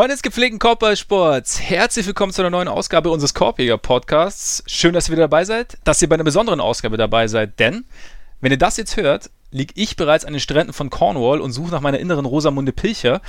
Freunde 0.00 0.14
des 0.14 0.22
gepflegten 0.22 0.58
Korbballsports, 0.58 1.60
herzlich 1.60 2.06
willkommen 2.06 2.32
zu 2.32 2.40
einer 2.40 2.48
neuen 2.48 2.68
Ausgabe 2.68 3.10
unseres 3.10 3.34
Korbjäger 3.34 3.76
Podcasts. 3.76 4.64
Schön, 4.66 4.94
dass 4.94 5.10
ihr 5.10 5.12
wieder 5.12 5.24
dabei 5.24 5.44
seid, 5.44 5.76
dass 5.84 6.00
ihr 6.00 6.08
bei 6.08 6.14
einer 6.14 6.24
besonderen 6.24 6.58
Ausgabe 6.58 6.96
dabei 6.96 7.28
seid, 7.28 7.60
denn 7.60 7.84
wenn 8.40 8.50
ihr 8.50 8.56
das 8.56 8.78
jetzt 8.78 8.96
hört, 8.96 9.28
liege 9.50 9.74
ich 9.76 9.96
bereits 9.96 10.24
an 10.24 10.32
den 10.32 10.40
Stränden 10.40 10.72
von 10.72 10.88
Cornwall 10.88 11.42
und 11.42 11.52
suche 11.52 11.70
nach 11.72 11.82
meiner 11.82 11.98
inneren 11.98 12.24
Rosamunde 12.24 12.72
Pilcher. 12.72 13.20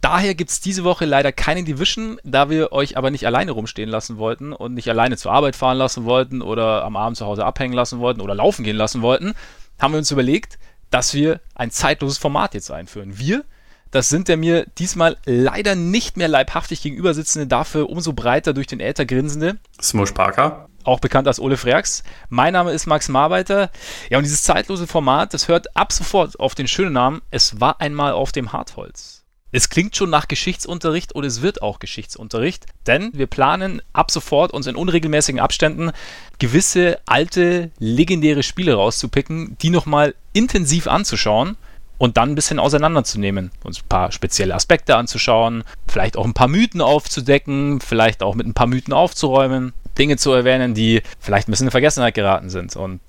Daher 0.00 0.34
gibt 0.34 0.50
es 0.50 0.60
diese 0.60 0.82
Woche 0.82 1.04
leider 1.04 1.30
keine 1.30 1.62
Division, 1.62 2.18
da 2.24 2.50
wir 2.50 2.72
euch 2.72 2.96
aber 2.96 3.12
nicht 3.12 3.24
alleine 3.24 3.52
rumstehen 3.52 3.88
lassen 3.88 4.18
wollten 4.18 4.52
und 4.52 4.74
nicht 4.74 4.88
alleine 4.88 5.16
zur 5.16 5.30
Arbeit 5.30 5.54
fahren 5.54 5.78
lassen 5.78 6.04
wollten 6.04 6.42
oder 6.42 6.82
am 6.82 6.96
Abend 6.96 7.16
zu 7.16 7.26
Hause 7.26 7.44
abhängen 7.44 7.74
lassen 7.74 8.00
wollten 8.00 8.22
oder 8.22 8.34
laufen 8.34 8.64
gehen 8.64 8.76
lassen 8.76 9.02
wollten, 9.02 9.34
haben 9.78 9.94
wir 9.94 9.98
uns 9.98 10.10
überlegt, 10.10 10.58
dass 10.90 11.14
wir 11.14 11.40
ein 11.54 11.70
zeitloses 11.70 12.18
Format 12.18 12.54
jetzt 12.54 12.72
einführen. 12.72 13.20
Wir, 13.20 13.44
das 13.90 14.08
sind 14.08 14.28
der 14.28 14.36
mir 14.36 14.66
diesmal 14.78 15.16
leider 15.24 15.74
nicht 15.74 16.16
mehr 16.16 16.28
leibhaftig 16.28 16.82
gegenüber 16.82 17.14
sitzende, 17.14 17.46
dafür 17.46 17.88
umso 17.88 18.12
breiter 18.12 18.52
durch 18.52 18.66
den 18.66 18.80
Äther 18.80 19.06
grinsende. 19.06 19.58
Smush 19.80 20.12
Parker. 20.12 20.68
Auch 20.84 21.00
bekannt 21.00 21.28
als 21.28 21.40
Ole 21.40 21.56
Freaks. 21.56 22.02
Mein 22.28 22.54
Name 22.54 22.72
ist 22.72 22.86
Max 22.86 23.08
Marbeiter. 23.08 23.70
Ja, 24.10 24.18
und 24.18 24.24
dieses 24.24 24.42
zeitlose 24.42 24.86
Format, 24.86 25.34
das 25.34 25.48
hört 25.48 25.76
ab 25.76 25.92
sofort 25.92 26.40
auf 26.40 26.54
den 26.54 26.68
schönen 26.68 26.92
Namen 26.92 27.20
Es 27.30 27.60
war 27.60 27.80
einmal 27.80 28.12
auf 28.12 28.32
dem 28.32 28.52
Hartholz. 28.52 29.24
Es 29.50 29.70
klingt 29.70 29.96
schon 29.96 30.10
nach 30.10 30.28
Geschichtsunterricht 30.28 31.12
und 31.14 31.24
es 31.24 31.40
wird 31.40 31.62
auch 31.62 31.78
Geschichtsunterricht, 31.78 32.66
denn 32.86 33.10
wir 33.14 33.26
planen 33.26 33.80
ab 33.94 34.10
sofort 34.10 34.52
uns 34.52 34.66
in 34.66 34.76
unregelmäßigen 34.76 35.40
Abständen 35.40 35.90
gewisse 36.38 37.00
alte, 37.06 37.70
legendäre 37.78 38.42
Spiele 38.42 38.74
rauszupicken, 38.74 39.56
die 39.62 39.70
nochmal 39.70 40.14
intensiv 40.34 40.86
anzuschauen 40.86 41.56
und 41.98 42.16
dann 42.16 42.30
ein 42.30 42.34
bisschen 42.34 42.58
auseinanderzunehmen, 42.58 43.50
uns 43.64 43.80
ein 43.80 43.88
paar 43.88 44.12
spezielle 44.12 44.54
Aspekte 44.54 44.96
anzuschauen, 44.96 45.64
vielleicht 45.86 46.16
auch 46.16 46.24
ein 46.24 46.34
paar 46.34 46.48
Mythen 46.48 46.80
aufzudecken, 46.80 47.80
vielleicht 47.80 48.22
auch 48.22 48.34
mit 48.34 48.46
ein 48.46 48.54
paar 48.54 48.68
Mythen 48.68 48.94
aufzuräumen, 48.94 49.72
Dinge 49.98 50.16
zu 50.16 50.32
erwähnen, 50.32 50.74
die 50.74 51.02
vielleicht 51.20 51.48
ein 51.48 51.52
bisschen 51.52 51.66
in 51.66 51.72
Vergessenheit 51.72 52.14
geraten 52.14 52.50
sind. 52.50 52.76
Und 52.76 53.00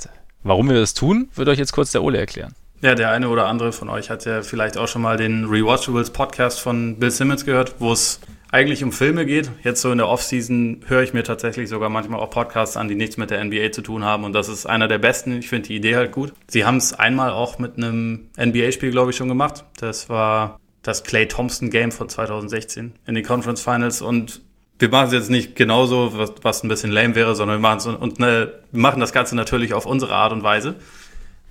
warum 0.44 0.70
wir 0.70 0.80
das 0.80 0.94
tun, 0.94 1.30
wird 1.36 1.48
euch 1.48 1.59
jetzt 1.59 1.72
kurz 1.72 1.92
der 1.92 2.04
Ole 2.04 2.18
erklären. 2.18 2.56
Ja, 2.81 2.95
der 2.95 3.11
eine 3.11 3.27
oder 3.27 3.47
andere 3.47 3.73
von 3.73 3.89
euch 3.89 4.09
hat 4.09 4.23
ja 4.23 4.41
vielleicht 4.41 4.77
auch 4.77 4.88
schon 4.88 5.02
mal 5.02 5.17
den 5.17 5.44
Rewatchables 5.45 6.11
Podcast 6.11 6.61
von 6.61 6.95
Bill 6.97 7.11
Simmons 7.11 7.45
gehört, 7.45 7.75
wo 7.80 7.91
es 7.91 8.22
eigentlich 8.52 8.85
um 8.85 8.94
Filme 8.94 9.25
geht. 9.25 9.52
Jetzt 9.63 9.81
so 9.81 9.91
in 9.91 9.97
der 9.97 10.08
Offseason 10.08 10.81
höre 10.88 11.03
ich 11.03 11.13
mir 11.13 11.23
tatsächlich 11.23 11.67
sogar 11.67 11.89
manchmal 11.89 12.22
auch 12.22 12.30
Podcasts 12.30 12.77
an, 12.77 12.88
die 12.88 12.95
nichts 12.95 13.17
mit 13.17 13.31
der 13.31 13.44
NBA 13.44 13.73
zu 13.73 13.81
tun 13.81 14.05
haben. 14.05 14.23
Und 14.23 14.31
das 14.31 14.47
ist 14.47 14.66
einer 14.66 14.88
der 14.88 14.97
besten. 14.97 15.39
Ich 15.39 15.50
finde 15.50 15.67
die 15.67 15.75
Idee 15.75 15.97
halt 15.97 16.13
gut. 16.13 16.31
Sie 16.47 16.63
haben 16.63 16.77
es 16.77 16.94
einmal 16.94 17.31
auch 17.31 17.59
mit 17.59 17.75
einem 17.75 18.30
NBA-Spiel, 18.38 18.91
glaube 18.91 19.11
ich, 19.11 19.17
schon 19.17 19.27
gemacht. 19.27 19.66
Das 19.77 20.07
war 20.07 20.57
das 20.81 21.03
Clay 21.03 21.27
Thompson 21.27 21.69
Game 21.72 21.91
von 21.91 22.07
2016 22.07 22.94
in 23.05 23.13
den 23.13 23.25
Conference 23.25 23.61
Finals. 23.61 24.02
Und 24.02 24.41
wir 24.80 24.88
machen 24.88 25.07
es 25.07 25.13
jetzt 25.13 25.30
nicht 25.30 25.57
genauso, 25.57 26.17
was, 26.17 26.31
was 26.41 26.63
ein 26.63 26.69
bisschen 26.69 26.91
lame 26.91 27.13
wäre, 27.16 27.35
sondern 27.35 27.57
wir 27.57 27.61
machen 27.61 27.77
es 27.80 27.85
und 27.85 28.19
ne, 28.19 28.53
wir 28.72 28.81
machen 28.81 29.02
das 29.02 29.11
Ganze 29.11 29.35
natürlich 29.35 29.73
auf 29.73 29.85
unsere 29.85 30.13
Art 30.16 30.31
und 30.31 30.41
Weise. 30.44 30.75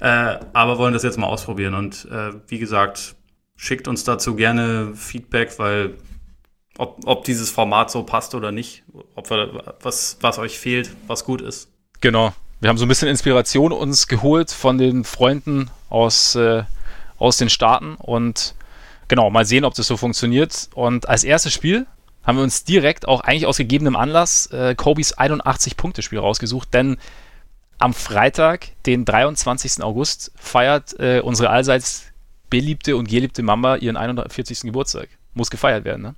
Äh, 0.01 0.39
aber 0.53 0.79
wollen 0.79 0.93
das 0.93 1.03
jetzt 1.03 1.19
mal 1.19 1.27
ausprobieren. 1.27 1.75
Und 1.75 2.07
äh, 2.11 2.33
wie 2.47 2.59
gesagt, 2.59 3.17
schickt 3.57 3.89
uns 3.89 4.05
dazu 4.05 4.37
gerne 4.37 4.93
Feedback, 4.95 5.59
weil 5.59 5.95
ob, 6.79 7.01
ob 7.05 7.25
dieses 7.25 7.51
Format 7.51 7.91
so 7.91 8.05
passt 8.05 8.35
oder 8.35 8.53
nicht, 8.53 8.85
ob 9.15 9.29
wir, 9.31 9.75
was, 9.83 10.17
was 10.21 10.39
euch 10.39 10.59
fehlt, 10.59 10.91
was 11.07 11.25
gut 11.25 11.41
ist. 11.43 11.69
Genau. 12.01 12.33
Wir 12.61 12.71
haben 12.71 12.79
so 12.79 12.85
ein 12.85 12.89
bisschen 12.89 13.09
Inspiration 13.09 13.73
uns 13.73 14.09
geholt 14.09 14.51
von 14.51 14.79
den 14.79 15.05
Freunden 15.05 15.71
aus, 15.91 16.35
äh, 16.35 16.65
aus 17.19 17.37
den 17.37 17.51
Staaten 17.51 17.95
und 17.95 18.55
genau, 19.09 19.31
mal 19.31 19.45
sehen, 19.45 19.65
ob 19.65 19.75
das 19.75 19.87
so 19.87 19.97
funktioniert. 19.97 20.69
Und 20.75 21.09
als 21.09 21.25
erstes 21.25 21.53
Spiel 21.53 21.87
haben 22.25 22.37
wir 22.37 22.43
uns 22.43 22.65
direkt 22.65 23.07
auch 23.07 23.21
eigentlich 23.21 23.47
aus 23.47 23.59
gegebenem 23.59 23.97
Anlass 23.97 24.47
äh, 24.47 24.75
Kobis 24.75 25.17
81-Punkte-Spiel 25.17 26.19
rausgesucht, 26.19 26.73
denn 26.75 26.99
am 27.79 27.95
Freitag, 27.95 28.69
den 28.87 29.05
23. 29.05 29.83
August, 29.83 30.33
feiert 30.37 30.99
äh, 30.99 31.21
unsere 31.21 31.51
allseits 31.51 32.07
beliebte 32.51 32.97
und 32.97 33.09
geliebte 33.09 33.43
Mamba 33.43 33.77
ihren 33.77 33.97
41. 33.97 34.61
Geburtstag. 34.63 35.09
Muss 35.35 35.51
gefeiert 35.51 35.85
werden, 35.85 36.03
ne? 36.03 36.15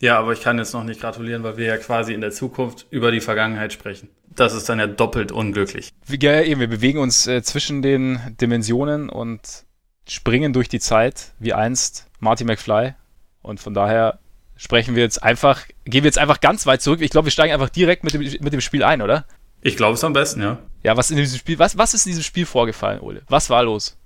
Ja, 0.00 0.18
aber 0.18 0.32
ich 0.32 0.40
kann 0.40 0.58
jetzt 0.58 0.72
noch 0.72 0.82
nicht 0.82 1.00
gratulieren, 1.00 1.44
weil 1.44 1.56
wir 1.56 1.66
ja 1.66 1.76
quasi 1.76 2.12
in 2.12 2.20
der 2.20 2.32
Zukunft 2.32 2.86
über 2.90 3.12
die 3.12 3.20
Vergangenheit 3.20 3.72
sprechen. 3.72 4.08
Das 4.34 4.52
ist 4.52 4.68
dann 4.68 4.80
ja 4.80 4.88
doppelt 4.88 5.30
unglücklich. 5.30 5.90
Ja, 6.08 6.40
eben, 6.40 6.60
wir 6.60 6.66
bewegen 6.66 6.98
uns 6.98 7.26
äh, 7.28 7.42
zwischen 7.42 7.82
den 7.82 8.18
Dimensionen 8.40 9.08
und 9.08 9.64
springen 10.08 10.52
durch 10.52 10.68
die 10.68 10.80
Zeit, 10.80 11.32
wie 11.38 11.52
einst 11.52 12.08
Marty 12.18 12.44
McFly. 12.44 12.94
Und 13.42 13.60
von 13.60 13.74
daher 13.74 14.18
sprechen 14.56 14.96
wir 14.96 15.04
jetzt 15.04 15.22
einfach, 15.22 15.66
gehen 15.84 16.02
wir 16.02 16.08
jetzt 16.08 16.18
einfach 16.18 16.40
ganz 16.40 16.66
weit 16.66 16.82
zurück. 16.82 17.00
Ich 17.00 17.10
glaube, 17.10 17.26
wir 17.26 17.32
steigen 17.32 17.52
einfach 17.52 17.70
direkt 17.70 18.02
mit 18.02 18.14
dem, 18.14 18.22
mit 18.22 18.52
dem 18.52 18.60
Spiel 18.60 18.82
ein, 18.82 19.02
oder? 19.02 19.24
Ich 19.62 19.76
glaube 19.76 19.94
es 19.94 20.04
am 20.04 20.12
besten, 20.12 20.42
ja. 20.42 20.58
Ja, 20.82 20.96
was 20.96 21.10
in 21.10 21.16
diesem 21.16 21.38
Spiel, 21.38 21.58
was, 21.58 21.78
was 21.78 21.94
ist 21.94 22.04
in 22.06 22.10
diesem 22.10 22.24
Spiel 22.24 22.44
vorgefallen, 22.44 23.00
Ole? 23.00 23.22
Was 23.28 23.48
war 23.48 23.62
los? 23.62 23.96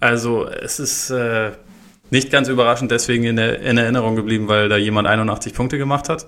Also, 0.00 0.48
es 0.48 0.80
ist 0.80 1.10
äh, 1.10 1.52
nicht 2.10 2.30
ganz 2.30 2.48
überraschend 2.48 2.90
deswegen 2.90 3.24
in, 3.24 3.36
der, 3.36 3.60
in 3.60 3.76
Erinnerung 3.76 4.16
geblieben, 4.16 4.48
weil 4.48 4.68
da 4.68 4.76
jemand 4.76 5.06
81 5.06 5.52
Punkte 5.52 5.78
gemacht 5.78 6.08
hat. 6.08 6.26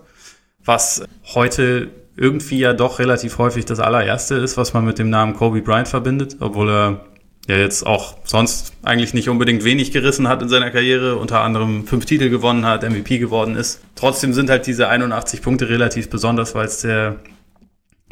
Was 0.64 1.04
heute 1.34 1.88
irgendwie 2.16 2.58
ja 2.58 2.72
doch 2.72 2.98
relativ 2.98 3.38
häufig 3.38 3.64
das 3.64 3.80
allererste 3.80 4.36
ist, 4.36 4.56
was 4.56 4.74
man 4.74 4.84
mit 4.84 4.98
dem 4.98 5.10
Namen 5.10 5.34
Kobe 5.34 5.62
Bryant 5.62 5.88
verbindet, 5.88 6.36
obwohl 6.40 6.70
er 6.70 7.00
ja 7.46 7.56
jetzt 7.56 7.86
auch 7.86 8.18
sonst 8.24 8.72
eigentlich 8.82 9.14
nicht 9.14 9.28
unbedingt 9.28 9.64
wenig 9.64 9.92
gerissen 9.92 10.28
hat 10.28 10.42
in 10.42 10.48
seiner 10.48 10.70
Karriere, 10.70 11.16
unter 11.16 11.42
anderem 11.42 11.86
fünf 11.86 12.04
Titel 12.04 12.28
gewonnen 12.28 12.66
hat, 12.66 12.82
MVP 12.82 13.18
geworden 13.18 13.54
ist. 13.54 13.80
Trotzdem 13.94 14.32
sind 14.32 14.50
halt 14.50 14.66
diese 14.66 14.88
81 14.88 15.42
Punkte 15.42 15.68
relativ 15.68 16.10
besonders, 16.10 16.54
weil 16.54 16.66
es 16.66 16.80
der 16.80 17.16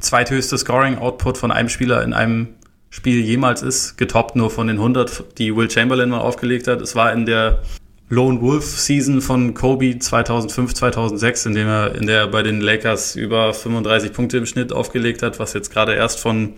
zweithöchste 0.04 0.59
Scoring-Output 0.59 1.38
von 1.38 1.50
einem 1.50 1.69
Spieler 1.69 2.03
in 2.03 2.12
einem 2.12 2.54
Spiel 2.91 3.20
jemals 3.20 3.62
ist, 3.62 3.97
getoppt 3.97 4.37
nur 4.37 4.50
von 4.50 4.69
den 4.69 4.76
100, 4.76 5.38
die 5.38 5.56
Will 5.56 5.69
Chamberlain 5.69 6.10
mal 6.10 6.20
aufgelegt 6.20 6.69
hat. 6.69 6.81
Es 6.81 6.94
war 6.94 7.12
in 7.12 7.26
der 7.26 7.62
Lone 8.09 8.41
Wolf 8.41 8.65
Season 8.65 9.20
von 9.20 9.54
Kobe 9.54 9.98
2005, 9.98 10.75
2006, 10.75 11.47
in 11.47 11.54
dem 11.54 11.66
er, 11.66 11.94
in 11.97 12.06
der 12.06 12.20
er 12.20 12.28
bei 12.28 12.42
den 12.42 12.60
Lakers 12.60 13.16
über 13.16 13.53
35 13.53 14.12
Punkte 14.12 14.38
im 14.38 14.47
Schnitt 14.47 14.72
aufgelegt 14.72 15.22
hat, 15.22 15.41
was 15.41 15.54
jetzt 15.54 15.72
gerade 15.72 15.94
erst 15.94 16.21
von 16.21 16.53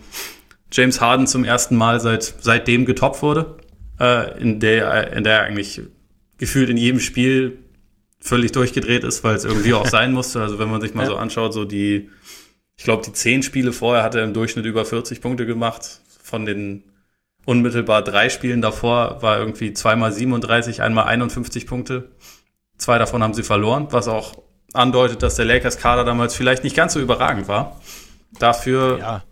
James 0.71 1.01
Harden 1.01 1.25
zum 1.25 1.43
ersten 1.43 1.75
Mal 1.75 1.99
seit, 1.99 2.35
seitdem 2.39 2.85
getoppt 2.85 3.21
wurde, 3.21 3.57
äh, 3.99 4.39
in 4.39 4.59
der, 4.59 5.13
in 5.13 5.23
der 5.23 5.39
er 5.39 5.43
eigentlich 5.43 5.81
gefühlt 6.37 6.69
in 6.69 6.77
jedem 6.77 6.99
Spiel 6.99 7.59
völlig 8.19 8.51
durchgedreht 8.51 9.03
ist, 9.03 9.23
weil 9.23 9.35
es 9.35 9.45
irgendwie 9.45 9.73
auch 9.73 9.87
sein 9.87 10.13
musste. 10.13 10.41
Also 10.41 10.59
wenn 10.59 10.69
man 10.69 10.81
sich 10.81 10.93
mal 10.93 11.03
ja. 11.03 11.09
so 11.09 11.15
anschaut, 11.15 11.53
so 11.53 11.65
die, 11.65 12.09
ich 12.77 12.83
glaube, 12.83 13.03
die 13.03 13.13
zehn 13.13 13.43
Spiele 13.43 13.73
vorher 13.73 14.03
hat 14.03 14.15
er 14.15 14.23
im 14.23 14.33
Durchschnitt 14.33 14.65
über 14.65 14.85
40 14.85 15.21
Punkte 15.21 15.45
gemacht 15.45 16.01
von 16.21 16.45
den 16.45 16.83
unmittelbar 17.45 18.01
drei 18.03 18.29
Spielen 18.29 18.61
davor 18.61 19.21
war 19.21 19.39
irgendwie 19.39 19.73
zweimal 19.73 20.11
37, 20.11 20.81
einmal 20.81 21.05
51 21.05 21.65
Punkte. 21.65 22.11
Zwei 22.77 22.97
davon 22.97 23.23
haben 23.23 23.33
sie 23.33 23.43
verloren, 23.43 23.87
was 23.91 24.07
auch 24.07 24.33
andeutet, 24.73 25.23
dass 25.23 25.35
der 25.35 25.45
Lakers-Kader 25.45 26.03
damals 26.03 26.35
vielleicht 26.35 26.63
nicht 26.63 26.75
ganz 26.75 26.93
so 26.93 26.99
überragend 26.99 27.47
war. 27.47 27.79
Dafür, 28.37 28.99
ja, 28.99 29.23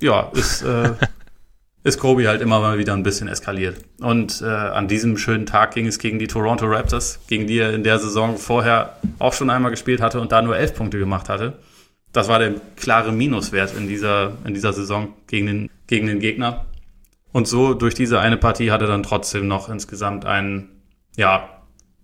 ja 0.00 0.30
ist, 0.34 0.62
äh, 0.62 0.90
ist 1.84 2.00
Kobe 2.00 2.26
halt 2.26 2.42
immer 2.42 2.58
mal 2.58 2.76
wieder 2.76 2.92
ein 2.92 3.04
bisschen 3.04 3.28
eskaliert. 3.28 3.76
Und 4.00 4.42
äh, 4.42 4.46
an 4.46 4.88
diesem 4.88 5.16
schönen 5.16 5.46
Tag 5.46 5.72
ging 5.72 5.86
es 5.86 6.00
gegen 6.00 6.18
die 6.18 6.26
Toronto 6.26 6.66
Raptors, 6.66 7.20
gegen 7.28 7.46
die 7.46 7.58
er 7.58 7.72
in 7.72 7.84
der 7.84 8.00
Saison 8.00 8.36
vorher 8.36 8.96
auch 9.20 9.32
schon 9.32 9.48
einmal 9.48 9.70
gespielt 9.70 10.02
hatte 10.02 10.20
und 10.20 10.32
da 10.32 10.42
nur 10.42 10.56
elf 10.56 10.74
Punkte 10.74 10.98
gemacht 10.98 11.28
hatte. 11.28 11.60
Das 12.12 12.28
war 12.28 12.38
der 12.38 12.54
klare 12.76 13.12
Minuswert 13.12 13.76
in 13.76 13.86
dieser, 13.86 14.36
in 14.44 14.54
dieser 14.54 14.72
Saison 14.72 15.14
gegen 15.26 15.46
den 15.46 15.70
gegen 15.90 16.06
den 16.06 16.20
Gegner. 16.20 16.64
Und 17.32 17.46
so 17.46 17.74
durch 17.74 17.94
diese 17.94 18.20
eine 18.20 18.38
Partie 18.38 18.70
hat 18.70 18.80
er 18.80 18.86
dann 18.86 19.02
trotzdem 19.02 19.46
noch 19.46 19.68
insgesamt 19.68 20.24
einen, 20.24 20.70
ja, 21.16 21.50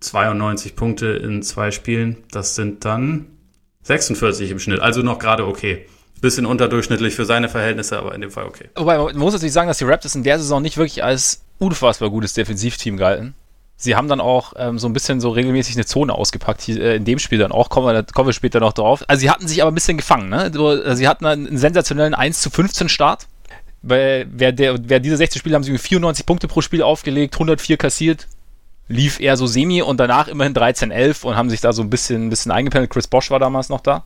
92 0.01 0.75
Punkte 0.75 1.07
in 1.07 1.41
zwei 1.41 1.71
Spielen. 1.71 2.17
Das 2.31 2.55
sind 2.55 2.85
dann 2.85 3.25
46 3.83 4.51
im 4.51 4.59
Schnitt. 4.59 4.81
Also 4.81 5.01
noch 5.01 5.17
gerade 5.17 5.47
okay. 5.47 5.87
Bisschen 6.21 6.45
unterdurchschnittlich 6.45 7.15
für 7.15 7.25
seine 7.25 7.47
Verhältnisse, 7.47 7.97
aber 7.97 8.13
in 8.13 8.21
dem 8.21 8.31
Fall 8.31 8.45
okay. 8.45 8.69
Wobei, 8.75 8.97
man 8.97 9.17
muss 9.17 9.33
natürlich 9.33 9.53
sagen, 9.53 9.67
dass 9.67 9.77
die 9.77 9.85
Raptors 9.85 10.15
in 10.15 10.23
der 10.23 10.37
Saison 10.37 10.61
nicht 10.61 10.77
wirklich 10.77 11.03
als 11.03 11.43
unfassbar 11.59 12.09
gutes 12.09 12.33
Defensivteam 12.33 12.97
galten. 12.97 13.35
Sie 13.79 13.95
haben 13.95 14.07
dann 14.07 14.19
auch 14.19 14.53
ähm, 14.57 14.79
so 14.79 14.87
ein 14.87 14.93
bisschen 14.93 15.21
so 15.21 15.29
regelmäßig 15.29 15.75
eine 15.75 15.85
Zone 15.85 16.13
ausgepackt, 16.13 16.61
hier, 16.61 16.81
äh, 16.81 16.95
in 16.95 17.05
dem 17.05 17.19
Spiel 17.19 17.37
dann 17.37 17.51
auch, 17.51 17.69
kommen 17.69 17.87
wir, 17.87 18.03
kommen 18.03 18.27
wir 18.27 18.33
später 18.33 18.59
noch 18.59 18.73
drauf. 18.73 19.03
Also 19.07 19.21
sie 19.21 19.29
hatten 19.29 19.47
sich 19.47 19.61
aber 19.61 19.71
ein 19.71 19.75
bisschen 19.75 19.97
gefangen, 19.97 20.29
ne? 20.29 20.45
Äh, 20.47 20.95
sie 20.95 21.07
hatten 21.07 21.25
einen 21.25 21.57
sensationellen 21.57 22.15
1 22.15 22.41
zu 22.41 22.49
15 22.49 22.89
Start 22.89 23.27
weil 23.81 24.27
wer, 24.31 24.51
der, 24.51 24.77
wer 24.89 24.99
diese 24.99 25.17
60 25.17 25.39
Spiele 25.39 25.55
haben 25.55 25.63
sie 25.63 25.77
94 25.77 26.25
Punkte 26.25 26.47
pro 26.47 26.61
Spiel 26.61 26.81
aufgelegt, 26.81 27.35
104 27.35 27.77
kassiert, 27.77 28.27
lief 28.87 29.19
eher 29.19 29.37
so 29.37 29.47
semi 29.47 29.81
und 29.81 29.99
danach 29.99 30.27
immerhin 30.27 30.53
13-11 30.53 31.23
und 31.23 31.35
haben 31.35 31.49
sich 31.49 31.61
da 31.61 31.73
so 31.73 31.81
ein 31.81 31.89
bisschen, 31.89 32.27
ein 32.27 32.29
bisschen 32.29 32.51
eingependelt. 32.51 32.91
Chris 32.91 33.07
Bosch 33.07 33.31
war 33.31 33.39
damals 33.39 33.69
noch 33.69 33.81
da. 33.81 34.03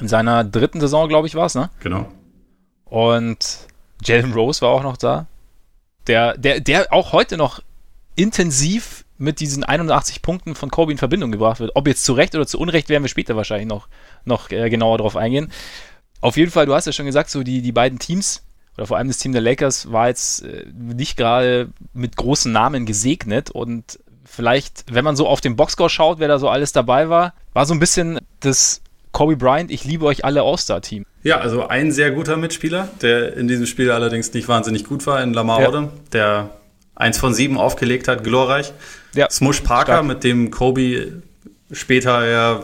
In 0.00 0.08
seiner 0.08 0.44
dritten 0.44 0.80
Saison, 0.80 1.08
glaube 1.08 1.26
ich, 1.26 1.34
war 1.34 1.46
es, 1.46 1.54
ne? 1.54 1.70
Genau. 1.80 2.08
Und 2.84 3.58
Jalen 4.02 4.32
Rose 4.32 4.60
war 4.60 4.70
auch 4.70 4.82
noch 4.82 4.96
da. 4.96 5.26
Der, 6.06 6.36
der, 6.36 6.60
der 6.60 6.92
auch 6.92 7.12
heute 7.12 7.36
noch 7.36 7.60
intensiv 8.16 9.03
mit 9.16 9.40
diesen 9.40 9.64
81 9.64 10.22
Punkten 10.22 10.54
von 10.54 10.70
Kobe 10.70 10.92
in 10.92 10.98
Verbindung 10.98 11.30
gebracht 11.30 11.60
wird. 11.60 11.72
Ob 11.74 11.86
jetzt 11.86 12.04
zu 12.04 12.12
Recht 12.12 12.34
oder 12.34 12.46
zu 12.46 12.58
Unrecht, 12.58 12.88
werden 12.88 13.04
wir 13.04 13.08
später 13.08 13.36
wahrscheinlich 13.36 13.68
noch, 13.68 13.88
noch 14.24 14.50
äh, 14.50 14.68
genauer 14.70 14.98
drauf 14.98 15.16
eingehen. 15.16 15.52
Auf 16.20 16.36
jeden 16.36 16.50
Fall, 16.50 16.66
du 16.66 16.74
hast 16.74 16.86
ja 16.86 16.92
schon 16.92 17.06
gesagt, 17.06 17.30
so 17.30 17.42
die, 17.42 17.62
die 17.62 17.72
beiden 17.72 17.98
Teams, 17.98 18.42
oder 18.76 18.86
vor 18.86 18.96
allem 18.96 19.08
das 19.08 19.18
Team 19.18 19.32
der 19.32 19.42
Lakers, 19.42 19.92
war 19.92 20.08
jetzt 20.08 20.42
äh, 20.44 20.64
nicht 20.74 21.16
gerade 21.16 21.68
mit 21.92 22.16
großen 22.16 22.50
Namen 22.50 22.86
gesegnet 22.86 23.50
und 23.50 23.98
vielleicht, 24.24 24.84
wenn 24.90 25.04
man 25.04 25.16
so 25.16 25.28
auf 25.28 25.40
den 25.40 25.54
Boxscore 25.54 25.90
schaut, 25.90 26.18
wer 26.18 26.28
da 26.28 26.38
so 26.38 26.48
alles 26.48 26.72
dabei 26.72 27.08
war, 27.08 27.34
war 27.52 27.66
so 27.66 27.74
ein 27.74 27.80
bisschen 27.80 28.20
das 28.40 28.80
Kobe 29.12 29.36
Bryant, 29.36 29.70
ich 29.70 29.84
liebe 29.84 30.04
euch 30.06 30.24
alle 30.24 30.42
All-Star-Team. 30.42 31.06
Ja, 31.22 31.38
also 31.38 31.68
ein 31.68 31.92
sehr 31.92 32.10
guter 32.10 32.36
Mitspieler, 32.36 32.88
der 33.00 33.36
in 33.36 33.46
diesem 33.46 33.66
Spiel 33.66 33.90
allerdings 33.92 34.32
nicht 34.34 34.48
wahnsinnig 34.48 34.84
gut 34.84 35.06
war, 35.06 35.22
in 35.22 35.32
Lamar 35.32 35.60
ja. 35.62 35.68
Odom, 35.68 35.90
der 36.12 36.50
eins 36.96 37.18
von 37.18 37.32
sieben 37.32 37.56
aufgelegt 37.56 38.08
hat, 38.08 38.24
glorreich. 38.24 38.72
Ja. 39.14 39.30
Smush 39.30 39.60
Parker, 39.60 39.92
Stark. 39.94 40.06
mit 40.06 40.24
dem 40.24 40.50
Kobe 40.50 41.22
später 41.72 42.26
ja 42.26 42.62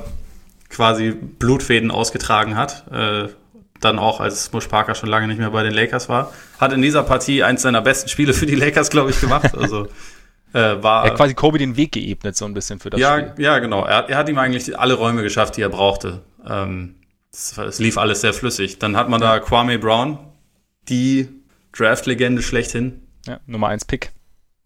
quasi 0.69 1.13
Blutfäden 1.13 1.91
ausgetragen 1.91 2.57
hat. 2.57 2.85
Äh, 2.93 3.29
dann 3.81 3.99
auch, 3.99 4.21
als 4.21 4.45
Smush 4.45 4.69
Parker 4.69 4.95
schon 4.95 5.09
lange 5.09 5.27
nicht 5.27 5.39
mehr 5.39 5.51
bei 5.51 5.63
den 5.63 5.73
Lakers 5.73 6.09
war. 6.09 6.33
Hat 6.59 6.73
in 6.73 6.83
dieser 6.83 7.03
Partie 7.03 7.43
eins 7.43 7.63
seiner 7.63 7.81
besten 7.81 8.09
Spiele 8.09 8.35
für 8.35 8.47
die 8.47 8.55
Lakers, 8.55 8.91
glaube 8.91 9.11
ich, 9.11 9.21
gemacht. 9.21 9.51
Also 9.57 9.89
äh, 10.53 10.83
war. 10.83 11.05
Er 11.05 11.11
hat 11.11 11.17
quasi 11.17 11.35
Kobe 11.35 11.59
den 11.59 11.77
Weg 11.77 11.93
geebnet, 11.93 12.37
so 12.37 12.45
ein 12.45 12.55
bisschen 12.55 12.81
für 12.81 12.91
das 12.91 13.01
ja, 13.01 13.19
Spiel. 13.19 13.45
Ja, 13.45 13.59
genau. 13.59 13.85
Er, 13.85 14.09
er, 14.09 14.17
hat 14.17 14.29
ihm 14.29 14.39
eigentlich 14.39 14.79
alle 14.79 14.95
Räume 14.95 15.23
geschafft, 15.23 15.57
die 15.57 15.63
er 15.63 15.69
brauchte. 15.69 16.23
Ähm, 16.49 16.97
es, 17.33 17.57
es, 17.57 17.79
lief 17.79 17.99
alles 17.99 18.21
sehr 18.21 18.33
flüssig. 18.33 18.79
Dann 18.79 18.97
hat 18.97 19.09
man 19.09 19.21
da 19.21 19.39
Kwame 19.39 19.79
Brown, 19.79 20.19
die 20.89 21.29
Draft-Legende 21.73 22.43
schlechthin. 22.43 23.07
Ja, 23.27 23.39
Nummer 23.47 23.69
1 23.69 23.85
Pick. 23.85 24.13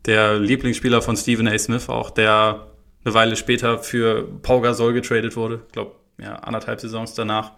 Der 0.07 0.39
Lieblingsspieler 0.39 1.01
von 1.03 1.17
Stephen 1.17 1.49
A. 1.49 1.59
Smith 1.59 1.89
auch, 1.89 2.11
der 2.11 2.67
eine 3.05 3.15
Weile 3.15 3.37
später 3.37 3.79
für 3.79 4.29
Pau 4.43 4.61
Gasol 4.61 4.93
getradet 4.93 5.37
wurde. 5.37 5.63
Ich 5.67 5.73
glaube, 5.73 5.93
ja, 6.19 6.37
anderthalb 6.37 6.81
Saisons 6.81 7.15
danach. 7.15 7.53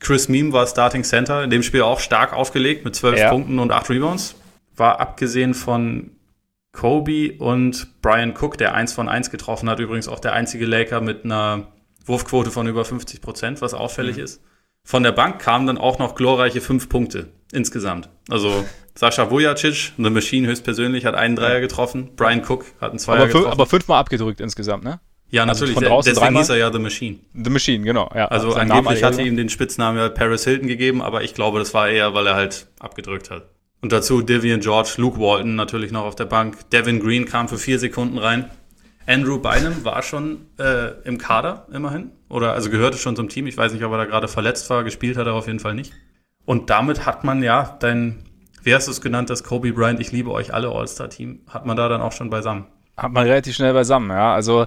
Chris 0.00 0.28
Meme 0.28 0.52
war 0.52 0.66
Starting 0.66 1.02
Center, 1.02 1.42
in 1.42 1.50
dem 1.50 1.62
Spiel 1.62 1.82
auch 1.82 2.00
stark 2.00 2.32
aufgelegt 2.32 2.84
mit 2.84 2.94
zwölf 2.94 3.18
ja. 3.18 3.30
Punkten 3.30 3.58
und 3.58 3.72
acht 3.72 3.90
Rebounds. 3.90 4.36
War 4.76 5.00
abgesehen 5.00 5.54
von 5.54 6.12
Kobe 6.72 7.34
und 7.38 8.00
Brian 8.00 8.34
Cook, 8.38 8.58
der 8.58 8.74
eins 8.74 8.92
von 8.92 9.08
eins 9.08 9.30
getroffen 9.30 9.68
hat, 9.68 9.80
übrigens 9.80 10.06
auch 10.06 10.20
der 10.20 10.34
einzige 10.34 10.66
Laker 10.66 11.00
mit 11.00 11.24
einer 11.24 11.66
Wurfquote 12.06 12.52
von 12.52 12.68
über 12.68 12.84
50 12.84 13.20
Prozent, 13.20 13.60
was 13.60 13.74
auffällig 13.74 14.16
mhm. 14.16 14.22
ist. 14.22 14.42
Von 14.84 15.02
der 15.02 15.12
Bank 15.12 15.40
kamen 15.40 15.66
dann 15.66 15.78
auch 15.78 15.98
noch 15.98 16.14
glorreiche 16.14 16.60
fünf 16.60 16.88
Punkte 16.88 17.28
insgesamt. 17.52 18.08
Also 18.28 18.64
Sascha 18.94 19.30
Vujacic, 19.30 19.92
The 19.96 20.10
Machine 20.10 20.48
höchstpersönlich, 20.48 21.04
hat 21.04 21.14
einen 21.14 21.36
Dreier 21.36 21.60
getroffen. 21.60 22.10
Brian 22.16 22.42
Cook 22.46 22.64
hat 22.80 22.90
einen 22.90 22.98
Zweier 22.98 23.18
aber 23.18 23.26
getroffen. 23.26 23.52
Aber 23.52 23.66
fünfmal 23.66 23.98
abgedrückt 24.00 24.40
insgesamt, 24.40 24.84
ne? 24.84 25.00
Ja, 25.30 25.44
also 25.44 25.66
natürlich. 25.66 25.90
Also 25.90 26.10
deswegen 26.10 26.16
dreimal. 26.16 26.42
hieß 26.42 26.48
er 26.50 26.56
ja 26.56 26.72
The 26.72 26.78
Machine. 26.78 27.18
The 27.34 27.50
Machine, 27.50 27.84
genau. 27.84 28.10
Ja, 28.14 28.26
also 28.26 28.54
angeblich 28.54 29.02
hatte 29.02 29.22
ihm 29.22 29.36
den 29.36 29.48
Spitznamen 29.48 29.98
ja 29.98 30.08
Paris 30.08 30.44
Hilton 30.44 30.68
gegeben, 30.68 31.02
aber 31.02 31.22
ich 31.22 31.34
glaube, 31.34 31.58
das 31.58 31.74
war 31.74 31.88
eher, 31.88 32.14
weil 32.14 32.26
er 32.26 32.34
halt 32.34 32.66
abgedrückt 32.78 33.30
hat. 33.30 33.48
Und 33.80 33.92
dazu 33.92 34.22
Devian 34.22 34.60
George, 34.60 34.94
Luke 34.96 35.20
Walton 35.20 35.54
natürlich 35.54 35.92
noch 35.92 36.04
auf 36.04 36.16
der 36.16 36.24
Bank. 36.24 36.68
Devin 36.70 37.00
Green 37.00 37.26
kam 37.26 37.48
für 37.48 37.58
vier 37.58 37.78
Sekunden 37.78 38.18
rein. 38.18 38.50
Andrew 39.06 39.38
Bynum 39.38 39.84
war 39.84 40.02
schon 40.02 40.46
äh, 40.58 40.90
im 41.04 41.18
Kader 41.18 41.66
immerhin. 41.72 42.10
Oder 42.28 42.52
also 42.52 42.68
gehörte 42.68 42.98
schon 42.98 43.16
zum 43.16 43.28
Team. 43.28 43.46
Ich 43.46 43.56
weiß 43.56 43.72
nicht, 43.72 43.84
ob 43.84 43.92
er 43.92 43.98
da 43.98 44.04
gerade 44.04 44.28
verletzt 44.28 44.68
war. 44.68 44.84
Gespielt 44.84 45.16
hat 45.16 45.26
er 45.26 45.34
auf 45.34 45.46
jeden 45.46 45.60
Fall 45.60 45.74
nicht. 45.74 45.92
Und 46.48 46.70
damit 46.70 47.04
hat 47.04 47.24
man 47.24 47.42
ja 47.42 47.76
dein, 47.78 48.24
wie 48.62 48.74
hast 48.74 48.86
du 48.86 48.90
es 48.90 49.02
genannt, 49.02 49.28
das 49.28 49.44
Kobe 49.44 49.70
Bryant, 49.70 50.00
ich 50.00 50.12
liebe 50.12 50.30
euch 50.30 50.54
alle 50.54 50.70
All-Star-Team, 50.70 51.40
hat 51.46 51.66
man 51.66 51.76
da 51.76 51.90
dann 51.90 52.00
auch 52.00 52.12
schon 52.12 52.30
beisammen. 52.30 52.64
Hat 52.96 53.12
man 53.12 53.26
relativ 53.26 53.54
schnell 53.54 53.74
beisammen, 53.74 54.08
ja. 54.08 54.32
Also 54.32 54.64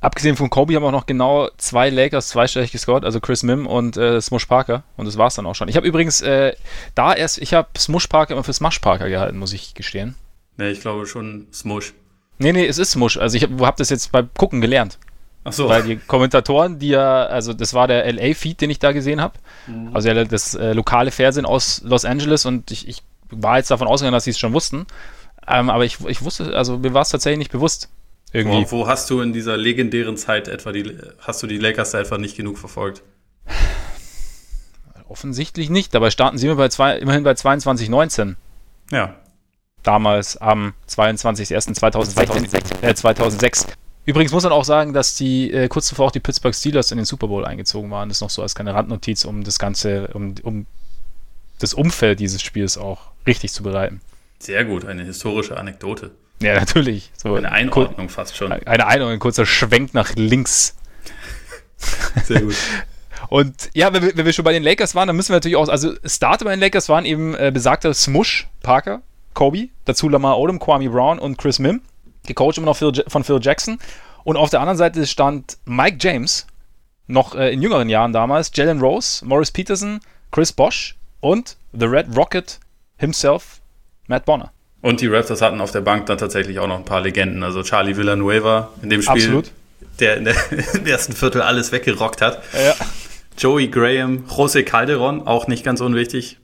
abgesehen 0.00 0.36
von 0.36 0.48
Kobe 0.48 0.76
haben 0.76 0.84
auch 0.84 0.92
noch 0.92 1.06
genau 1.06 1.48
zwei 1.56 1.90
Lakers 1.90 2.28
zweistellig 2.28 2.70
gescored, 2.70 3.04
also 3.04 3.18
Chris 3.18 3.42
Mim 3.42 3.66
und 3.66 3.96
äh, 3.96 4.20
Smush 4.20 4.46
Parker. 4.46 4.84
Und 4.96 5.06
das 5.06 5.18
war's 5.18 5.34
dann 5.34 5.44
auch 5.46 5.56
schon. 5.56 5.66
Ich 5.66 5.74
habe 5.74 5.88
übrigens 5.88 6.20
äh, 6.20 6.54
da 6.94 7.12
erst, 7.12 7.38
ich 7.38 7.52
habe 7.52 7.70
Smush 7.76 8.06
Parker 8.06 8.34
immer 8.34 8.44
für 8.44 8.52
Smush 8.52 8.78
Parker 8.78 9.08
gehalten, 9.08 9.38
muss 9.38 9.52
ich 9.52 9.74
gestehen. 9.74 10.14
Nee, 10.56 10.70
ich 10.70 10.82
glaube 10.82 11.06
schon 11.06 11.48
Smush. 11.52 11.94
Nee, 12.38 12.52
nee, 12.52 12.64
es 12.64 12.78
ist 12.78 12.92
Smush. 12.92 13.16
Also 13.16 13.36
ich 13.36 13.42
habe 13.42 13.66
hab 13.66 13.76
das 13.76 13.90
jetzt 13.90 14.12
beim 14.12 14.30
Gucken 14.34 14.60
gelernt. 14.60 15.00
Ach 15.44 15.52
so. 15.52 15.68
Weil 15.68 15.82
die 15.82 15.96
Kommentatoren, 15.96 16.78
die 16.78 16.88
ja, 16.88 17.24
also 17.26 17.52
das 17.52 17.74
war 17.74 17.88
der 17.88 18.10
LA-Feed, 18.12 18.60
den 18.60 18.70
ich 18.70 18.78
da 18.78 18.92
gesehen 18.92 19.20
habe. 19.20 19.34
Mhm. 19.66 19.90
Also 19.92 20.12
das 20.24 20.54
äh, 20.54 20.72
lokale 20.72 21.10
Fernsehen 21.10 21.46
aus 21.46 21.82
Los 21.84 22.04
Angeles 22.04 22.46
und 22.46 22.70
ich, 22.70 22.86
ich 22.88 23.02
war 23.30 23.58
jetzt 23.58 23.70
davon 23.70 23.88
ausgegangen, 23.88 24.14
dass 24.14 24.24
sie 24.24 24.30
es 24.30 24.38
schon 24.38 24.52
wussten. 24.52 24.86
Ähm, 25.48 25.70
aber 25.70 25.84
ich, 25.84 25.98
ich 26.06 26.22
wusste, 26.22 26.56
also 26.56 26.78
mir 26.78 26.94
war 26.94 27.02
es 27.02 27.10
tatsächlich 27.10 27.38
nicht 27.38 27.52
bewusst. 27.52 27.88
Irgendwie. 28.32 28.64
Wo, 28.70 28.78
wo, 28.78 28.86
hast 28.86 29.10
du 29.10 29.20
in 29.20 29.32
dieser 29.32 29.56
legendären 29.56 30.16
Zeit 30.16 30.48
etwa 30.48 30.72
die, 30.72 30.96
hast 31.18 31.42
du 31.42 31.46
die 31.46 31.58
Lakers 31.58 31.90
da 31.90 32.00
etwa 32.00 32.18
nicht 32.18 32.36
genug 32.36 32.56
verfolgt? 32.56 33.02
Offensichtlich 35.08 35.68
nicht. 35.68 35.92
Dabei 35.94 36.10
starten 36.10 36.38
sie 36.38 36.46
immer 36.46 36.56
bei 36.56 36.68
zwei, 36.68 36.96
immerhin 36.96 37.24
bei 37.24 37.32
22,19. 37.32 38.36
Ja 38.90 39.16
damals 39.82 40.36
am 40.36 40.74
22.01.2006. 40.88 42.82
Äh, 42.82 42.94
2006. 42.94 43.66
Übrigens 44.04 44.32
muss 44.32 44.42
man 44.42 44.52
auch 44.52 44.64
sagen, 44.64 44.92
dass 44.92 45.14
die 45.14 45.52
äh, 45.52 45.68
kurz 45.68 45.86
zuvor 45.86 46.06
auch 46.06 46.10
die 46.10 46.20
Pittsburgh 46.20 46.54
Steelers 46.54 46.90
in 46.90 46.96
den 46.96 47.04
Super 47.04 47.28
Bowl 47.28 47.44
eingezogen 47.44 47.90
waren. 47.90 48.08
Das 48.08 48.18
ist 48.18 48.22
noch 48.22 48.30
so 48.30 48.42
als 48.42 48.54
kleine 48.54 48.74
Randnotiz, 48.74 49.24
um 49.24 49.44
das 49.44 49.58
Ganze, 49.58 50.08
um, 50.08 50.34
um 50.42 50.66
das 51.60 51.74
Umfeld 51.74 52.18
dieses 52.18 52.42
Spiels 52.42 52.76
auch 52.76 53.12
richtig 53.26 53.52
zu 53.52 53.62
bereiten. 53.62 54.00
Sehr 54.40 54.64
gut, 54.64 54.84
eine 54.84 55.04
historische 55.04 55.56
Anekdote. 55.56 56.10
Ja, 56.40 56.54
natürlich. 56.54 57.12
So 57.16 57.36
eine 57.36 57.52
Einordnung 57.52 58.08
fast 58.08 58.36
schon. 58.36 58.50
Eine 58.50 58.86
Einordnung, 58.86 59.10
ein 59.12 59.20
kurzer 59.20 59.46
Schwenk 59.46 59.94
nach 59.94 60.14
links. 60.16 60.74
Sehr 62.24 62.42
gut. 62.42 62.56
Und 63.28 63.70
ja, 63.72 63.92
wenn 63.92 64.02
wir, 64.02 64.16
wenn 64.16 64.26
wir, 64.26 64.32
schon 64.32 64.44
bei 64.44 64.52
den 64.52 64.64
Lakers 64.64 64.96
waren, 64.96 65.06
dann 65.06 65.14
müssen 65.14 65.30
wir 65.30 65.36
natürlich 65.36 65.56
auch, 65.56 65.68
also 65.68 65.94
Starter 66.04 66.44
bei 66.44 66.50
den 66.50 66.60
Lakers 66.60 66.88
waren 66.88 67.04
eben 67.04 67.34
äh, 67.34 67.52
besagter 67.54 67.94
Smush 67.94 68.48
Parker, 68.62 69.02
Kobe, 69.34 69.68
dazu 69.84 70.08
Lamar 70.08 70.38
Odom, 70.38 70.58
Kwame 70.58 70.90
Brown 70.90 71.20
und 71.20 71.38
Chris 71.38 71.60
Mim, 71.60 71.80
gecoacht 72.26 72.58
immer 72.58 72.66
noch 72.66 72.76
Phil, 72.76 72.92
von 73.08 73.24
Phil 73.24 73.38
Jackson. 73.40 73.78
Und 74.24 74.36
auf 74.36 74.50
der 74.50 74.60
anderen 74.60 74.78
Seite 74.78 75.06
stand 75.06 75.58
Mike 75.64 75.98
James, 76.00 76.46
noch 77.06 77.34
äh, 77.34 77.52
in 77.52 77.62
jüngeren 77.62 77.88
Jahren 77.88 78.12
damals, 78.12 78.50
Jalen 78.54 78.80
Rose, 78.80 79.24
Morris 79.24 79.50
Peterson, 79.50 80.00
Chris 80.30 80.52
Bosch 80.52 80.96
und 81.20 81.56
The 81.72 81.86
Red 81.86 82.16
Rocket 82.16 82.60
himself, 82.98 83.60
Matt 84.06 84.24
Bonner. 84.24 84.52
Und 84.80 85.00
die 85.00 85.06
Raptors 85.06 85.42
hatten 85.42 85.60
auf 85.60 85.70
der 85.70 85.80
Bank 85.80 86.06
dann 86.06 86.18
tatsächlich 86.18 86.58
auch 86.58 86.66
noch 86.66 86.76
ein 86.76 86.84
paar 86.84 87.00
Legenden. 87.00 87.42
Also 87.42 87.62
Charlie 87.62 87.96
Villanueva 87.96 88.70
in 88.82 88.90
dem 88.90 89.00
Spiel, 89.00 89.22
Absolut. 89.22 89.52
der 90.00 90.16
in 90.16 90.24
der, 90.24 90.34
im 90.74 90.86
ersten 90.86 91.12
Viertel 91.12 91.40
alles 91.42 91.70
weggerockt 91.70 92.20
hat. 92.20 92.42
Ja. 92.52 92.74
Joey 93.38 93.68
Graham, 93.68 94.24
Jose 94.28 94.64
Calderon, 94.64 95.26
auch 95.26 95.46
nicht 95.46 95.64
ganz 95.64 95.80
unwichtig. 95.80 96.38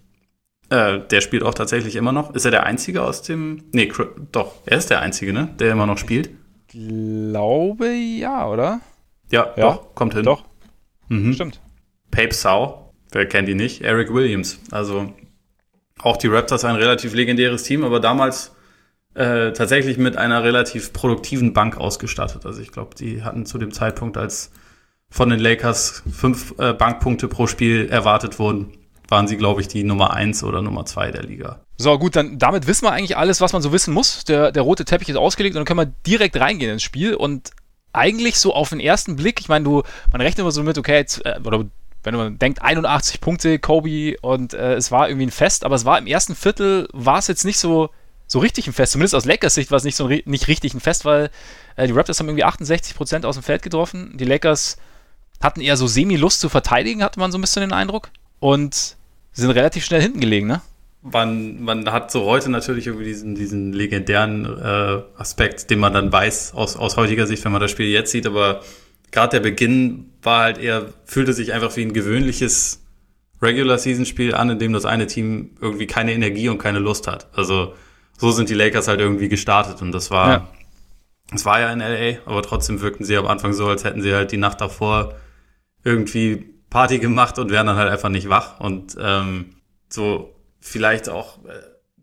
Äh, 0.71 1.01
der 1.11 1.21
spielt 1.21 1.43
auch 1.43 1.55
tatsächlich 1.55 1.97
immer 1.97 2.13
noch. 2.13 2.35
Ist 2.35 2.45
er 2.45 2.51
der 2.51 2.65
Einzige 2.65 3.03
aus 3.03 3.23
dem. 3.23 3.65
Nee, 3.73 3.91
doch, 4.33 4.55
er 4.67 4.79
ist 4.79 4.91
der 4.91 5.01
Einzige, 5.01 5.33
ne? 5.33 5.49
Der 5.59 5.73
immer 5.73 5.87
noch 5.87 5.99
spielt. 5.99 6.31
Glaube 6.69 7.89
ja, 7.89 8.47
oder? 8.47 8.81
Ja, 9.31 9.53
ja 9.57 9.63
doch, 9.63 9.95
kommt 9.95 10.15
hin. 10.15 10.25
Doch. 10.25 10.45
Mhm. 11.09 11.33
Stimmt. 11.33 11.61
Pape 12.11 12.35
Sau, 12.35 12.93
wer 13.13 13.27
kennt 13.27 13.49
ihn 13.49 13.57
nicht? 13.57 13.83
Eric 13.83 14.13
Williams. 14.13 14.61
Also 14.71 15.13
auch 15.99 16.17
die 16.17 16.29
Raptors 16.29 16.65
ein 16.65 16.77
relativ 16.77 17.15
legendäres 17.15 17.63
Team, 17.63 17.85
aber 17.85 18.01
damals 18.01 18.55
äh, 19.15 19.53
tatsächlich 19.53 19.99
mit 19.99 20.17
einer 20.17 20.45
relativ 20.45 20.93
produktiven 20.93 21.53
Bank 21.53 21.77
ausgestattet. 21.77 22.47
Also 22.47 22.61
ich 22.61 22.73
glaube, 22.73 22.95
die 22.95 23.23
hatten 23.23 23.47
zu 23.47 23.59
dem 23.59 23.73
Zeitpunkt, 23.73 24.17
als 24.17 24.53
von 25.11 25.31
den 25.31 25.41
Lakers 25.41 26.03
fünf 26.11 26.55
äh, 26.59 26.73
Bankpunkte 26.75 27.29
pro 27.29 27.47
Spiel 27.47 27.89
erwartet 27.89 28.39
wurden, 28.39 28.78
waren 29.09 29.27
sie, 29.27 29.37
glaube 29.37 29.61
ich, 29.61 29.69
die 29.69 29.85
Nummer 29.85 30.13
1 30.13 30.45
oder 30.45 30.63
Nummer 30.63 30.85
2 30.85 31.11
der 31.11 31.23
Liga. 31.23 31.61
So, 31.77 31.99
gut, 31.99 32.15
dann 32.17 32.39
damit 32.39 32.67
wissen 32.67 32.85
wir 32.85 32.93
eigentlich 32.93 33.17
alles, 33.17 33.41
was 33.41 33.53
man 33.53 33.63
so 33.63 33.73
wissen 33.73 33.95
muss. 33.95 34.25
Der, 34.25 34.53
der 34.53 34.63
rote 34.63 34.85
Teppich 34.85 35.09
ist 35.09 35.17
ausgelegt 35.17 35.57
und 35.57 35.61
dann 35.61 35.67
können 35.67 35.89
wir 35.89 35.95
direkt 36.07 36.39
reingehen 36.39 36.73
ins 36.73 36.83
Spiel 36.83 37.15
und 37.15 37.51
eigentlich 37.93 38.39
so 38.39 38.55
auf 38.55 38.69
den 38.69 38.81
ersten 38.81 39.17
Blick, 39.17 39.41
ich 39.41 39.49
meine, 39.49 39.65
du, 39.65 39.83
man 40.13 40.21
rechnet 40.21 40.41
immer 40.41 40.53
so 40.53 40.63
mit, 40.63 40.77
okay, 40.77 40.97
jetzt, 40.97 41.25
äh, 41.25 41.41
oder 41.43 41.65
wenn 42.05 42.15
man 42.15 42.39
denkt, 42.39 42.63
81 42.63 43.21
Punkte, 43.21 43.59
Kobe 43.59 44.17
und 44.21 44.55
äh, 44.55 44.75
es 44.75 44.91
war 44.91 45.09
irgendwie 45.09 45.27
ein 45.27 45.33
Fest, 45.33 45.65
aber 45.65 45.75
es 45.75 45.85
war 45.85 45.99
im 45.99 46.07
ersten 46.07 46.35
Viertel, 46.35 46.89
war 46.93 47.19
es 47.19 47.27
jetzt 47.27 47.45
nicht 47.45 47.59
so, 47.59 47.91
so 48.27 48.39
richtig 48.39 48.67
ein 48.67 48.73
Fest. 48.73 48.93
Zumindest 48.93 49.15
aus 49.15 49.25
Lakers 49.25 49.55
Sicht 49.55 49.71
war 49.71 49.79
es 49.79 49.85
nicht 49.85 49.97
so 49.97 50.09
nicht 50.09 50.49
richtig 50.49 50.75
ein 50.75 50.81
Fest, 50.81 51.05
weil 51.05 51.31
äh, 51.77 51.87
die 51.87 51.93
Raptors 51.93 52.21
haben 52.21 52.29
irgendwie 52.29 52.45
68 52.45 52.95
Prozent 52.95 53.25
aus 53.25 53.37
dem 53.37 53.43
Feld 53.43 53.63
getroffen. 53.63 54.17
Die 54.17 54.27
Lakers 54.27 54.77
hatten 55.43 55.61
eher 55.61 55.77
so 55.77 55.87
semi-Lust 55.87 56.41
zu 56.41 56.49
verteidigen, 56.49 57.03
hatte 57.03 57.19
man 57.19 57.33
so 57.33 57.39
ein 57.39 57.41
bisschen 57.41 57.63
den 57.63 57.73
Eindruck. 57.73 58.11
Und 58.39 58.98
sind 59.41 59.51
relativ 59.51 59.85
schnell 59.85 60.03
hinten 60.03 60.21
gelegen, 60.21 60.47
ne? 60.47 60.61
Man, 61.03 61.63
man 61.63 61.91
hat 61.93 62.11
so 62.11 62.25
heute 62.25 62.51
natürlich 62.51 62.89
irgendwie 62.89 63.07
diesen, 63.07 63.35
diesen 63.35 63.73
legendären 63.73 64.45
äh, 64.45 65.03
Aspekt, 65.17 65.71
den 65.71 65.79
man 65.79 65.93
dann 65.93 66.13
weiß 66.13 66.55
aus, 66.55 66.77
aus 66.77 66.97
heutiger 66.97 67.27
Sicht, 67.27 67.45
wenn 67.45 67.53
man 67.53 67.61
das 67.61 67.71
Spiel 67.71 67.87
jetzt 67.87 68.11
sieht, 68.11 68.27
aber 68.27 68.63
gerade 69.13 69.37
der 69.37 69.41
Beginn 69.41 70.11
war 70.23 70.43
halt 70.43 70.59
eher, 70.59 70.87
fühlte 71.05 71.33
sich 71.33 71.53
einfach 71.53 71.77
wie 71.77 71.83
ein 71.83 71.93
gewöhnliches 71.93 72.85
Regular-Season-Spiel 73.41 74.35
an, 74.35 74.51
in 74.51 74.59
dem 74.59 74.73
das 74.73 74.85
eine 74.85 75.07
Team 75.07 75.53
irgendwie 75.61 75.87
keine 75.87 76.13
Energie 76.13 76.49
und 76.49 76.59
keine 76.59 76.81
Lust 76.81 77.07
hat. 77.07 77.29
Also 77.33 77.75
so 78.19 78.33
sind 78.33 78.51
die 78.51 78.55
Lakers 78.55 78.89
halt 78.89 79.01
irgendwie 79.01 79.29
gestartet 79.29 79.81
und 79.81 79.93
das 79.93 80.11
war, 80.11 80.29
ja. 80.29 80.49
Es 81.33 81.45
war 81.45 81.61
ja 81.61 81.71
in 81.73 81.81
LA, 81.81 82.21
aber 82.25 82.43
trotzdem 82.43 82.81
wirkten 82.81 83.05
sie 83.05 83.17
am 83.17 83.27
Anfang 83.27 83.53
so, 83.53 83.67
als 83.69 83.85
hätten 83.85 84.01
sie 84.01 84.15
halt 84.15 84.33
die 84.33 84.39
Nacht 84.39 84.61
davor 84.61 85.15
irgendwie 85.85 86.55
Party 86.71 86.99
gemacht 86.99 87.39
und 87.39 87.51
wären 87.51 87.67
dann 87.67 87.77
halt 87.77 87.91
einfach 87.91 88.09
nicht 88.09 88.29
wach. 88.29 88.61
Und 88.61 88.97
ähm, 89.01 89.57
so 89.89 90.35
vielleicht 90.61 91.09
auch 91.09 91.39
äh, 91.45 91.51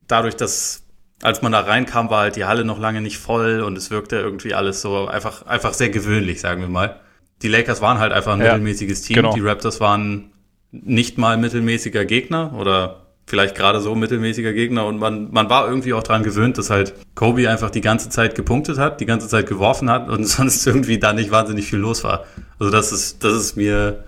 dadurch, 0.08 0.36
dass 0.36 0.84
als 1.22 1.42
man 1.42 1.52
da 1.52 1.62
reinkam, 1.62 2.10
war 2.10 2.22
halt 2.22 2.36
die 2.36 2.46
Halle 2.46 2.66
noch 2.66 2.80
lange 2.80 3.02
nicht 3.02 3.18
voll 3.18 3.62
und 3.62 3.78
es 3.78 3.90
wirkte 3.90 4.18
irgendwie 4.18 4.54
alles 4.54 4.82
so 4.82 5.08
einfach, 5.08 5.46
einfach 5.46 5.74
sehr 5.74 5.90
gewöhnlich, 5.90 6.42
sagen 6.42 6.62
wir 6.62 6.68
mal. 6.68 7.00
Die 7.42 7.48
Lakers 7.48 7.82
waren 7.82 8.00
halt 8.00 8.12
einfach 8.12 8.34
ein 8.34 8.40
ja, 8.40 8.54
mittelmäßiges 8.54 9.02
Team. 9.02 9.16
Genau. 9.16 9.34
Die 9.34 9.42
Raptors 9.42 9.80
waren 9.80 10.32
nicht 10.72 11.18
mal 11.18 11.38
mittelmäßiger 11.38 12.06
Gegner 12.06 12.54
oder 12.54 13.06
vielleicht 13.28 13.56
gerade 13.56 13.82
so 13.82 13.96
mittelmäßiger 13.96 14.54
Gegner 14.54 14.86
und 14.86 15.00
man, 15.00 15.32
man 15.32 15.50
war 15.50 15.68
irgendwie 15.68 15.94
auch 15.94 16.04
dran 16.04 16.22
gewöhnt, 16.22 16.58
dass 16.58 16.70
halt 16.70 16.94
Kobe 17.16 17.50
einfach 17.50 17.72
die 17.72 17.82
ganze 17.82 18.10
Zeit 18.10 18.36
gepunktet 18.36 18.78
hat, 18.78 19.00
die 19.00 19.06
ganze 19.06 19.28
Zeit 19.28 19.48
geworfen 19.48 19.90
hat 19.90 20.10
und 20.10 20.26
sonst 20.26 20.66
irgendwie 20.68 21.00
da 21.00 21.14
nicht 21.14 21.32
wahnsinnig 21.32 21.66
viel 21.66 21.80
los 21.80 22.04
war. 22.04 22.26
Also 22.60 22.72
das 22.72 22.92
ist, 22.92 23.24
das 23.24 23.34
ist 23.34 23.58
mir 23.58 24.04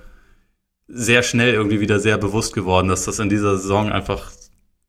sehr 0.87 1.23
schnell 1.23 1.53
irgendwie 1.53 1.79
wieder 1.79 1.99
sehr 1.99 2.17
bewusst 2.17 2.53
geworden, 2.53 2.87
dass 2.87 3.05
das 3.05 3.19
in 3.19 3.29
dieser 3.29 3.57
Saison 3.57 3.91
einfach, 3.91 4.31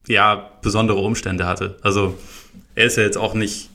ja, 0.06 0.50
besondere 0.62 0.98
Umstände 0.98 1.46
hatte. 1.46 1.76
Also 1.82 2.16
er 2.74 2.86
ist 2.86 2.96
ja 2.96 3.02
jetzt 3.02 3.18
auch 3.18 3.34
nicht, 3.34 3.70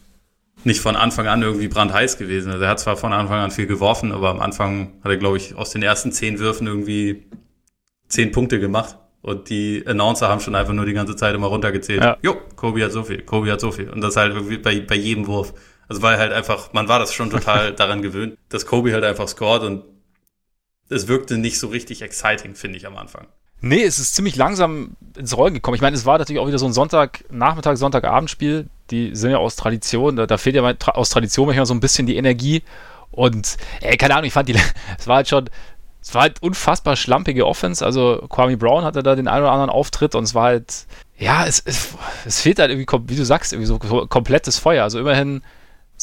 nicht 0.63 0.79
von 0.79 0.95
Anfang 0.95 1.27
an 1.27 1.41
irgendwie 1.41 1.67
brandheiß 1.67 2.17
gewesen. 2.17 2.51
Also 2.51 2.63
er 2.63 2.69
hat 2.69 2.79
zwar 2.79 2.95
von 2.95 3.11
Anfang 3.11 3.39
an 3.39 3.51
viel 3.51 3.67
geworfen, 3.67 4.11
aber 4.11 4.29
am 4.29 4.39
Anfang 4.39 4.93
hat 5.03 5.11
er, 5.11 5.17
glaube 5.17 5.37
ich, 5.37 5.55
aus 5.55 5.71
den 5.71 5.83
ersten 5.83 6.11
zehn 6.11 6.39
Würfen 6.39 6.67
irgendwie 6.67 7.25
zehn 8.07 8.31
Punkte 8.31 8.59
gemacht. 8.59 8.97
Und 9.21 9.49
die 9.49 9.83
Announcer 9.87 10.27
haben 10.27 10.41
schon 10.41 10.55
einfach 10.55 10.73
nur 10.73 10.85
die 10.85 10.93
ganze 10.93 11.15
Zeit 11.15 11.33
immer 11.33 11.47
runtergezählt. 11.47 12.03
Ja. 12.03 12.17
Jo, 12.21 12.35
Kobe 12.55 12.83
hat 12.83 12.91
so 12.91 13.03
viel, 13.03 13.21
Kobe 13.21 13.51
hat 13.51 13.61
so 13.61 13.71
viel. 13.71 13.89
Und 13.89 14.01
das 14.01 14.17
halt 14.17 14.33
irgendwie 14.33 14.57
bei, 14.57 14.81
bei 14.81 14.95
jedem 14.95 15.27
Wurf. 15.27 15.53
Also 15.87 16.01
weil 16.01 16.17
halt 16.17 16.33
einfach, 16.33 16.73
man 16.73 16.87
war 16.87 16.99
das 16.99 17.13
schon 17.13 17.29
total 17.29 17.73
daran 17.75 18.01
gewöhnt, 18.01 18.37
dass 18.49 18.65
Kobe 18.65 18.93
halt 18.93 19.03
einfach 19.03 19.27
scored 19.27 19.63
und 19.63 19.83
es 20.89 21.07
wirkte 21.07 21.37
nicht 21.37 21.59
so 21.59 21.67
richtig 21.67 22.01
exciting, 22.01 22.55
finde 22.55 22.77
ich 22.77 22.85
am 22.85 22.97
Anfang. 22.97 23.27
Nee, 23.61 23.83
es 23.83 23.97
ist 23.97 24.13
ziemlich 24.15 24.35
langsam 24.35 24.97
ins 25.17 25.37
Rollen 25.37 25.53
gekommen. 25.53 25.75
Ich 25.75 25.81
meine, 25.81 25.95
es 25.95 26.05
war 26.05 26.17
natürlich 26.17 26.41
auch 26.41 26.47
wieder 26.47 26.59
so 26.59 26.65
ein 26.65 26.73
Sonntagnachmittag, 26.73 27.77
Sonntagabendspiel. 27.77 28.67
Die 28.91 29.15
sind 29.15 29.31
ja 29.31 29.37
aus 29.37 29.55
Tradition, 29.55 30.17
da, 30.17 30.27
da 30.27 30.37
fehlt 30.37 30.55
ja 30.57 30.75
aus 30.93 31.09
Tradition 31.09 31.47
manchmal 31.47 31.65
so 31.65 31.73
ein 31.73 31.79
bisschen 31.79 32.05
die 32.05 32.17
Energie. 32.17 32.63
Und, 33.11 33.57
ey, 33.79 33.95
keine 33.95 34.15
Ahnung, 34.15 34.25
ich 34.25 34.33
fand 34.33 34.49
die, 34.49 34.55
es 34.99 35.07
war 35.07 35.17
halt 35.17 35.29
schon, 35.29 35.49
es 36.01 36.13
war 36.13 36.23
halt 36.23 36.43
unfassbar 36.43 36.97
schlampige 36.97 37.47
Offense. 37.47 37.85
Also 37.85 38.25
Kwame 38.29 38.57
Brown 38.57 38.83
hatte 38.83 39.01
da 39.01 39.15
den 39.15 39.29
einen 39.29 39.43
oder 39.43 39.53
anderen 39.53 39.69
Auftritt 39.69 40.13
und 40.15 40.25
es 40.25 40.35
war 40.35 40.43
halt, 40.43 40.85
ja, 41.17 41.45
es, 41.45 41.61
es, 41.63 41.93
es 42.25 42.41
fehlt 42.41 42.59
halt 42.59 42.69
irgendwie, 42.69 42.87
wie 43.07 43.15
du 43.15 43.23
sagst, 43.23 43.53
irgendwie 43.53 43.67
so 43.67 43.79
komplettes 44.07 44.59
Feuer. 44.59 44.83
Also 44.83 44.99
immerhin 44.99 45.41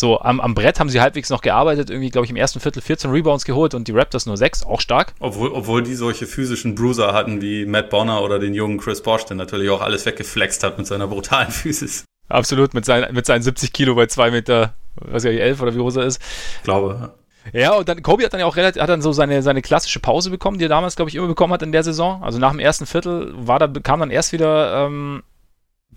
so 0.00 0.20
am, 0.20 0.40
am 0.40 0.54
Brett 0.54 0.80
haben 0.80 0.88
sie 0.88 1.00
halbwegs 1.00 1.30
noch 1.30 1.42
gearbeitet, 1.42 1.90
irgendwie, 1.90 2.10
glaube 2.10 2.24
ich, 2.24 2.30
im 2.30 2.36
ersten 2.36 2.58
Viertel 2.58 2.82
14 2.82 3.10
Rebounds 3.10 3.44
geholt 3.44 3.74
und 3.74 3.86
die 3.86 3.92
Raptors 3.92 4.26
nur 4.26 4.36
6, 4.36 4.64
auch 4.64 4.80
stark. 4.80 5.14
Obwohl, 5.20 5.52
obwohl 5.52 5.82
die 5.82 5.94
solche 5.94 6.26
physischen 6.26 6.74
Bruiser 6.74 7.12
hatten 7.12 7.40
wie 7.40 7.66
Matt 7.66 7.90
Bonner 7.90 8.22
oder 8.22 8.38
den 8.38 8.54
jungen 8.54 8.78
Chris 8.78 9.02
Bosch, 9.02 9.24
der 9.26 9.36
natürlich 9.36 9.70
auch 9.70 9.80
alles 9.80 10.04
weggeflext 10.06 10.64
hat 10.64 10.78
mit 10.78 10.86
seiner 10.86 11.06
brutalen 11.06 11.50
Physis. 11.50 12.04
Absolut, 12.28 12.74
mit, 12.74 12.84
sein, 12.84 13.12
mit 13.12 13.26
seinen 13.26 13.42
70 13.42 13.72
Kilo 13.72 13.94
bei 13.94 14.06
2 14.06 14.30
Meter, 14.30 14.74
was 14.96 15.24
ja 15.24 15.30
11 15.30 15.62
oder 15.62 15.74
wie 15.74 15.78
groß 15.78 15.96
er 15.96 16.04
ist. 16.04 16.20
Ich 16.58 16.62
glaube, 16.62 17.14
ja, 17.52 17.72
und 17.72 17.88
dann 17.88 18.02
Kobe 18.02 18.24
hat 18.24 18.32
dann 18.32 18.40
ja 18.40 18.46
auch 18.46 18.56
relativ, 18.56 18.80
hat 18.80 18.88
dann 18.88 19.02
so 19.02 19.12
seine, 19.12 19.42
seine 19.42 19.62
klassische 19.62 19.98
Pause 19.98 20.30
bekommen, 20.30 20.58
die 20.58 20.66
er 20.66 20.68
damals, 20.68 20.96
glaube 20.96 21.08
ich, 21.08 21.14
immer 21.14 21.26
bekommen 21.26 21.52
hat 21.52 21.62
in 21.62 21.72
der 21.72 21.82
Saison. 21.82 22.22
Also 22.22 22.38
nach 22.38 22.50
dem 22.50 22.60
ersten 22.60 22.86
Viertel 22.86 23.32
war 23.34 23.58
da, 23.58 23.66
kam 23.66 24.00
dann 24.00 24.10
erst 24.10 24.32
wieder 24.32 24.86
ähm, 24.86 25.22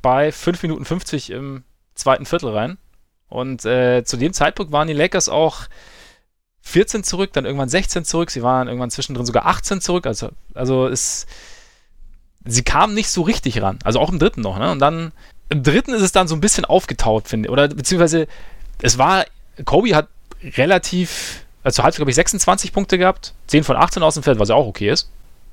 bei 0.02 0.32
5 0.32 0.64
Minuten 0.64 0.86
50 0.86 1.32
im 1.32 1.64
zweiten 1.96 2.26
Viertel 2.26 2.50
rein. 2.50 2.78
Und 3.34 3.66
äh, 3.66 4.04
zu 4.04 4.16
dem 4.16 4.32
Zeitpunkt 4.32 4.72
waren 4.72 4.88
die 4.88 4.94
Lakers 4.94 5.28
auch 5.28 5.62
14 6.62 7.04
zurück, 7.04 7.32
dann 7.34 7.46
irgendwann 7.46 7.68
16 7.68 8.06
zurück. 8.06 8.30
Sie 8.30 8.44
waren 8.44 8.68
irgendwann 8.68 8.92
zwischendrin 8.92 9.26
sogar 9.26 9.48
18 9.48 9.82
zurück. 9.82 10.06
Also, 10.06 10.30
also 10.54 10.88
es, 10.88 11.26
sie 12.46 12.62
kamen 12.62 12.94
nicht 12.94 13.10
so 13.10 13.24
richtig 13.24 13.60
ran. 13.60 13.80
Also 13.84 14.00
auch 14.00 14.12
im 14.12 14.20
dritten 14.20 14.42
noch. 14.42 14.60
Ne? 14.60 14.70
Und 14.70 14.78
dann 14.78 15.14
im 15.50 15.64
dritten 15.64 15.96
ist 15.96 16.04
es 16.04 16.12
dann 16.12 16.28
so 16.28 16.36
ein 16.36 16.42
bisschen 16.42 16.64
aufgetaut, 16.64 17.28
finde 17.28 17.48
ich. 17.48 17.52
Oder 17.52 17.70
beziehungsweise 17.70 18.28
es 18.84 19.00
war, 19.00 19.26
Kobe 19.66 19.96
hat 19.96 20.10
relativ, 20.44 21.44
also 21.64 21.82
hat, 21.82 21.96
glaube 21.96 22.12
ich, 22.12 22.16
26 22.16 22.72
Punkte 22.72 23.00
gehabt, 23.00 23.34
10 23.48 23.64
von 23.64 23.78
18 23.78 24.04
aus 24.04 24.14
dem 24.14 24.22
Feld, 24.22 24.38
was 24.38 24.50
ja 24.50 24.56
auch 24.56 24.68
okay 24.68 24.92
ist. 24.92 25.10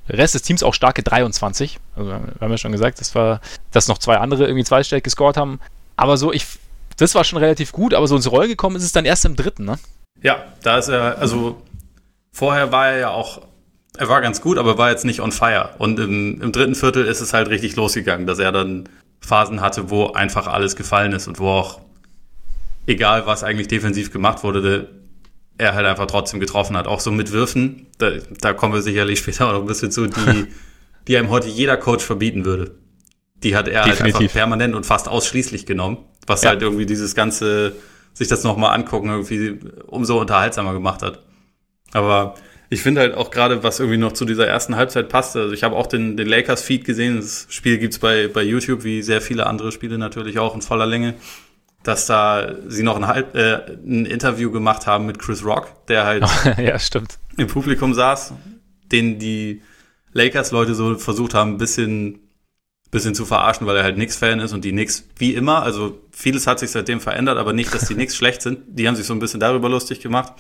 Der 0.07 0.19
Rest 0.19 0.35
des 0.35 0.43
Teams 0.43 0.63
auch 0.63 0.75
starke 0.75 1.03
23. 1.03 1.79
Also, 1.97 2.11
wir 2.11 2.21
haben 2.43 2.51
ja 2.51 2.59
schon 2.59 2.73
gesagt, 2.73 3.01
das 3.01 3.15
war, 3.15 3.41
dass 3.73 3.89
noch 3.89 3.97
zwei 3.97 4.19
andere 4.19 4.45
irgendwie 4.45 4.65
zweistellig 4.65 5.03
gescored 5.03 5.39
haben. 5.39 5.61
Aber 5.97 6.19
so, 6.19 6.31
ich, 6.31 6.47
das 7.01 7.15
war 7.15 7.25
schon 7.25 7.39
relativ 7.39 7.73
gut, 7.73 7.95
aber 7.95 8.07
so 8.07 8.17
ins 8.17 8.31
Rollen 8.31 8.49
gekommen 8.49 8.77
ist 8.77 8.85
es 8.85 8.93
dann 8.93 9.05
erst 9.05 9.25
im 9.25 9.37
dritten, 9.37 9.65
ne? 9.65 9.79
Ja, 10.23 10.45
da 10.63 10.79
ist 10.79 10.89
er, 10.89 11.19
also 11.19 11.63
vorher 12.33 12.73
war 12.73 12.91
er 12.91 12.99
ja 12.99 13.11
auch, 13.11 13.43
er 13.97 14.09
war 14.09 14.21
ganz 14.21 14.41
gut, 14.41 14.59
aber 14.59 14.79
war 14.79 14.91
jetzt 14.91 15.05
nicht 15.05 15.21
on 15.21 15.33
fire. 15.33 15.71
Und 15.79 15.99
im, 15.99 16.41
im 16.41 16.53
dritten 16.53 16.75
Viertel 16.75 17.07
ist 17.07 17.21
es 17.21 17.33
halt 17.33 17.49
richtig 17.49 17.77
losgegangen, 17.77 18.27
dass 18.27 18.39
er 18.39 18.53
dann 18.53 18.89
Phasen 19.21 19.61
hatte, 19.61 19.91
wo 19.91 20.09
einfach 20.09 20.47
alles 20.47 20.77
gefallen 20.77 21.13
ist 21.13 21.27
und 21.27 21.39
wo 21.39 21.49
auch 21.49 21.81
egal 22.87 23.27
was 23.27 23.45
eigentlich 23.45 23.69
defensiv 23.69 24.13
gemacht 24.13 24.43
wurde, 24.43 24.89
er 25.59 25.75
halt 25.75 25.87
einfach 25.87 26.07
trotzdem 26.07 26.41
getroffen 26.41 26.77
hat. 26.77 26.87
Auch 26.87 27.01
so 27.01 27.11
mit 27.11 27.33
Würfen, 27.33 27.87
da, 27.99 28.13
da 28.41 28.53
kommen 28.53 28.75
wir 28.75 28.83
sicherlich 28.83 29.19
später 29.21 29.49
auch 29.49 29.53
noch 29.53 29.61
ein 29.61 29.67
bisschen 29.67 29.91
zu, 29.91 30.07
die, 30.07 30.47
die 31.09 31.17
einem 31.17 31.31
heute 31.31 31.49
jeder 31.49 31.77
Coach 31.77 32.05
verbieten 32.05 32.45
würde. 32.45 32.75
Die 33.43 33.57
hat 33.57 33.69
er 33.69 33.85
Definitiv. 33.85 34.15
halt 34.15 34.23
einfach 34.23 34.33
permanent 34.35 34.75
und 34.75 34.85
fast 34.85 35.09
ausschließlich 35.09 35.65
genommen, 35.65 35.99
was 36.27 36.43
ja. 36.43 36.51
halt 36.51 36.63
irgendwie 36.63 36.87
dieses 36.87 37.15
ganze, 37.15 37.75
sich 38.13 38.29
das 38.29 38.45
nochmal 38.45 38.75
angucken, 38.75 39.09
irgendwie 39.09 39.59
umso 39.87 40.21
unterhaltsamer 40.21 40.73
gemacht 40.73 41.03
hat. 41.03 41.21
Aber 41.93 42.35
ich 42.69 42.83
finde 42.83 43.01
halt 43.01 43.15
auch 43.15 43.31
gerade, 43.31 43.63
was 43.63 43.81
irgendwie 43.81 43.99
noch 43.99 44.13
zu 44.13 44.25
dieser 44.25 44.47
ersten 44.47 44.77
Halbzeit 44.77 45.09
passt, 45.09 45.37
also 45.37 45.53
ich 45.53 45.65
habe 45.65 45.77
auch 45.77 45.87
den, 45.87 46.17
den 46.17 46.29
Lakers-Feed 46.29 46.85
gesehen, 46.85 47.17
das 47.17 47.47
Spiel 47.49 47.79
gibt's 47.79 47.99
bei, 47.99 48.29
bei 48.29 48.43
YouTube, 48.43 48.85
wie 48.85 49.03
sehr 49.03 49.21
viele 49.21 49.47
andere 49.47 49.73
Spiele 49.73 49.99
natürlich 49.99 50.39
auch 50.39 50.55
in 50.55 50.63
voller 50.63 50.87
Länge 50.87 51.15
dass 51.83 52.07
da 52.07 52.55
sie 52.69 52.83
noch 52.83 52.97
ein, 52.97 53.07
halb, 53.07 53.35
äh, 53.35 53.77
ein 53.85 54.05
Interview 54.05 54.51
gemacht 54.51 54.87
haben 54.87 55.07
mit 55.07 55.19
Chris 55.19 55.45
Rock, 55.45 55.87
der 55.87 56.05
halt 56.05 56.25
ja, 56.59 56.79
stimmt. 56.79 57.19
im 57.37 57.47
Publikum 57.47 57.95
saß, 57.95 58.35
den 58.93 59.19
die 59.19 59.63
Lakers-Leute 60.13 60.75
so 60.75 60.97
versucht 60.97 61.35
haben, 61.35 61.53
ein 61.53 61.59
bisschen, 61.59 62.21
bisschen 62.91 63.15
zu 63.15 63.25
verarschen, 63.25 63.67
weil 63.67 63.77
er 63.77 63.85
halt 63.85 63.95
Knicks-Fan 63.95 64.41
ist 64.41 64.53
und 64.53 64.65
die 64.65 64.73
Knicks, 64.73 65.07
wie 65.17 65.35
immer, 65.35 65.63
also 65.63 66.01
vieles 66.11 66.47
hat 66.47 66.59
sich 66.59 66.71
seitdem 66.71 67.01
verändert, 67.01 67.39
aber 67.39 67.53
nicht, 67.53 67.73
dass 67.73 67.87
die 67.87 67.95
Knicks 67.95 68.17
schlecht 68.17 68.43
sind. 68.43 68.61
Die 68.67 68.89
haben 68.89 68.97
sich 68.97 69.07
so 69.07 69.15
ein 69.15 69.21
bisschen 69.21 69.41
darüber 69.41 69.69
lustig 69.69 70.01
gemacht. 70.01 70.33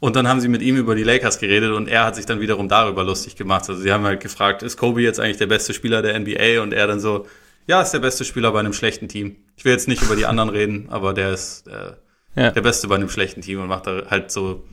Und 0.00 0.16
dann 0.16 0.28
haben 0.28 0.40
sie 0.40 0.48
mit 0.48 0.60
ihm 0.60 0.76
über 0.76 0.94
die 0.94 1.02
Lakers 1.02 1.38
geredet 1.38 1.72
und 1.72 1.88
er 1.88 2.04
hat 2.04 2.16
sich 2.16 2.26
dann 2.26 2.40
wiederum 2.40 2.68
darüber 2.68 3.04
lustig 3.04 3.36
gemacht. 3.36 3.68
Also 3.68 3.80
sie 3.80 3.92
haben 3.92 4.04
halt 4.04 4.20
gefragt, 4.20 4.62
ist 4.62 4.76
Kobe 4.76 5.00
jetzt 5.02 5.20
eigentlich 5.20 5.38
der 5.38 5.46
beste 5.46 5.72
Spieler 5.72 6.02
der 6.02 6.18
NBA? 6.18 6.62
Und 6.62 6.72
er 6.72 6.86
dann 6.86 7.00
so, 7.00 7.26
ja, 7.66 7.80
ist 7.80 7.92
der 7.92 8.00
beste 8.00 8.24
Spieler 8.24 8.52
bei 8.52 8.60
einem 8.60 8.72
schlechten 8.72 9.08
Team. 9.08 9.36
Ich 9.56 9.64
will 9.64 9.72
jetzt 9.72 9.88
nicht 9.88 10.02
über 10.02 10.16
die 10.16 10.26
anderen 10.26 10.50
reden, 10.50 10.88
aber 10.90 11.14
der 11.14 11.32
ist 11.32 11.66
äh, 11.68 11.92
ja. 12.34 12.50
der 12.50 12.60
Beste 12.60 12.88
bei 12.88 12.96
einem 12.96 13.08
schlechten 13.08 13.40
Team 13.40 13.60
und 13.60 13.68
macht 13.68 13.86
da 13.86 14.02
halt 14.10 14.30
so 14.30 14.64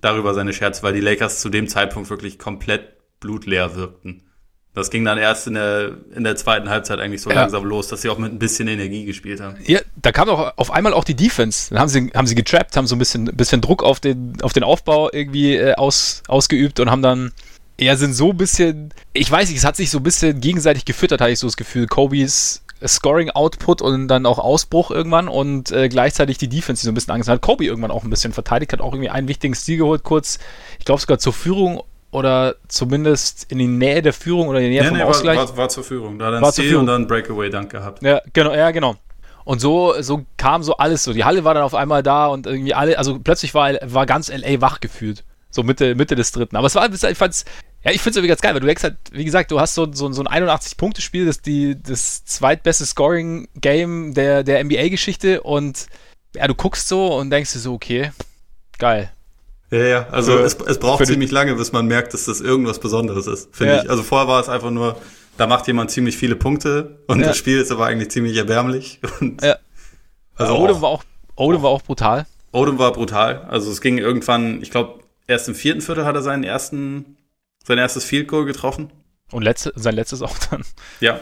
darüber 0.00 0.32
seine 0.32 0.52
Scherze, 0.52 0.82
weil 0.82 0.94
die 0.94 1.00
Lakers 1.00 1.40
zu 1.40 1.50
dem 1.50 1.68
Zeitpunkt 1.68 2.08
wirklich 2.08 2.38
komplett 2.38 3.20
blutleer 3.20 3.74
wirkten. 3.74 4.27
Das 4.78 4.90
ging 4.90 5.04
dann 5.04 5.18
erst 5.18 5.46
in 5.46 5.54
der, 5.54 5.92
in 6.14 6.24
der 6.24 6.36
zweiten 6.36 6.70
Halbzeit 6.70 6.98
eigentlich 6.98 7.22
so 7.22 7.30
ja. 7.30 7.36
langsam 7.36 7.64
los, 7.64 7.88
dass 7.88 8.02
sie 8.02 8.08
auch 8.08 8.18
mit 8.18 8.32
ein 8.32 8.38
bisschen 8.38 8.68
Energie 8.68 9.04
gespielt 9.04 9.40
haben. 9.40 9.56
Ja, 9.66 9.80
da 9.96 10.12
kam 10.12 10.28
auch 10.28 10.52
auf 10.56 10.70
einmal 10.70 10.94
auch 10.94 11.04
die 11.04 11.14
Defense. 11.14 11.70
Dann 11.70 11.80
haben 11.80 11.88
sie, 11.88 12.10
haben 12.14 12.26
sie 12.26 12.34
getrappt, 12.34 12.76
haben 12.76 12.86
so 12.86 12.96
ein 12.96 12.98
bisschen, 12.98 13.26
bisschen 13.26 13.60
Druck 13.60 13.82
auf 13.82 14.00
den, 14.00 14.40
auf 14.42 14.52
den 14.52 14.62
Aufbau 14.62 15.10
irgendwie 15.12 15.56
äh, 15.56 15.74
aus, 15.74 16.22
ausgeübt 16.28 16.80
und 16.80 16.90
haben 16.90 17.02
dann 17.02 17.32
ja, 17.80 17.94
sind 17.94 18.12
so 18.12 18.30
ein 18.30 18.36
bisschen, 18.36 18.92
ich 19.12 19.30
weiß 19.30 19.48
nicht, 19.48 19.58
es 19.58 19.64
hat 19.64 19.76
sich 19.76 19.90
so 19.90 19.98
ein 19.98 20.02
bisschen 20.02 20.40
gegenseitig 20.40 20.84
gefüttert, 20.84 21.20
hatte 21.20 21.30
ich 21.30 21.38
so 21.38 21.46
das 21.46 21.56
Gefühl. 21.56 21.86
Kobe's 21.86 22.64
Scoring-Output 22.86 23.82
und 23.82 24.08
dann 24.08 24.26
auch 24.26 24.38
Ausbruch 24.38 24.90
irgendwann 24.90 25.28
und 25.28 25.70
äh, 25.72 25.88
gleichzeitig 25.88 26.38
die 26.38 26.48
Defense, 26.48 26.80
die 26.80 26.86
so 26.86 26.92
ein 26.92 26.94
bisschen 26.94 27.14
Angst 27.14 27.28
hat. 27.28 27.40
Kobe 27.40 27.64
irgendwann 27.64 27.90
auch 27.90 28.04
ein 28.04 28.10
bisschen 28.10 28.32
verteidigt, 28.32 28.72
hat 28.72 28.80
auch 28.80 28.92
irgendwie 28.92 29.10
einen 29.10 29.28
wichtigen 29.28 29.54
Stil 29.54 29.78
geholt, 29.78 30.04
kurz, 30.04 30.38
ich 30.78 30.84
glaube 30.84 31.00
sogar 31.00 31.18
zur 31.18 31.32
Führung 31.32 31.82
oder 32.10 32.56
zumindest 32.68 33.50
in 33.50 33.58
die 33.58 33.66
Nähe 33.66 34.02
der 34.02 34.12
Führung 34.12 34.48
oder 34.48 34.58
in 34.60 34.64
die 34.64 34.70
Nähe 34.70 34.82
nee, 34.82 34.88
vom 34.88 34.96
nee, 34.96 35.02
Ausgleich. 35.02 35.36
War, 35.36 35.48
war, 35.50 35.56
war, 35.56 35.68
zur 35.68 35.84
Führung, 35.84 36.18
da 36.18 36.26
hat 36.26 36.34
er 36.34 36.42
einen 36.42 36.52
Stil 36.52 36.76
und 36.76 36.86
dann 36.86 37.06
Breakaway-Dank 37.06 37.70
gehabt. 37.70 38.02
Ja, 38.02 38.20
genau, 38.32 38.54
ja, 38.54 38.70
genau. 38.70 38.96
Und 39.44 39.60
so, 39.60 39.94
so 40.00 40.26
kam 40.36 40.62
so 40.62 40.76
alles 40.76 41.04
so. 41.04 41.12
Die 41.12 41.24
Halle 41.24 41.44
war 41.44 41.54
dann 41.54 41.62
auf 41.62 41.74
einmal 41.74 42.02
da 42.02 42.26
und 42.26 42.46
irgendwie 42.46 42.74
alle, 42.74 42.98
also 42.98 43.18
plötzlich 43.18 43.54
war, 43.54 43.72
war 43.82 44.04
ganz 44.04 44.28
LA 44.28 44.60
wach 44.60 44.80
gefühlt. 44.80 45.24
So 45.50 45.62
Mitte, 45.62 45.94
Mitte 45.94 46.14
des 46.16 46.32
dritten. 46.32 46.56
Aber 46.56 46.66
es 46.66 46.74
war, 46.74 46.92
ich 46.92 47.18
fand's, 47.18 47.46
ja, 47.82 47.90
ich 47.90 48.02
finde 48.02 48.10
es 48.10 48.16
irgendwie 48.16 48.28
ganz 48.28 48.40
geil, 48.40 48.52
weil 48.52 48.60
du 48.60 48.66
denkst 48.66 48.82
halt, 48.82 48.96
wie 49.12 49.24
gesagt, 49.24 49.50
du 49.50 49.60
hast 49.60 49.74
so, 49.74 49.90
so, 49.90 50.12
so 50.12 50.22
ein 50.22 50.44
81-Punkte-Spiel, 50.44 51.24
das 51.24 51.40
die, 51.40 51.80
das 51.80 52.24
zweitbeste 52.24 52.84
Scoring-Game 52.84 54.12
der, 54.12 54.42
der 54.42 54.62
NBA-Geschichte 54.64 55.40
und 55.40 55.86
ja, 56.34 56.46
du 56.46 56.54
guckst 56.54 56.88
so 56.88 57.14
und 57.14 57.30
denkst 57.30 57.54
dir 57.54 57.60
so, 57.60 57.72
okay, 57.72 58.10
geil. 58.78 59.10
Ja, 59.70 59.84
ja, 59.84 60.06
also 60.10 60.32
für, 60.32 60.44
es, 60.44 60.54
es 60.54 60.78
braucht 60.78 61.04
ziemlich 61.06 61.30
lange, 61.30 61.54
bis 61.54 61.72
man 61.72 61.86
merkt, 61.86 62.14
dass 62.14 62.24
das 62.24 62.40
irgendwas 62.40 62.78
Besonderes 62.78 63.26
ist, 63.26 63.54
finde 63.54 63.76
ja. 63.76 63.82
ich. 63.82 63.90
Also 63.90 64.02
vorher 64.02 64.26
war 64.26 64.40
es 64.40 64.48
einfach 64.48 64.70
nur, 64.70 64.96
da 65.36 65.46
macht 65.46 65.66
jemand 65.66 65.90
ziemlich 65.90 66.16
viele 66.16 66.36
Punkte 66.36 66.98
und 67.06 67.20
ja. 67.20 67.26
das 67.26 67.36
Spiel 67.36 67.58
ist 67.60 67.70
aber 67.70 67.86
eigentlich 67.86 68.10
ziemlich 68.10 68.36
erbärmlich. 68.36 69.00
Und 69.20 69.42
ja. 69.42 69.56
Also 70.36 70.56
Odom 70.56 70.80
war 70.80 70.88
auch, 70.88 71.04
Odom 71.36 71.62
war 71.62 71.70
auch 71.70 71.82
brutal. 71.82 72.26
Odom 72.52 72.78
war 72.78 72.92
brutal. 72.92 73.46
Also 73.48 73.70
es 73.70 73.80
ging 73.80 73.98
irgendwann, 73.98 74.62
ich 74.62 74.70
glaube, 74.70 75.00
erst 75.26 75.48
im 75.48 75.54
vierten 75.54 75.80
Viertel 75.80 76.04
hat 76.04 76.14
er 76.14 76.22
seinen 76.22 76.44
ersten, 76.44 77.16
sein 77.64 77.78
erstes 77.78 78.04
Field 78.04 78.28
Goal 78.28 78.44
getroffen. 78.46 78.90
Und 79.30 79.42
letzte, 79.42 79.72
sein 79.76 79.94
letztes 79.94 80.22
auch 80.22 80.36
dann. 80.50 80.64
Ja. 81.00 81.20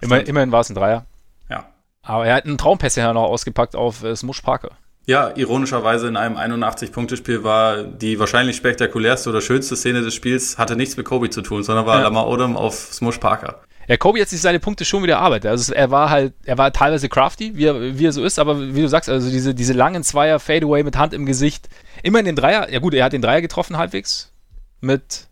Immer, 0.00 0.26
immerhin 0.26 0.52
war 0.52 0.60
es 0.60 0.68
ein 0.68 0.74
Dreier. 0.74 1.06
Ja. 1.48 1.66
Aber 2.02 2.26
er 2.26 2.34
hat 2.34 2.44
einen 2.44 2.58
Traumpässe 2.58 3.00
ja 3.00 3.12
noch 3.12 3.22
ausgepackt 3.22 3.74
auf 3.74 4.02
äh, 4.02 4.14
Smush 4.14 4.42
Parker. 4.42 4.76
Ja, 5.04 5.32
ironischerweise 5.34 6.06
in 6.06 6.16
einem 6.16 6.36
81-Punkte-Spiel 6.36 7.42
war 7.42 7.82
die 7.82 8.20
wahrscheinlich 8.20 8.56
spektakulärste 8.56 9.30
oder 9.30 9.40
schönste 9.40 9.74
Szene 9.76 10.02
des 10.02 10.14
Spiels, 10.14 10.58
hatte 10.58 10.76
nichts 10.76 10.96
mit 10.96 11.06
Kobe 11.06 11.28
zu 11.28 11.42
tun, 11.42 11.64
sondern 11.64 11.86
war 11.86 11.96
ja. 11.96 12.02
Lamar 12.04 12.28
Odom 12.28 12.56
auf 12.56 12.74
Smush 12.92 13.18
Parker. 13.18 13.62
Ja, 13.88 13.96
Kobe 13.96 14.20
hat 14.20 14.28
sich 14.28 14.40
seine 14.40 14.60
Punkte 14.60 14.84
schon 14.84 15.02
wieder 15.02 15.14
erarbeitet. 15.14 15.50
Also 15.50 15.72
er 15.74 15.90
war 15.90 16.08
halt, 16.08 16.34
er 16.44 16.56
war 16.56 16.72
teilweise 16.72 17.08
crafty, 17.08 17.56
wie 17.56 17.64
er, 17.64 17.98
wie 17.98 18.06
er 18.06 18.12
so 18.12 18.22
ist, 18.22 18.38
aber 18.38 18.74
wie 18.74 18.80
du 18.80 18.88
sagst, 18.88 19.08
also 19.08 19.28
diese, 19.28 19.54
diese 19.54 19.72
langen 19.72 20.04
Zweier, 20.04 20.38
Fadeaway 20.38 20.84
mit 20.84 20.96
Hand 20.96 21.14
im 21.14 21.26
Gesicht, 21.26 21.68
immer 22.04 22.20
in 22.20 22.24
den 22.24 22.36
Dreier, 22.36 22.70
ja 22.70 22.78
gut, 22.78 22.94
er 22.94 23.04
hat 23.04 23.12
den 23.12 23.22
Dreier 23.22 23.40
getroffen 23.40 23.76
halbwegs 23.76 24.32
mit, 24.80 25.26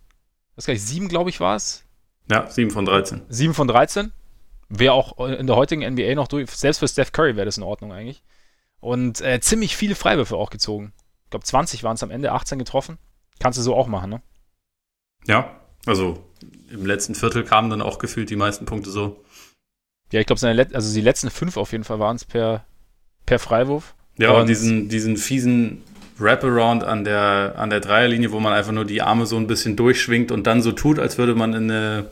was 0.56 0.66
kann 0.66 0.74
ich, 0.74 0.82
sieben, 0.82 1.08
glaube 1.08 1.30
ich, 1.30 1.38
war 1.38 1.54
es. 1.54 1.84
Ja, 2.28 2.48
sieben 2.50 2.70
von 2.72 2.84
13. 2.84 3.22
Sieben 3.28 3.54
von 3.54 3.68
13. 3.68 4.12
Wäre 4.68 4.94
auch 4.94 5.28
in 5.28 5.46
der 5.46 5.56
heutigen 5.56 5.82
NBA 5.82 6.14
noch 6.16 6.28
durch, 6.28 6.50
selbst 6.50 6.78
für 6.78 6.88
Steph 6.88 7.12
Curry 7.12 7.36
wäre 7.36 7.46
das 7.46 7.56
in 7.56 7.62
Ordnung 7.62 7.92
eigentlich. 7.92 8.22
Und 8.80 9.20
äh, 9.20 9.40
ziemlich 9.40 9.76
viele 9.76 9.94
Freiwürfe 9.94 10.36
auch 10.36 10.50
gezogen. 10.50 10.92
Ich 11.24 11.30
glaube, 11.30 11.44
20 11.44 11.84
waren 11.84 11.94
es 11.94 12.02
am 12.02 12.10
Ende, 12.10 12.32
18 12.32 12.58
getroffen. 12.58 12.98
Kannst 13.38 13.58
du 13.58 13.62
so 13.62 13.74
auch 13.74 13.86
machen, 13.86 14.10
ne? 14.10 14.22
Ja, 15.26 15.60
also 15.86 16.24
im 16.70 16.86
letzten 16.86 17.14
Viertel 17.14 17.44
kamen 17.44 17.70
dann 17.70 17.82
auch 17.82 17.98
gefühlt 17.98 18.30
die 18.30 18.36
meisten 18.36 18.64
Punkte 18.64 18.90
so. 18.90 19.22
Ja, 20.12 20.20
ich 20.20 20.26
glaube, 20.26 20.66
also 20.72 20.94
die 20.94 21.00
letzten 21.00 21.30
fünf 21.30 21.56
auf 21.56 21.72
jeden 21.72 21.84
Fall 21.84 21.98
waren 21.98 22.16
es 22.16 22.24
per, 22.24 22.64
per 23.26 23.38
Freiwurf. 23.38 23.94
Ja, 24.18 24.32
und, 24.32 24.42
und 24.42 24.46
diesen, 24.48 24.88
diesen 24.88 25.16
fiesen 25.16 25.82
Wraparound 26.18 26.84
an 26.84 27.04
der, 27.04 27.54
an 27.56 27.70
der 27.70 27.80
Dreierlinie, 27.80 28.32
wo 28.32 28.40
man 28.40 28.52
einfach 28.52 28.72
nur 28.72 28.84
die 28.84 29.02
Arme 29.02 29.26
so 29.26 29.36
ein 29.36 29.46
bisschen 29.46 29.76
durchschwingt 29.76 30.32
und 30.32 30.46
dann 30.46 30.62
so 30.62 30.72
tut, 30.72 30.98
als 30.98 31.16
würde 31.16 31.34
man 31.34 31.54
in 31.54 31.70
eine 31.70 32.10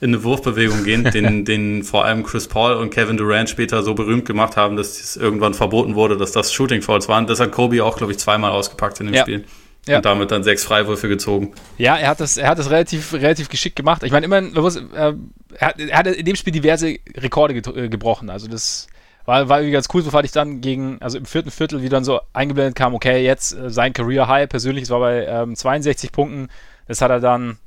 in 0.00 0.14
eine 0.14 0.24
Wurfbewegung 0.24 0.84
gehen, 0.84 1.04
den, 1.12 1.44
den 1.44 1.82
vor 1.82 2.04
allem 2.04 2.24
Chris 2.24 2.48
Paul 2.48 2.74
und 2.74 2.90
Kevin 2.90 3.16
Durant 3.16 3.48
später 3.48 3.82
so 3.82 3.94
berühmt 3.94 4.26
gemacht 4.26 4.56
haben, 4.56 4.76
dass 4.76 5.00
es 5.00 5.16
irgendwann 5.16 5.54
verboten 5.54 5.94
wurde, 5.94 6.16
dass 6.16 6.32
das 6.32 6.52
Shooting 6.52 6.82
Fouls 6.82 7.08
waren. 7.08 7.26
Das 7.26 7.40
hat 7.40 7.52
Kobe 7.52 7.84
auch, 7.84 7.96
glaube 7.96 8.12
ich, 8.12 8.18
zweimal 8.18 8.50
ausgepackt 8.50 9.00
in 9.00 9.06
dem 9.06 9.14
ja. 9.14 9.22
Spiel. 9.22 9.44
Ja. 9.86 9.96
Und 9.96 10.06
damit 10.06 10.30
dann 10.30 10.42
sechs 10.42 10.64
Freiwürfe 10.64 11.08
gezogen. 11.08 11.52
Ja, 11.76 11.96
er 11.96 12.08
hat 12.08 12.20
das, 12.20 12.38
er 12.38 12.48
hat 12.48 12.58
das 12.58 12.70
relativ, 12.70 13.12
relativ 13.12 13.50
geschickt 13.50 13.76
gemacht. 13.76 14.02
Ich 14.02 14.12
meine, 14.12 14.24
immerhin, 14.24 14.56
äh, 14.56 15.12
er, 15.58 15.68
hat, 15.68 15.78
er 15.78 15.98
hat 15.98 16.06
in 16.06 16.24
dem 16.24 16.36
Spiel 16.36 16.54
diverse 16.54 16.96
Rekorde 17.16 17.60
ge 17.60 17.84
äh, 17.84 17.88
gebrochen. 17.90 18.30
Also 18.30 18.48
das 18.48 18.86
war, 19.26 19.48
war 19.48 19.58
irgendwie 19.58 19.72
ganz 19.72 19.88
cool, 19.92 20.02
so 20.02 20.10
fand 20.10 20.24
ich 20.24 20.32
dann 20.32 20.62
gegen, 20.62 20.98
also 21.00 21.18
im 21.18 21.26
vierten 21.26 21.50
Viertel, 21.50 21.82
wie 21.82 21.90
dann 21.90 22.04
so 22.04 22.20
eingeblendet 22.32 22.76
kam, 22.76 22.94
okay, 22.94 23.24
jetzt 23.24 23.52
äh, 23.52 23.70
sein 23.70 23.92
Career 23.92 24.26
High 24.26 24.48
persönlich, 24.48 24.84
das 24.84 24.90
war 24.90 25.00
bei 25.00 25.26
ähm, 25.26 25.54
62 25.54 26.12
Punkten. 26.12 26.48
Das 26.86 27.00
hat 27.00 27.10
er 27.10 27.20
dann 27.20 27.58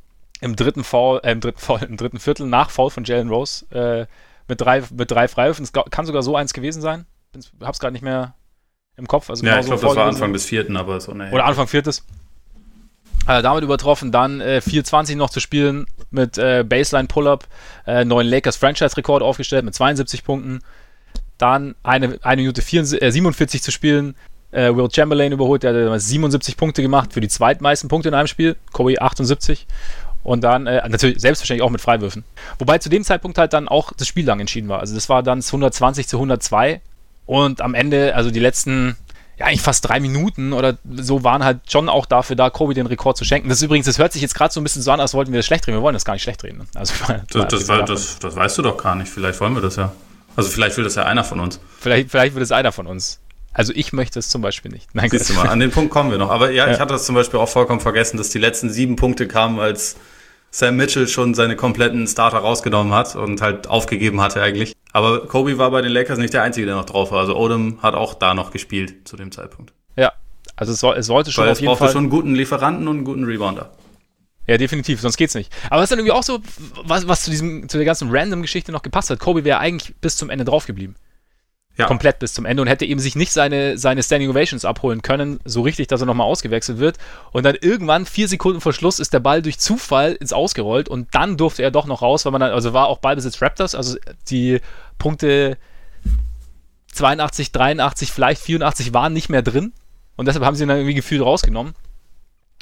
im 0.42 0.56
dritten 0.56 0.84
Foul, 0.84 1.20
äh, 1.24 1.32
im 1.32 1.40
dritten 1.40 1.60
Foul, 1.60 1.84
im 1.90 1.98
dritten 1.98 2.20
Viertel 2.20 2.48
nach 2.48 2.70
Foul 2.70 2.90
von 2.90 3.04
Jalen 3.04 3.30
Rose 3.30 3.66
äh, 3.72 4.06
mit 4.48 4.62
drei, 4.62 4.84
mit 4.96 5.12
drei 5.12 5.28
Freiwürfen. 5.28 5.64
Es 5.64 5.74
kann 5.74 6.06
sogar 6.06 6.24
so 6.24 6.36
eins 6.36 6.54
gewesen 6.54 6.82
sein. 6.82 7.06
Ich 7.36 7.52
hab's 7.62 7.80
gerade 7.80 7.94
nicht 7.94 8.04
mehr 8.04 8.34
im 8.96 9.08
Kopf. 9.08 9.30
Also 9.30 9.46
ja, 9.46 9.52
genau 9.52 9.62
ich 9.62 9.68
glaube, 9.68 9.82
das 9.82 9.96
war 9.96 10.08
Anfang 10.08 10.34
des 10.34 10.46
vierten, 10.46 10.78
aber 10.78 11.00
so 11.00 11.14
ne. 11.14 11.32
Oder 11.32 11.46
Anfang 11.46 11.68
viertes. 11.68 12.04
Äh, 13.28 13.42
damit 13.42 13.64
übertroffen, 13.64 14.12
dann 14.12 14.40
äh, 14.40 14.62
4,20 14.66 15.18
noch 15.18 15.30
zu 15.30 15.42
spielen 15.42 15.86
mit 16.12 16.38
äh, 16.38 16.64
Baseline 16.64 17.10
Pull-Up, 17.10 17.46
äh, 17.86 18.06
neuen 18.06 18.26
Lakers 18.26 18.56
Franchise-Rekord 18.56 19.22
aufgestellt 19.22 19.66
mit 19.66 19.76
72 19.76 20.24
Punkten. 20.24 20.62
Dann 21.38 21.76
eine, 21.84 22.20
eine 22.22 22.42
Minute 22.42 22.62
44, 22.62 23.02
äh, 23.02 23.12
47 23.12 23.62
zu 23.62 23.72
spielen. 23.72 24.16
Äh, 24.52 24.74
Will 24.74 24.88
Chamberlain 24.90 25.34
überholt, 25.34 25.64
der 25.64 25.92
hat 25.92 26.02
77 26.02 26.56
Punkte 26.56 26.82
gemacht 26.82 27.12
für 27.12 27.20
die 27.20 27.28
zweitmeisten 27.28 27.90
Punkte 27.90 28.08
in 28.08 28.16
einem 28.16 28.28
Spiel. 28.28 28.56
Kobe 28.72 29.02
78. 29.02 29.68
Und 30.28 30.44
dann 30.44 30.68
äh, 30.68 30.86
natürlich 30.90 31.22
selbstverständlich 31.22 31.66
auch 31.66 31.70
mit 31.70 31.80
Freiwürfen. 31.80 32.26
Wobei 32.60 32.80
zu 32.80 32.90
dem 32.90 33.06
Zeitpunkt 33.06 33.38
halt 33.38 33.54
dann 33.54 33.70
auch 33.70 33.94
das 33.94 34.10
Spiel 34.10 34.26
lang 34.26 34.42
entschieden 34.42 34.68
war. 34.68 34.82
Also 34.82 34.94
das 34.94 35.08
war 35.08 35.24
dann 35.24 35.40
120 35.40 36.06
zu 36.06 36.18
102. 36.18 36.82
Und 37.26 37.62
am 37.62 37.74
Ende, 37.74 38.14
also 38.14 38.30
die 38.30 38.42
letzten, 38.42 38.98
ja, 39.38 39.46
eigentlich 39.46 39.62
fast 39.62 39.88
drei 39.88 40.02
Minuten 40.02 40.52
oder 40.52 40.78
so 40.98 41.24
waren 41.24 41.46
halt 41.46 41.72
schon 41.72 41.88
auch 41.88 42.06
dafür 42.06 42.36
da, 42.36 42.50
Kobe 42.50 42.74
den 42.74 42.88
Rekord 42.88 43.16
zu 43.16 43.24
schenken. 43.24 43.48
Das 43.48 43.60
ist 43.60 43.64
übrigens, 43.64 43.86
das 43.86 44.00
hört 44.00 44.12
sich 44.12 44.22
jetzt 44.22 44.36
gerade 44.36 44.54
so 44.54 44.60
ein 44.60 44.64
bisschen 44.64 44.82
so 44.82 44.92
an, 44.92 45.00
als 45.00 45.14
wollten 45.14 45.32
wir 45.32 45.40
das 45.40 45.46
schlecht 45.46 45.66
reden. 45.66 45.78
Wir 45.78 45.82
wollen 45.82 45.94
das 45.94 46.04
gar 46.04 46.12
nicht 46.12 46.24
schlecht 46.24 46.44
reden. 46.44 46.68
Also, 46.76 46.94
das, 47.32 47.48
das, 47.48 47.68
war, 47.70 47.86
das, 47.86 48.20
das 48.20 48.36
weißt 48.36 48.58
du 48.58 48.64
doch 48.64 48.76
gar 48.76 48.96
nicht. 48.96 49.10
Vielleicht 49.10 49.40
wollen 49.40 49.54
wir 49.54 49.62
das 49.62 49.78
ja. 49.78 49.94
Also 50.36 50.50
vielleicht 50.50 50.76
will 50.76 50.84
das 50.84 50.96
ja 50.96 51.06
einer 51.06 51.24
von 51.24 51.40
uns. 51.40 51.62
Vielleicht, 51.80 52.12
vielleicht 52.12 52.36
will 52.36 52.42
das 52.42 52.52
einer 52.52 52.74
von 52.74 52.86
uns. 52.86 53.22
Also 53.54 53.72
ich 53.74 53.94
möchte 53.94 54.20
es 54.20 54.28
zum 54.28 54.42
Beispiel 54.42 54.72
nicht. 54.72 54.94
Nein, 54.94 55.10
Siehst 55.10 55.30
du 55.30 55.36
mal, 55.36 55.48
an 55.48 55.62
den 55.62 55.72
Punkt 55.72 55.90
kommen 55.90 56.12
wir 56.12 56.18
noch. 56.18 56.32
Aber 56.32 56.52
ja, 56.52 56.66
ja, 56.68 56.74
ich 56.74 56.82
hatte 56.82 56.92
das 56.92 57.06
zum 57.06 57.16
Beispiel 57.16 57.40
auch 57.40 57.48
vollkommen 57.48 57.80
vergessen, 57.80 58.18
dass 58.18 58.28
die 58.28 58.40
letzten 58.40 58.70
sieben 58.70 58.98
Punkte 58.98 59.26
kamen, 59.26 59.62
als 59.62 59.96
Sam 60.50 60.76
Mitchell 60.76 61.08
schon 61.08 61.34
seine 61.34 61.56
kompletten 61.56 62.08
Starter 62.08 62.38
rausgenommen 62.40 62.94
hat 62.94 63.16
und 63.16 63.42
halt 63.42 63.68
aufgegeben 63.68 64.22
hatte 64.22 64.42
eigentlich. 64.42 64.76
Aber 64.94 65.28
Kobe 65.28 65.58
war 65.58 65.72
bei 65.72 65.82
den 65.82 65.92
Lakers 65.92 66.18
nicht 66.18 66.34
der 66.34 66.44
Einzige, 66.44 66.66
der 66.66 66.76
noch 66.76 66.86
drauf 66.86 67.12
war. 67.12 67.20
Also 67.20 67.36
Odom 67.36 67.82
hat 67.82 67.94
auch 67.94 68.14
da 68.14 68.34
noch 68.34 68.52
gespielt 68.52 69.08
zu 69.08 69.18
dem 69.18 69.32
Zeitpunkt. 69.32 69.74
Ja, 69.96 70.14
also 70.56 70.72
es, 70.74 70.98
es 70.98 71.06
sollte 71.08 71.32
schon 71.32 71.46
Weil 71.46 71.52
auf 71.52 71.62
jeden 71.62 71.76
Fall... 71.76 71.92
schon 71.92 72.04
einen 72.04 72.10
guten 72.10 72.34
Lieferanten 72.34 72.88
und 72.88 72.98
einen 72.98 73.06
guten 73.06 73.26
Rebounder. 73.26 73.72
Ja, 74.48 74.58
definitiv, 74.58 75.02
sonst 75.02 75.18
geht's 75.18 75.36
nicht. 75.36 75.52
Aber 75.70 75.82
was 75.82 75.84
ist 75.84 75.92
dann 75.92 76.00
irgendwie 76.00 76.14
auch 76.14 76.24
so, 76.24 76.40
was, 76.86 77.08
was 77.08 77.24
zu 77.24 77.32
diesem, 77.32 77.68
zu 77.68 77.78
der 77.78 77.86
ganzen 77.86 78.10
Random-Geschichte 78.10 78.72
noch 78.72 78.82
gepasst 78.82 79.10
hat. 79.10 79.20
Kobe 79.20 79.44
wäre 79.44 79.60
eigentlich 79.60 79.94
bis 80.00 80.16
zum 80.16 80.30
Ende 80.30 80.46
drauf 80.46 80.66
geblieben. 80.66 80.96
Ja. 81.78 81.86
Komplett 81.86 82.18
bis 82.18 82.34
zum 82.34 82.46
Ende 82.46 82.64
und 82.64 82.68
hätte 82.68 82.86
eben 82.86 83.00
sich 83.00 83.16
nicht 83.16 83.32
seine, 83.32 83.78
seine 83.78 84.02
Standing 84.02 84.32
Ovations 84.32 84.66
abholen 84.66 85.04
können, 85.04 85.40
so 85.46 85.62
richtig, 85.62 85.88
dass 85.88 86.02
er 86.02 86.08
nochmal 86.08 86.26
ausgewechselt 86.26 86.80
wird. 86.80 86.98
Und 87.32 87.46
dann 87.46 87.56
irgendwann, 87.62 88.08
vier 88.08 88.28
Sekunden 88.28 88.62
vor 88.62 88.74
Schluss, 88.74 89.00
ist 89.00 89.14
der 89.14 89.20
Ball 89.20 89.44
durch 89.44 89.60
Zufall 89.60 90.14
ins 90.14 90.34
Ausgerollt 90.34 90.90
und 90.90 91.14
dann 91.14 91.38
durfte 91.38 91.62
er 91.62 91.70
doch 91.70 91.86
noch 91.86 92.02
raus, 92.02 92.26
weil 92.26 92.32
man 92.32 92.42
dann, 92.42 92.52
also 92.52 92.74
war 92.74 92.88
auch 92.88 92.98
Ballbesitz 92.98 93.42
Raptors, 93.44 93.76
also 93.76 93.96
die 94.28 94.60
Punkte 94.98 95.60
82, 96.94 97.52
83, 97.52 98.12
vielleicht 98.12 98.42
84 98.42 98.94
waren 98.94 99.14
nicht 99.14 99.30
mehr 99.30 99.44
drin. 99.44 99.72
Und 100.16 100.26
deshalb 100.26 100.44
haben 100.44 100.56
sie 100.56 100.64
ihn 100.64 100.70
dann 100.70 100.78
irgendwie 100.78 100.96
gefühlt 100.96 101.22
rausgenommen. 101.22 101.76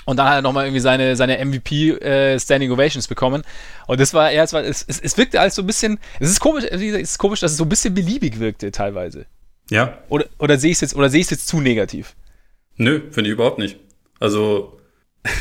Und 0.06 0.18
dann 0.18 0.28
hat 0.28 0.36
er 0.36 0.42
nochmal 0.44 0.66
irgendwie 0.66 0.82
seine, 0.82 1.16
seine 1.16 1.44
MVP 1.44 1.92
äh, 1.92 2.40
Standing 2.40 2.72
Ovations 2.72 3.08
bekommen. 3.08 3.44
Und 3.88 4.00
das 4.00 4.14
war, 4.14 4.32
ja, 4.32 4.44
es, 4.44 4.54
war, 4.54 4.64
es, 4.64 4.86
es, 4.88 5.00
es 5.00 5.18
wirkte 5.18 5.40
alles 5.40 5.56
so 5.56 5.64
ein 5.64 5.68
bisschen, 5.68 6.00
es 6.20 6.30
ist 6.30 6.40
komisch, 6.40 6.64
es 6.70 6.80
ist 6.82 7.18
komisch, 7.18 7.40
dass 7.40 7.52
es 7.52 7.58
so 7.58 7.66
ein 7.66 7.70
bisschen 7.70 7.94
beliebig 7.94 8.40
wirkte 8.40 8.72
teilweise. 8.72 9.26
Ja. 9.70 9.98
Oder, 10.10 10.26
oder 10.38 10.58
sehe 10.58 10.72
ich 10.72 10.78
es 10.78 10.82
jetzt, 10.82 10.96
oder 10.96 11.10
sehe 11.10 11.22
ich 11.22 11.26
es 11.26 11.32
jetzt 11.32 11.48
zu 11.48 11.60
negativ? 11.60 12.16
Nö, 12.78 13.02
finde 13.12 13.30
ich 13.30 13.34
überhaupt 13.34 13.58
nicht. 13.58 13.78
Also, 14.20 14.80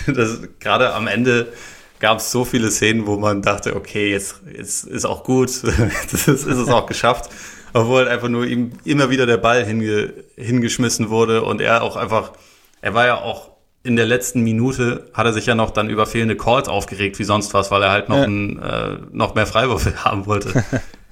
gerade 0.60 0.94
am 0.94 1.08
Ende 1.08 1.52
gab 2.00 2.18
es 2.18 2.30
so 2.30 2.44
viele 2.44 2.70
Szenen, 2.70 3.06
wo 3.06 3.18
man 3.18 3.42
dachte, 3.42 3.76
okay, 3.76 4.10
jetzt, 4.10 4.40
jetzt 4.50 4.84
ist 4.84 5.04
auch 5.04 5.24
gut, 5.24 5.48
das 6.12 6.28
ist, 6.28 6.46
ist 6.46 6.46
es 6.46 6.68
auch 6.68 6.86
geschafft. 6.86 7.30
Obwohl 7.72 8.02
halt 8.02 8.08
einfach 8.08 8.28
nur 8.28 8.46
ihm 8.46 8.72
immer 8.84 9.10
wieder 9.10 9.26
der 9.26 9.36
Ball 9.36 9.64
hinge, 9.64 10.14
hingeschmissen 10.36 11.10
wurde 11.10 11.42
und 11.42 11.60
er 11.60 11.82
auch 11.82 11.96
einfach, 11.96 12.32
er 12.80 12.94
war 12.94 13.06
ja 13.06 13.20
auch 13.20 13.53
in 13.84 13.96
der 13.96 14.06
letzten 14.06 14.40
Minute 14.40 15.10
hat 15.12 15.26
er 15.26 15.34
sich 15.34 15.44
ja 15.44 15.54
noch 15.54 15.70
dann 15.70 15.90
über 15.90 16.06
fehlende 16.06 16.36
Calls 16.36 16.68
aufgeregt 16.68 17.18
wie 17.18 17.24
sonst 17.24 17.52
was, 17.52 17.70
weil 17.70 17.82
er 17.82 17.90
halt 17.90 18.08
noch, 18.08 18.16
ja. 18.16 18.24
ein, 18.24 18.58
äh, 18.58 18.98
noch 19.12 19.34
mehr 19.34 19.46
Freiwürfe 19.46 19.92
haben 20.04 20.26
wollte. 20.26 20.64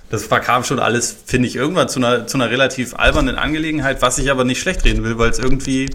Das 0.08 0.24
verkam 0.24 0.64
schon 0.64 0.78
alles, 0.78 1.14
finde 1.24 1.48
ich, 1.48 1.56
irgendwann 1.56 1.90
zu 1.90 2.00
einer, 2.00 2.26
zu 2.26 2.38
einer 2.38 2.50
relativ 2.50 2.94
albernen 2.94 3.36
Angelegenheit, 3.36 4.00
was 4.00 4.18
ich 4.18 4.30
aber 4.30 4.44
nicht 4.44 4.60
schlecht 4.60 4.84
reden 4.84 5.04
will, 5.04 5.18
weil 5.18 5.30
es 5.30 5.38
irgendwie, 5.38 5.90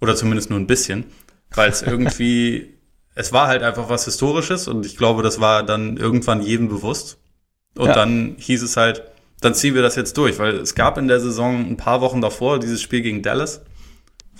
oder 0.00 0.14
zumindest 0.14 0.50
nur 0.50 0.58
ein 0.58 0.68
bisschen, 0.68 1.04
weil 1.52 1.70
es 1.70 1.82
irgendwie, 1.86 2.74
es 3.16 3.32
war 3.32 3.48
halt 3.48 3.64
einfach 3.64 3.88
was 3.88 4.04
Historisches 4.04 4.68
und 4.68 4.86
ich 4.86 4.96
glaube, 4.96 5.24
das 5.24 5.40
war 5.40 5.64
dann 5.64 5.96
irgendwann 5.96 6.42
jedem 6.42 6.68
bewusst. 6.68 7.18
Und 7.76 7.88
ja. 7.88 7.94
dann 7.94 8.36
hieß 8.38 8.62
es 8.62 8.76
halt, 8.76 9.02
dann 9.40 9.54
ziehen 9.54 9.74
wir 9.74 9.82
das 9.82 9.96
jetzt 9.96 10.16
durch, 10.16 10.38
weil 10.38 10.58
es 10.58 10.76
gab 10.76 10.96
in 10.96 11.08
der 11.08 11.18
Saison 11.18 11.66
ein 11.66 11.76
paar 11.76 12.00
Wochen 12.00 12.20
davor 12.20 12.60
dieses 12.60 12.80
Spiel 12.80 13.02
gegen 13.02 13.22
Dallas 13.22 13.62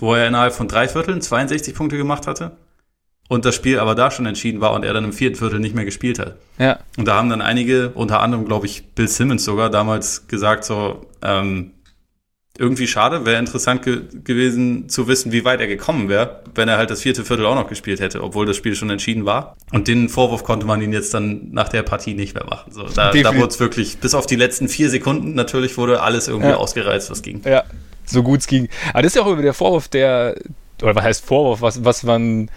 wo 0.03 0.15
er 0.15 0.27
innerhalb 0.27 0.53
von 0.53 0.67
drei 0.67 0.89
Vierteln 0.89 1.21
62 1.21 1.73
Punkte 1.73 1.95
gemacht 1.95 2.27
hatte 2.27 2.57
und 3.29 3.45
das 3.45 3.55
Spiel 3.55 3.79
aber 3.79 3.95
da 3.95 4.11
schon 4.11 4.25
entschieden 4.25 4.59
war 4.59 4.73
und 4.73 4.83
er 4.83 4.93
dann 4.93 5.05
im 5.05 5.13
vierten 5.13 5.37
Viertel 5.37 5.61
nicht 5.61 5.75
mehr 5.75 5.85
gespielt 5.85 6.19
hat. 6.19 6.35
Ja. 6.59 6.79
Und 6.97 7.07
da 7.07 7.15
haben 7.15 7.29
dann 7.29 7.41
einige, 7.41 7.89
unter 7.91 8.19
anderem 8.19 8.43
glaube 8.43 8.65
ich 8.65 8.83
Bill 8.95 9.07
Simmons 9.07 9.45
sogar, 9.45 9.69
damals 9.69 10.27
gesagt 10.27 10.65
so, 10.65 11.05
ähm, 11.21 11.71
irgendwie 12.57 12.85
schade, 12.85 13.25
wäre 13.25 13.39
interessant 13.39 13.81
ge 13.81 14.01
gewesen 14.25 14.89
zu 14.89 15.07
wissen, 15.07 15.31
wie 15.31 15.45
weit 15.45 15.61
er 15.61 15.67
gekommen 15.67 16.09
wäre, 16.09 16.43
wenn 16.53 16.67
er 16.67 16.77
halt 16.77 16.91
das 16.91 17.01
vierte 17.01 17.23
Viertel 17.23 17.45
auch 17.45 17.55
noch 17.55 17.69
gespielt 17.69 18.01
hätte, 18.01 18.21
obwohl 18.21 18.45
das 18.45 18.57
Spiel 18.57 18.75
schon 18.75 18.89
entschieden 18.89 19.25
war. 19.25 19.55
Und 19.71 19.87
den 19.87 20.09
Vorwurf 20.09 20.43
konnte 20.43 20.65
man 20.67 20.81
ihn 20.81 20.91
jetzt 20.91 21.13
dann 21.13 21.49
nach 21.51 21.69
der 21.69 21.81
Partie 21.81 22.13
nicht 22.13 22.35
mehr 22.35 22.45
machen. 22.45 22.73
So, 22.73 22.83
da, 22.83 23.11
da 23.11 23.35
wurde 23.35 23.47
es 23.47 23.59
wirklich, 23.61 23.99
bis 23.99 24.13
auf 24.13 24.25
die 24.25 24.35
letzten 24.35 24.67
vier 24.67 24.89
Sekunden 24.89 25.33
natürlich 25.33 25.77
wurde 25.77 26.01
alles 26.01 26.27
irgendwie 26.27 26.49
ja. 26.49 26.57
ausgereizt, 26.57 27.09
was 27.09 27.23
ging. 27.23 27.41
Ja, 27.45 27.63
so 28.05 28.23
gut 28.23 28.41
es 28.41 28.47
ging. 28.47 28.69
Aber 28.89 29.01
das 29.01 29.11
ist 29.11 29.15
ja 29.15 29.23
auch 29.23 29.31
immer 29.31 29.41
der 29.41 29.53
Vorwurf, 29.53 29.87
der, 29.87 30.35
oder 30.81 30.95
was 30.95 31.03
heißt 31.03 31.25
Vorwurf, 31.25 31.61
was, 31.61 31.83
was 31.83 32.03
man 32.03 32.49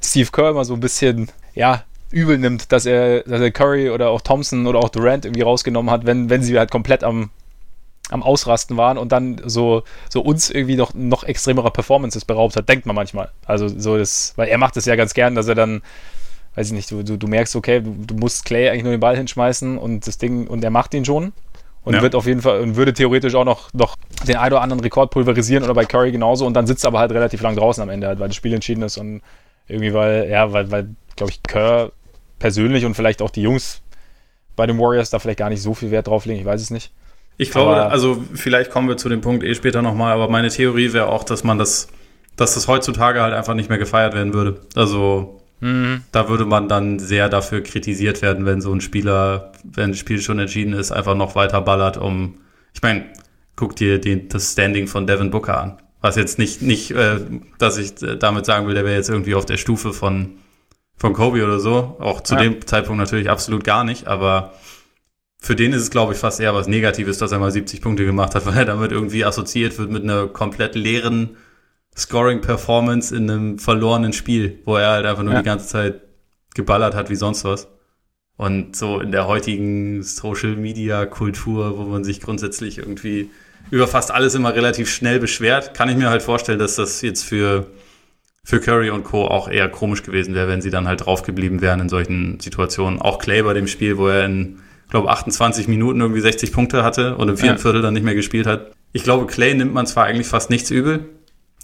Steve 0.00 0.30
Kerr 0.30 0.50
immer 0.50 0.64
so 0.64 0.74
ein 0.74 0.80
bisschen, 0.80 1.30
ja, 1.54 1.84
übel 2.10 2.38
nimmt, 2.38 2.70
dass 2.70 2.86
er, 2.86 3.22
dass 3.24 3.40
er 3.40 3.50
Curry 3.50 3.90
oder 3.90 4.10
auch 4.10 4.20
Thompson 4.20 4.66
oder 4.66 4.78
auch 4.78 4.88
Durant 4.88 5.24
irgendwie 5.24 5.42
rausgenommen 5.42 5.90
hat, 5.90 6.06
wenn, 6.06 6.30
wenn 6.30 6.42
sie 6.42 6.56
halt 6.58 6.70
komplett 6.70 7.02
am, 7.02 7.30
am 8.10 8.22
Ausrasten 8.22 8.76
waren 8.76 8.98
und 8.98 9.12
dann 9.12 9.40
so, 9.44 9.82
so 10.10 10.20
uns 10.20 10.50
irgendwie 10.50 10.76
noch, 10.76 10.94
noch 10.94 11.24
extremerer 11.24 11.70
Performances 11.70 12.24
beraubt 12.24 12.56
hat, 12.56 12.68
denkt 12.68 12.86
man 12.86 12.94
manchmal. 12.94 13.30
Also 13.46 13.66
so 13.68 13.98
das, 13.98 14.34
weil 14.36 14.48
er 14.48 14.58
macht 14.58 14.76
das 14.76 14.84
ja 14.84 14.94
ganz 14.94 15.14
gern, 15.14 15.34
dass 15.34 15.48
er 15.48 15.54
dann, 15.54 15.82
weiß 16.54 16.68
ich 16.68 16.72
nicht, 16.72 16.90
du, 16.90 17.02
du, 17.02 17.16
du 17.16 17.26
merkst, 17.26 17.56
okay, 17.56 17.80
du, 17.80 17.94
du 18.06 18.14
musst 18.14 18.44
Clay 18.44 18.68
eigentlich 18.68 18.84
nur 18.84 18.92
den 18.92 19.00
Ball 19.00 19.16
hinschmeißen 19.16 19.76
und 19.78 20.06
das 20.06 20.18
Ding, 20.18 20.46
und 20.46 20.62
er 20.62 20.70
macht 20.70 20.94
ihn 20.94 21.04
schon. 21.04 21.32
Und 21.84 21.94
ja. 21.94 22.02
wird 22.02 22.14
auf 22.14 22.26
jeden 22.26 22.40
Fall 22.40 22.60
und 22.60 22.76
würde 22.76 22.94
theoretisch 22.94 23.34
auch 23.34 23.44
noch, 23.44 23.72
noch 23.74 23.96
den 24.26 24.36
einen 24.36 24.54
oder 24.54 24.62
anderen 24.62 24.80
Rekord 24.80 25.10
pulverisieren 25.10 25.64
oder 25.64 25.74
bei 25.74 25.84
Curry 25.84 26.12
genauso 26.12 26.46
und 26.46 26.54
dann 26.54 26.66
sitzt 26.66 26.84
er 26.84 26.88
aber 26.88 26.98
halt 26.98 27.12
relativ 27.12 27.42
lang 27.42 27.56
draußen 27.56 27.82
am 27.82 27.90
Ende 27.90 28.06
halt, 28.06 28.18
weil 28.18 28.28
das 28.28 28.36
Spiel 28.36 28.54
entschieden 28.54 28.82
ist 28.82 28.96
und 28.96 29.20
irgendwie, 29.68 29.92
weil, 29.92 30.28
ja, 30.30 30.50
weil, 30.52 30.70
weil, 30.70 30.88
glaube 31.16 31.32
ich, 31.32 31.42
Kerr 31.42 31.92
persönlich 32.38 32.86
und 32.86 32.94
vielleicht 32.94 33.20
auch 33.20 33.30
die 33.30 33.42
Jungs 33.42 33.82
bei 34.56 34.66
den 34.66 34.78
Warriors 34.78 35.10
da 35.10 35.18
vielleicht 35.18 35.38
gar 35.38 35.50
nicht 35.50 35.62
so 35.62 35.74
viel 35.74 35.90
Wert 35.90 36.06
drauf 36.06 36.24
legen, 36.24 36.40
ich 36.40 36.46
weiß 36.46 36.60
es 36.60 36.70
nicht. 36.70 36.90
Ich 37.36 37.50
glaube, 37.50 37.72
aber, 37.72 37.90
also 37.90 38.22
vielleicht 38.34 38.70
kommen 38.70 38.88
wir 38.88 38.96
zu 38.96 39.08
dem 39.08 39.20
Punkt 39.20 39.44
eh 39.44 39.54
später 39.54 39.82
nochmal, 39.82 40.12
aber 40.12 40.28
meine 40.28 40.48
Theorie 40.48 40.92
wäre 40.92 41.08
auch, 41.08 41.24
dass 41.24 41.44
man 41.44 41.58
das, 41.58 41.88
dass 42.36 42.54
das 42.54 42.68
heutzutage 42.68 43.20
halt 43.20 43.34
einfach 43.34 43.54
nicht 43.54 43.68
mehr 43.68 43.78
gefeiert 43.78 44.14
werden 44.14 44.32
würde. 44.32 44.60
Also 44.76 45.40
mhm. 45.64 46.02
da 46.12 46.28
würde 46.28 46.44
man 46.44 46.68
dann 46.68 46.98
sehr 46.98 47.28
dafür 47.28 47.62
kritisiert 47.62 48.22
werden, 48.22 48.46
wenn 48.46 48.60
so 48.60 48.72
ein 48.72 48.80
Spieler, 48.80 49.52
wenn 49.64 49.90
das 49.90 49.98
Spiel 49.98 50.20
schon 50.20 50.38
entschieden 50.38 50.74
ist, 50.74 50.92
einfach 50.92 51.14
noch 51.14 51.34
weiter 51.34 51.60
ballert, 51.60 51.96
um. 51.96 52.40
Ich 52.74 52.82
meine, 52.82 53.04
guck 53.56 53.76
dir 53.76 54.00
den, 54.00 54.28
das 54.28 54.52
Standing 54.52 54.86
von 54.86 55.06
Devin 55.06 55.30
Booker 55.30 55.60
an. 55.60 55.78
Was 56.00 56.16
jetzt 56.16 56.38
nicht, 56.38 56.60
nicht, 56.60 56.90
äh, 56.90 57.20
dass 57.58 57.78
ich 57.78 58.02
äh, 58.02 58.16
damit 58.16 58.44
sagen 58.46 58.66
will, 58.66 58.74
der 58.74 58.84
wäre 58.84 58.96
jetzt 58.96 59.08
irgendwie 59.08 59.34
auf 59.34 59.46
der 59.46 59.56
Stufe 59.56 59.92
von, 59.92 60.32
von 60.96 61.12
Kobe 61.12 61.42
oder 61.44 61.60
so. 61.60 61.96
Auch 61.98 62.20
zu 62.20 62.34
ja. 62.34 62.42
dem 62.42 62.66
Zeitpunkt 62.66 62.98
natürlich 62.98 63.30
absolut 63.30 63.64
gar 63.64 63.84
nicht, 63.84 64.06
aber 64.06 64.52
für 65.40 65.54
den 65.54 65.72
ist 65.72 65.82
es, 65.82 65.90
glaube 65.90 66.14
ich, 66.14 66.18
fast 66.18 66.40
eher 66.40 66.54
was 66.54 66.68
Negatives, 66.68 67.18
dass 67.18 67.32
er 67.32 67.38
mal 67.38 67.50
70 67.50 67.80
Punkte 67.80 68.04
gemacht 68.04 68.34
hat, 68.34 68.44
weil 68.46 68.56
er 68.56 68.64
damit 68.64 68.92
irgendwie 68.92 69.24
assoziiert 69.24 69.78
wird 69.78 69.90
mit 69.90 70.02
einer 70.02 70.26
komplett 70.26 70.74
leeren 70.74 71.36
Scoring-Performance 71.96 73.14
in 73.14 73.30
einem 73.30 73.58
verlorenen 73.58 74.12
Spiel, 74.12 74.60
wo 74.64 74.76
er 74.76 74.90
halt 74.90 75.06
einfach 75.06 75.22
nur 75.22 75.34
ja. 75.34 75.40
die 75.40 75.44
ganze 75.44 75.68
Zeit 75.68 76.00
geballert 76.54 76.94
hat 76.94 77.10
wie 77.10 77.16
sonst 77.16 77.44
was. 77.44 77.68
Und 78.36 78.74
so 78.74 79.00
in 79.00 79.12
der 79.12 79.28
heutigen 79.28 80.02
Social-Media-Kultur, 80.02 81.78
wo 81.78 81.84
man 81.84 82.02
sich 82.02 82.20
grundsätzlich 82.20 82.78
irgendwie 82.78 83.30
über 83.70 83.86
fast 83.86 84.10
alles 84.10 84.34
immer 84.34 84.54
relativ 84.54 84.90
schnell 84.90 85.20
beschwert, 85.20 85.74
kann 85.74 85.88
ich 85.88 85.96
mir 85.96 86.10
halt 86.10 86.22
vorstellen, 86.22 86.58
dass 86.58 86.74
das 86.74 87.00
jetzt 87.02 87.22
für, 87.22 87.68
für 88.42 88.60
Curry 88.60 88.90
und 88.90 89.04
Co. 89.04 89.26
auch 89.26 89.48
eher 89.48 89.68
komisch 89.68 90.02
gewesen 90.02 90.34
wäre, 90.34 90.48
wenn 90.48 90.60
sie 90.60 90.70
dann 90.70 90.88
halt 90.88 91.06
draufgeblieben 91.06 91.60
wären 91.60 91.80
in 91.80 91.88
solchen 91.88 92.40
Situationen. 92.40 93.00
Auch 93.00 93.18
Clay 93.18 93.42
bei 93.42 93.54
dem 93.54 93.68
Spiel, 93.68 93.96
wo 93.98 94.08
er 94.08 94.24
in 94.24 94.58
glaube 94.90 95.10
28 95.10 95.66
Minuten 95.68 96.00
irgendwie 96.00 96.20
60 96.20 96.52
Punkte 96.52 96.84
hatte 96.84 97.16
und 97.16 97.28
im 97.28 97.36
vierten 97.36 97.56
ja. 97.56 97.62
Viertel 97.62 97.82
dann 97.82 97.94
nicht 97.94 98.04
mehr 98.04 98.14
gespielt 98.14 98.46
hat. 98.46 98.72
Ich 98.92 99.02
glaube, 99.02 99.26
Clay 99.26 99.54
nimmt 99.54 99.74
man 99.74 99.86
zwar 99.86 100.04
eigentlich 100.04 100.28
fast 100.28 100.50
nichts 100.50 100.70
übel, 100.70 101.06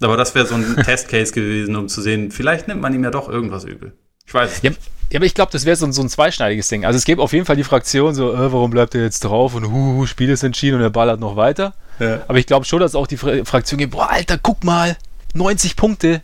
aber 0.01 0.17
das 0.17 0.35
wäre 0.35 0.47
so 0.47 0.55
ein 0.55 0.77
Testcase 0.85 1.33
gewesen, 1.33 1.77
um 1.77 1.89
zu 1.89 2.01
sehen, 2.03 2.31
vielleicht 2.31 2.69
nimmt 2.69 2.81
man 2.81 2.95
ihm 2.95 3.05
ja 3.05 3.11
doch 3.11 3.29
irgendwas 3.29 3.65
übel. 3.65 3.93
Ich 4.27 4.35
weiß. 4.35 4.63
Ja, 4.63 4.71
ja 4.71 5.17
aber 5.17 5.27
ich 5.27 5.35
glaube, 5.35 5.53
das 5.53 5.65
wäre 5.65 5.77
so, 5.77 5.91
so, 5.91 6.03
ein 6.03 6.09
zweischneidiges 6.09 6.69
Ding. 6.69 6.85
Also 6.85 6.97
es 6.97 7.05
gäbe 7.05 7.23
auf 7.23 7.33
jeden 7.33 7.45
Fall 7.45 7.57
die 7.57 7.65
Fraktion 7.65 8.15
so, 8.15 8.33
äh, 8.33 8.53
warum 8.53 8.71
bleibt 8.71 8.95
er 8.95 9.03
jetzt 9.03 9.21
drauf 9.21 9.55
und 9.55 9.71
huhu, 9.71 10.07
Spiel 10.07 10.31
ist 10.31 10.43
entschieden 10.43 10.77
und 10.77 10.83
er 10.83 10.91
ballert 10.91 11.21
noch 11.21 11.37
weiter. 11.37 11.75
Ja. 11.99 12.21
Aber 12.29 12.39
ich 12.39 12.47
glaube 12.47 12.65
schon, 12.65 12.81
dass 12.81 12.95
auch 12.95 13.07
die 13.07 13.17
Fraktion 13.17 13.79
gibt, 13.79 13.93
boah, 13.93 14.11
Alter, 14.11 14.39
guck 14.39 14.65
mal, 14.65 14.97
90 15.35 15.77
Punkte. 15.77 16.23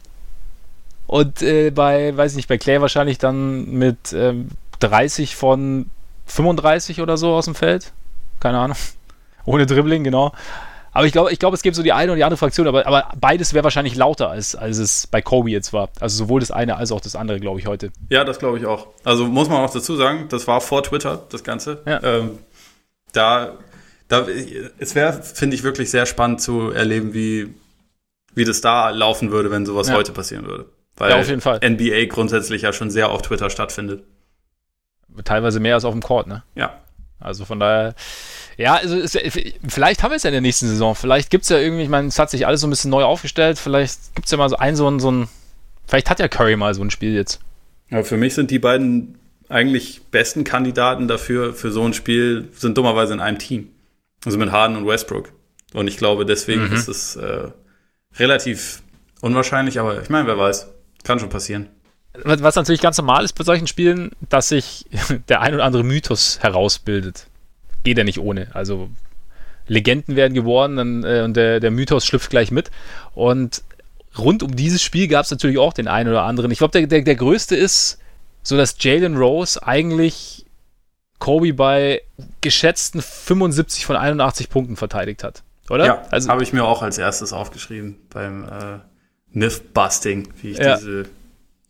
Und 1.07 1.43
äh, 1.43 1.71
bei, 1.71 2.17
weiß 2.17 2.33
ich 2.33 2.37
nicht, 2.37 2.49
bei 2.49 2.59
Clay 2.59 2.81
wahrscheinlich 2.81 3.19
dann 3.19 3.71
mit 3.71 4.13
ähm, 4.13 4.49
30 4.81 5.37
von 5.37 5.91
35 6.27 7.01
oder 7.01 7.17
so 7.17 7.33
aus 7.35 7.45
dem 7.45 7.55
Feld. 7.55 7.93
Keine 8.41 8.59
Ahnung. 8.59 8.77
Ohne 9.45 9.67
Dribbling, 9.67 10.03
genau. 10.03 10.33
Aber 10.97 11.07
ich 11.07 11.13
glaube, 11.13 11.31
ich 11.31 11.39
glaube, 11.39 11.55
es 11.55 11.63
gibt 11.63 11.77
so 11.77 11.83
die 11.83 11.93
eine 11.93 12.13
und 12.13 12.17
die 12.17 12.25
andere 12.25 12.39
Fraktion, 12.39 12.67
aber, 12.67 12.87
aber 12.87 13.13
beides 13.21 13.53
wäre 13.53 13.65
wahrscheinlich 13.65 13.97
lauter, 13.97 14.31
als, 14.31 14.57
als 14.57 14.79
es 14.79 15.07
bei 15.07 15.21
Kobe 15.21 15.51
jetzt 15.51 15.75
war. 15.75 15.91
Also 16.01 16.17
sowohl 16.17 16.41
das 16.41 16.51
eine 16.51 16.77
als 16.77 16.91
auch 16.91 17.03
das 17.03 17.17
andere, 17.17 17.39
glaube 17.39 17.61
ich, 17.61 17.67
heute. 17.67 17.91
Ja, 18.09 18.25
das 18.25 18.39
glaube 18.39 18.59
ich 18.59 18.65
auch. 18.65 18.89
Also 19.05 19.27
muss 19.27 19.51
man 19.51 19.59
auch 19.59 19.71
dazu 19.71 19.95
sagen, 19.95 20.29
das 20.31 20.47
war 20.47 20.63
vor 20.63 20.83
Twitter, 20.83 21.23
das 21.31 21.45
Ganze. 21.45 21.83
Ja. 21.85 22.03
Ähm, 22.03 22.39
da, 23.13 23.59
da, 24.09 24.27
es 24.79 24.95
wäre, 24.95 25.23
finde 25.23 25.57
ich, 25.57 25.63
wirklich 25.63 25.91
sehr 25.91 26.07
spannend 26.07 26.41
zu 26.41 26.71
erleben, 26.71 27.13
wie, 27.13 27.55
wie 28.35 28.45
das 28.45 28.63
da 28.63 28.89
laufen 28.89 29.31
würde, 29.31 29.51
wenn 29.51 29.67
sowas 29.67 29.89
ja. 29.89 29.97
heute 29.97 30.13
passieren 30.13 30.47
würde. 30.47 30.65
Weil 30.97 31.11
ja, 31.11 31.21
auf 31.21 31.29
jeden 31.29 31.43
Fall. 31.43 31.61
NBA 31.63 32.07
grundsätzlich 32.07 32.63
ja 32.63 32.73
schon 32.73 32.91
sehr 32.91 33.11
auf 33.11 33.21
Twitter 33.21 33.51
stattfindet 33.51 34.03
teilweise 35.25 35.61
mehr 35.61 35.75
als 35.75 35.85
auf 35.85 35.95
dem 35.95 36.03
Court, 36.03 36.27
ne? 36.27 36.43
Ja. 36.55 36.75
Also 37.19 37.45
von 37.45 37.59
daher, 37.61 37.95
ja, 38.57 38.75
also 38.77 38.97
es, 38.97 39.19
vielleicht 39.69 40.03
haben 40.03 40.11
wir 40.11 40.17
es 40.17 40.23
ja 40.23 40.29
in 40.29 40.35
der 40.35 40.41
nächsten 40.41 40.67
Saison. 40.67 40.95
Vielleicht 40.95 41.31
gibt 41.31 41.45
es 41.45 41.51
ja 41.51 41.59
irgendwie, 41.59 41.83
ich 41.83 41.89
meine, 41.89 42.09
es 42.09 42.19
hat 42.19 42.31
sich 42.31 42.47
alles 42.47 42.61
so 42.61 42.67
ein 42.67 42.71
bisschen 42.71 42.91
neu 42.91 43.05
aufgestellt. 43.05 43.59
Vielleicht 43.59 44.15
gibt 44.15 44.27
es 44.27 44.31
ja 44.31 44.39
mal 44.39 44.49
so 44.49 44.57
ein, 44.57 44.77
so 44.77 44.89
ein, 44.89 45.01
so 45.01 45.11
ein, 45.11 45.29
vielleicht 45.87 46.09
hat 46.11 46.21
ja 46.21 46.29
Curry 46.29 46.57
mal 46.57 46.75
so 46.75 46.83
ein 46.83 46.91
Spiel 46.91 47.15
jetzt. 47.15 47.41
Ja, 47.91 48.03
für 48.03 48.17
mich 48.17 48.35
sind 48.35 48.51
die 48.51 48.59
beiden 48.59 49.19
eigentlich 49.49 50.03
besten 50.11 50.45
Kandidaten 50.45 51.07
dafür, 51.07 51.53
für 51.55 51.71
so 51.71 51.85
ein 51.85 51.93
Spiel, 51.93 52.49
sind 52.53 52.77
dummerweise 52.77 53.13
in 53.13 53.21
einem 53.21 53.39
Team. 53.39 53.69
Also 54.25 54.39
mit 54.39 54.51
Harden 54.51 54.77
und 54.77 54.87
Westbrook. 54.87 55.33
Und 55.73 55.87
ich 55.87 55.99
glaube, 55.99 56.25
deswegen 56.25 56.67
mhm. 56.67 56.73
ist 56.73 56.89
es 56.89 57.17
äh, 57.17 57.51
relativ 58.17 58.83
unwahrscheinlich, 59.21 59.79
aber 59.79 60.03
ich 60.03 60.09
meine, 60.09 60.27
wer 60.27 60.39
weiß, 60.39 60.69
kann 61.05 61.21
schon 61.21 61.29
passieren 61.29 61.69
was 62.25 62.57
natürlich 62.57 62.81
ganz 62.81 62.99
normal 62.99 63.25
ist 63.25 63.35
bei 63.35 63.45
solchen 63.45 63.67
Spielen, 63.67 64.13
dass 64.29 64.49
sich 64.49 64.87
der 65.29 65.41
ein 65.41 65.55
oder 65.55 65.65
andere 65.65 65.85
Mythos 65.85 66.39
herausbildet. 66.41 67.27
Geht 67.87 67.99
ja 67.99 68.05
nicht 68.05 68.19
ohne. 68.19 68.49
Also 68.53 68.91
Legenden 69.69 70.17
werden 70.17 70.35
geboren 70.35 70.77
dann, 70.77 71.05
äh, 71.05 71.23
und 71.23 71.37
der, 71.37 71.61
der 71.61 71.71
Mythos 71.71 72.05
schlüpft 72.05 72.31
gleich 72.31 72.51
mit. 72.51 72.73
Und 73.15 73.63
rund 74.19 74.43
um 74.43 74.57
dieses 74.57 74.83
Spiel 74.83 75.07
gab 75.07 75.25
es 75.25 75.31
natürlich 75.31 75.59
auch 75.59 75.73
den 75.73 75.87
einen 75.87 76.11
oder 76.11 76.23
anderen. 76.23 76.51
Ich 76.51 76.59
glaube, 76.59 76.73
der, 76.73 76.89
der, 76.89 77.03
der 77.03 77.15
größte 77.15 77.55
ist, 77.55 78.01
so 78.43 78.57
dass 78.57 78.75
Jalen 78.81 79.17
Rose 79.17 79.65
eigentlich 79.65 80.47
Kobe 81.21 81.55
bei 81.55 82.03
geschätzten 82.41 83.01
75 83.01 83.87
von 83.87 83.95
81 83.95 84.51
Punkten 84.51 84.75
verteidigt 84.75 85.23
hat. 85.23 85.45
Oder? 85.71 85.87
Ja, 85.87 86.03
also, 86.11 86.29
habe 86.29 86.43
ich 86.43 86.53
mir 86.53 86.65
auch 86.65 86.83
als 86.83 86.99
erstes 86.99 87.33
aufgeschrieben 87.33 87.99
beim 88.11 88.45
äh, 88.45 88.79
Myth-Busting, 89.31 90.29
wie 90.43 90.51
ich 90.51 90.59
ja. 90.59 90.77
diese 90.77 91.07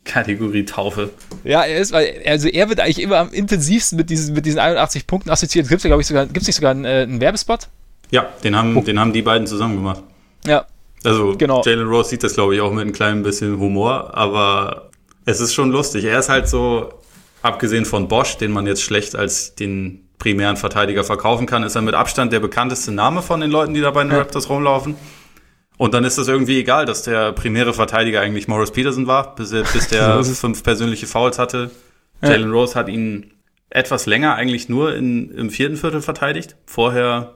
Kategorie 0.07 0.65
Taufe. 0.65 1.11
Ja, 1.45 1.63
er 1.63 1.79
ist, 1.79 1.93
weil, 1.93 2.23
also 2.27 2.49
er 2.49 2.69
wird 2.69 2.81
eigentlich 2.81 3.01
immer 3.01 3.19
am 3.19 3.31
intensivsten 3.31 3.97
mit 3.97 4.09
diesen, 4.09 4.35
mit 4.35 4.47
diesen 4.47 4.59
81 4.59 5.07
Punkten 5.07 5.31
assoziiert. 5.31 5.69
Gibt 5.69 5.81
es 5.81 5.85
ja, 5.85 5.89
glaube 5.89 6.01
ich, 6.01 6.07
sogar, 6.07 6.27
gibt 6.27 6.39
es 6.39 6.47
nicht 6.47 6.57
sogar 6.57 6.71
einen, 6.71 6.85
äh, 6.85 7.03
einen 7.03 7.21
Werbespot? 7.21 7.69
Ja, 8.11 8.29
den 8.45 8.57
haben, 8.57 8.77
oh. 8.77 8.81
den 8.81 8.99
haben 8.99 9.13
die 9.13 9.23
beiden 9.23 9.47
zusammen 9.47 9.77
gemacht. 9.77 10.03
Ja. 10.47 10.65
Also, 11.05 11.37
genau. 11.37 11.63
Jalen 11.65 11.87
Rose 11.89 12.11
sieht 12.11 12.23
das, 12.23 12.35
glaube 12.35 12.55
ich, 12.55 12.61
auch 12.61 12.73
mit 12.73 12.83
einem 12.83 12.93
kleinen 12.93 13.23
bisschen 13.23 13.59
Humor, 13.59 14.17
aber 14.17 14.91
es 15.25 15.41
ist 15.41 15.55
schon 15.55 15.71
lustig. 15.71 16.05
Er 16.05 16.19
ist 16.19 16.29
halt 16.29 16.49
so, 16.49 16.93
abgesehen 17.43 17.85
von 17.85 18.09
Bosch, 18.09 18.37
den 18.37 18.53
man 18.53 18.67
jetzt 18.67 18.83
schlecht 18.83 19.17
als 19.17 19.55
den 19.55 20.09
primären 20.19 20.57
Verteidiger 20.57 21.05
verkaufen 21.05 21.47
kann, 21.47 21.63
ist 21.63 21.75
er 21.75 21.83
mit 21.83 21.95
Abstand 21.95 22.33
der 22.33 22.41
bekannteste 22.41 22.91
Name 22.93 23.23
von 23.23 23.41
den 23.41 23.51
Leuten, 23.51 23.75
die 23.75 23.81
da 23.81 23.91
bei 23.91 24.03
den 24.03 24.13
ja. 24.13 24.19
Raptors 24.19 24.49
rumlaufen. 24.49 24.97
Und 25.79 25.93
dann 25.93 26.05
ist 26.05 26.17
es 26.17 26.29
irgendwie 26.29 26.59
egal, 26.59 26.87
dass 26.87 27.03
der 27.03 27.33
primäre 27.33 27.75
Verteidiger 27.75 28.21
eigentlich 28.21 28.49
Morris 28.49 28.71
Peterson 28.71 29.07
war, 29.07 29.35
bis, 29.35 29.53
er, 29.53 29.63
bis 29.65 29.89
der 29.89 30.23
fünf 30.25 30.63
persönliche 30.63 31.07
Fouls 31.07 31.39
hatte. 31.39 31.71
Ja. 32.23 32.31
Jalen 32.31 32.51
Rose 32.51 32.75
hat 32.75 32.89
ihn 32.89 33.33
etwas 33.69 34.07
länger 34.07 34.35
eigentlich 34.35 34.69
nur 34.69 34.95
in, 34.95 35.31
im 35.31 35.51
vierten 35.51 35.77
Viertel 35.77 36.01
verteidigt. 36.01 36.57
Vorher 36.65 37.35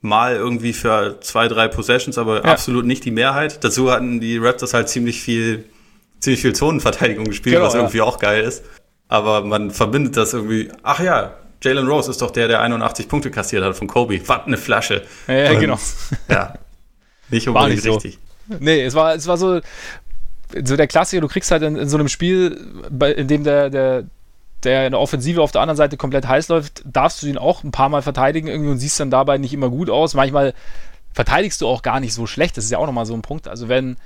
mal 0.00 0.34
irgendwie 0.34 0.72
für 0.72 1.20
zwei, 1.20 1.48
drei 1.48 1.68
Possessions, 1.68 2.18
aber 2.18 2.38
ja. 2.38 2.44
absolut 2.44 2.84
nicht 2.84 3.04
die 3.04 3.10
Mehrheit. 3.10 3.62
Dazu 3.62 3.90
hatten 3.90 4.20
die 4.20 4.38
Raptors 4.38 4.74
halt 4.74 4.88
ziemlich 4.88 5.20
viel, 5.20 5.64
ziemlich 6.20 6.40
viel 6.40 6.54
Zonenverteidigung 6.54 7.26
gespielt, 7.26 7.56
genau, 7.56 7.66
was 7.66 7.74
irgendwie 7.74 7.98
ja. 7.98 8.04
auch 8.04 8.18
geil 8.18 8.42
ist. 8.42 8.64
Aber 9.08 9.44
man 9.44 9.70
verbindet 9.70 10.16
das 10.16 10.34
irgendwie, 10.34 10.70
ach 10.82 11.00
ja, 11.00 11.34
Jalen 11.62 11.88
Rose 11.88 12.10
ist 12.10 12.22
doch 12.22 12.30
der, 12.30 12.48
der 12.48 12.60
81 12.60 13.08
Punkte 13.08 13.30
kassiert 13.30 13.64
hat 13.64 13.76
von 13.76 13.88
Kobe. 13.88 14.20
Was 14.26 14.46
eine 14.46 14.56
Flasche. 14.56 15.02
Ja, 15.26 15.50
Und, 15.50 15.60
genau. 15.60 15.78
Ja, 16.28 16.54
nicht 17.30 17.48
unbedingt 17.48 17.76
nicht 17.76 17.84
so. 17.84 17.94
richtig. 17.94 18.18
Nee, 18.60 18.82
es 18.82 18.94
war, 18.94 19.14
es 19.14 19.26
war 19.26 19.36
so, 19.36 19.60
so 20.64 20.76
der 20.76 20.86
Klassiker, 20.86 21.20
du 21.20 21.28
kriegst 21.28 21.50
halt 21.50 21.62
in, 21.62 21.76
in 21.76 21.88
so 21.88 21.98
einem 21.98 22.08
Spiel, 22.08 22.58
bei, 22.90 23.12
in 23.12 23.28
dem 23.28 23.44
der, 23.44 23.70
der, 23.70 24.04
der 24.64 24.86
in 24.86 24.92
der 24.92 25.00
Offensive 25.00 25.42
auf 25.42 25.52
der 25.52 25.60
anderen 25.60 25.76
Seite 25.76 25.96
komplett 25.96 26.26
heiß 26.26 26.48
läuft, 26.48 26.82
darfst 26.84 27.22
du 27.22 27.26
ihn 27.26 27.38
auch 27.38 27.62
ein 27.62 27.70
paar 27.70 27.88
Mal 27.88 28.02
verteidigen 28.02 28.48
irgendwie 28.48 28.70
und 28.70 28.78
siehst 28.78 28.98
dann 29.00 29.10
dabei 29.10 29.38
nicht 29.38 29.52
immer 29.52 29.70
gut 29.70 29.90
aus. 29.90 30.14
Manchmal 30.14 30.54
verteidigst 31.12 31.60
du 31.60 31.68
auch 31.68 31.82
gar 31.82 32.00
nicht 32.00 32.14
so 32.14 32.26
schlecht. 32.26 32.56
Das 32.56 32.64
ist 32.64 32.70
ja 32.70 32.78
auch 32.78 32.86
nochmal 32.86 33.06
so 33.06 33.14
ein 33.14 33.22
Punkt. 33.22 33.48
Also 33.48 33.68
wenn, 33.68 33.96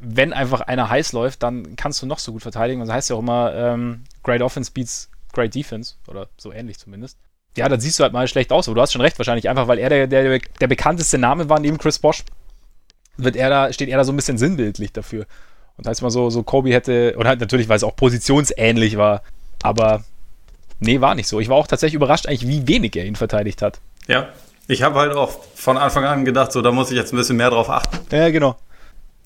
wenn 0.00 0.32
einfach 0.32 0.60
einer 0.60 0.88
heiß 0.88 1.12
läuft, 1.12 1.42
dann 1.42 1.76
kannst 1.76 2.02
du 2.02 2.06
noch 2.06 2.18
so 2.18 2.32
gut 2.32 2.42
verteidigen. 2.42 2.80
Das 2.80 2.90
heißt 2.90 3.10
ja 3.10 3.16
auch 3.16 3.20
immer, 3.20 3.52
ähm, 3.54 4.04
Great 4.22 4.42
Offense 4.42 4.70
beats 4.72 5.10
Great 5.32 5.54
Defense 5.54 5.94
oder 6.08 6.28
so 6.36 6.52
ähnlich 6.52 6.78
zumindest. 6.78 7.18
Ja, 7.56 7.68
dann 7.68 7.80
siehst 7.80 7.98
du 7.98 8.04
halt 8.04 8.12
mal 8.12 8.28
schlecht 8.28 8.52
aus. 8.52 8.68
Aber 8.68 8.76
du 8.76 8.80
hast 8.80 8.92
schon 8.92 9.00
recht, 9.00 9.18
wahrscheinlich 9.18 9.48
einfach, 9.48 9.66
weil 9.66 9.78
er 9.78 9.88
der, 9.88 10.06
der, 10.06 10.38
der 10.38 10.66
bekannteste 10.68 11.18
Name 11.18 11.48
war 11.48 11.58
neben 11.58 11.78
Chris 11.78 11.98
Bosch 11.98 12.24
wird 13.16 13.36
er 13.36 13.50
da, 13.50 13.72
steht 13.72 13.88
er 13.88 13.98
da 13.98 14.04
so 14.04 14.12
ein 14.12 14.16
bisschen 14.16 14.38
sinnbildlich 14.38 14.92
dafür. 14.92 15.26
Und 15.76 15.86
heißt 15.86 16.02
mal 16.02 16.10
so, 16.10 16.30
so 16.30 16.42
Kobe 16.42 16.72
hätte, 16.72 17.16
und 17.16 17.26
halt 17.26 17.40
natürlich, 17.40 17.68
weil 17.68 17.76
es 17.76 17.84
auch 17.84 17.96
positionsähnlich 17.96 18.96
war, 18.98 19.22
aber 19.62 20.04
nee, 20.78 21.00
war 21.00 21.14
nicht 21.14 21.28
so. 21.28 21.40
Ich 21.40 21.48
war 21.48 21.56
auch 21.56 21.66
tatsächlich 21.66 21.94
überrascht, 21.96 22.26
eigentlich, 22.26 22.46
wie 22.46 22.68
wenig 22.68 22.94
er 22.96 23.04
ihn 23.06 23.16
verteidigt 23.16 23.62
hat. 23.62 23.80
Ja, 24.06 24.28
Ich 24.68 24.82
habe 24.82 24.98
halt 25.00 25.14
auch 25.14 25.30
von 25.54 25.76
Anfang 25.78 26.04
an 26.04 26.24
gedacht, 26.24 26.52
so 26.52 26.62
da 26.62 26.70
muss 26.70 26.90
ich 26.90 26.96
jetzt 26.96 27.12
ein 27.12 27.16
bisschen 27.16 27.36
mehr 27.36 27.50
drauf 27.50 27.70
achten. 27.70 27.98
Ja, 28.14 28.30
genau. 28.30 28.56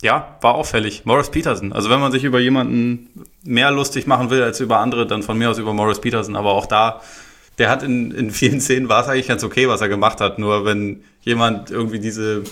Ja, 0.03 0.37
war 0.41 0.55
auffällig. 0.55 1.05
Morris 1.05 1.31
Peterson. 1.31 1.73
Also 1.73 1.91
wenn 1.91 2.01
man 2.01 2.13
sich 2.13 2.25
über 2.25 2.39
jemanden 2.41 3.09
mehr 3.43 3.71
lustig 3.71 4.07
machen 4.07 4.31
will 4.31 4.43
als 4.43 4.61
über 4.61 4.79
andere, 4.79 5.07
dann 5.07 5.23
von 5.23 5.37
mir 5.39 5.51
aus 5.51 5.59
über 5.59 5.73
Morris 5.73 6.01
Peterson. 6.01 6.37
Aber 6.37 6.53
auch 6.53 6.67
da, 6.67 7.01
der 7.59 7.71
hat 7.71 7.83
in, 7.83 8.11
in 8.11 8.31
vielen 8.31 8.61
Szenen 8.61 8.89
war 8.89 9.03
es 9.03 9.09
eigentlich 9.09 9.29
ganz 9.29 9.45
okay, 9.45 9.69
was 9.69 9.81
er 9.81 9.89
gemacht 9.89 10.21
hat. 10.21 10.39
Nur 10.39 10.65
wenn 10.65 11.03
jemand 11.23 11.71
irgendwie 11.71 12.01
diese, 12.01 12.43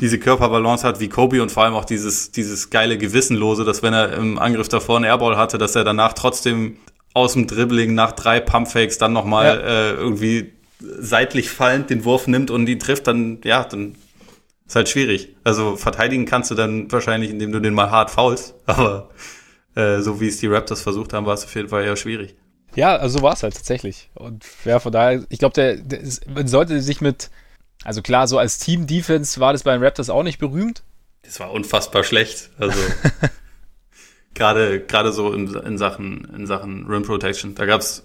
diese 0.00 0.18
Körperbalance 0.18 0.86
hat 0.86 1.00
wie 1.00 1.08
Kobe 1.08 1.42
und 1.42 1.50
vor 1.50 1.64
allem 1.64 1.74
auch 1.74 1.84
dieses, 1.84 2.30
dieses 2.30 2.70
geile 2.70 2.98
Gewissenlose, 2.98 3.64
dass 3.64 3.82
wenn 3.82 3.94
er 3.94 4.12
im 4.14 4.38
Angriff 4.38 4.68
davor 4.68 4.96
einen 4.96 5.04
Airball 5.04 5.36
hatte, 5.36 5.58
dass 5.58 5.74
er 5.74 5.84
danach 5.84 6.12
trotzdem 6.12 6.76
aus 7.14 7.32
dem 7.32 7.46
Dribbling 7.46 7.94
nach 7.94 8.12
drei 8.12 8.40
Pumpfakes 8.40 8.98
dann 8.98 9.12
nochmal 9.12 9.46
ja. 9.46 9.54
äh, 9.54 9.92
irgendwie 9.94 10.52
seitlich 10.80 11.50
fallend 11.50 11.88
den 11.88 12.04
Wurf 12.04 12.26
nimmt 12.26 12.50
und 12.50 12.68
ihn 12.68 12.78
trifft, 12.78 13.06
dann, 13.06 13.40
ja, 13.44 13.64
dann 13.64 13.96
ist 14.66 14.76
halt 14.76 14.88
schwierig. 14.88 15.34
Also 15.42 15.76
verteidigen 15.76 16.26
kannst 16.26 16.50
du 16.50 16.54
dann 16.54 16.90
wahrscheinlich, 16.92 17.30
indem 17.30 17.52
du 17.52 17.60
den 17.60 17.72
mal 17.72 17.90
hart 17.90 18.10
faulst, 18.10 18.54
aber 18.66 19.10
äh, 19.74 20.00
so 20.00 20.20
wie 20.20 20.28
es 20.28 20.38
die 20.38 20.46
Raptors 20.46 20.82
versucht 20.82 21.12
haben, 21.12 21.26
war 21.26 21.34
es 21.34 21.44
auf 21.44 21.54
jeden 21.54 21.68
Fall 21.68 21.84
eher 21.84 21.96
schwierig. 21.96 22.34
Ja, 22.74 22.96
also 22.96 23.18
so 23.18 23.24
war 23.24 23.32
es 23.32 23.42
halt 23.42 23.54
tatsächlich. 23.54 24.10
Und 24.14 24.44
ja, 24.66 24.78
von 24.78 24.92
daher, 24.92 25.24
ich 25.30 25.38
glaube, 25.38 25.54
der, 25.54 25.76
der 25.76 26.00
man 26.34 26.46
sollte 26.46 26.82
sich 26.82 27.00
mit, 27.00 27.30
also 27.86 28.02
klar, 28.02 28.26
so 28.26 28.36
als 28.36 28.58
Team-Defense 28.58 29.38
war 29.38 29.52
das 29.52 29.62
bei 29.62 29.72
den 29.72 29.82
Raptors 29.82 30.10
auch 30.10 30.24
nicht 30.24 30.40
berühmt. 30.40 30.82
Das 31.22 31.38
war 31.38 31.52
unfassbar 31.52 32.02
schlecht. 32.02 32.50
Also 32.58 32.76
gerade 34.34 34.80
gerade 34.80 35.12
so 35.12 35.32
in, 35.32 35.54
in 35.54 35.78
Sachen 35.78 36.24
in 36.36 36.48
Sachen 36.48 36.86
Rim 36.86 37.04
Protection. 37.04 37.54
Da 37.54 37.64
gab's 37.64 38.02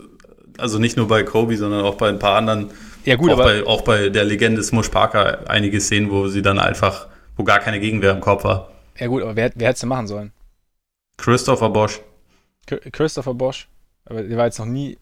also 0.59 0.77
nicht 0.77 0.97
nur 0.97 1.07
bei 1.07 1.23
Kobe, 1.23 1.57
sondern 1.57 1.83
auch 1.83 1.95
bei 1.95 2.09
ein 2.09 2.19
paar 2.19 2.35
anderen. 2.35 2.69
Ja 3.05 3.15
gut, 3.15 3.31
auch 3.31 3.39
aber 3.39 3.43
bei, 3.45 3.65
auch 3.65 3.81
bei 3.81 4.09
der 4.09 4.23
Legende 4.23 4.61
Smush 4.61 4.89
Parker 4.89 5.49
einige 5.49 5.81
Szenen, 5.81 6.11
wo 6.11 6.27
sie 6.27 6.43
dann 6.43 6.59
einfach, 6.59 7.07
wo 7.35 7.43
gar 7.43 7.57
keine 7.57 7.79
Gegenwehr 7.79 8.11
im 8.11 8.21
Kopf 8.21 8.43
war. 8.43 8.69
Ja 8.99 9.07
gut, 9.07 9.23
aber 9.23 9.35
wer, 9.35 9.51
wer 9.55 9.69
hätte 9.69 9.75
es 9.75 9.79
denn 9.79 9.89
machen 9.89 10.05
sollen? 10.05 10.31
Christopher 11.17 11.71
Bosch. 11.71 12.01
Christopher 12.91 13.33
Bosch, 13.33 13.67
aber 14.05 14.21
der 14.21 14.37
war 14.37 14.45
jetzt 14.45 14.59
noch 14.59 14.67
nie 14.67 14.99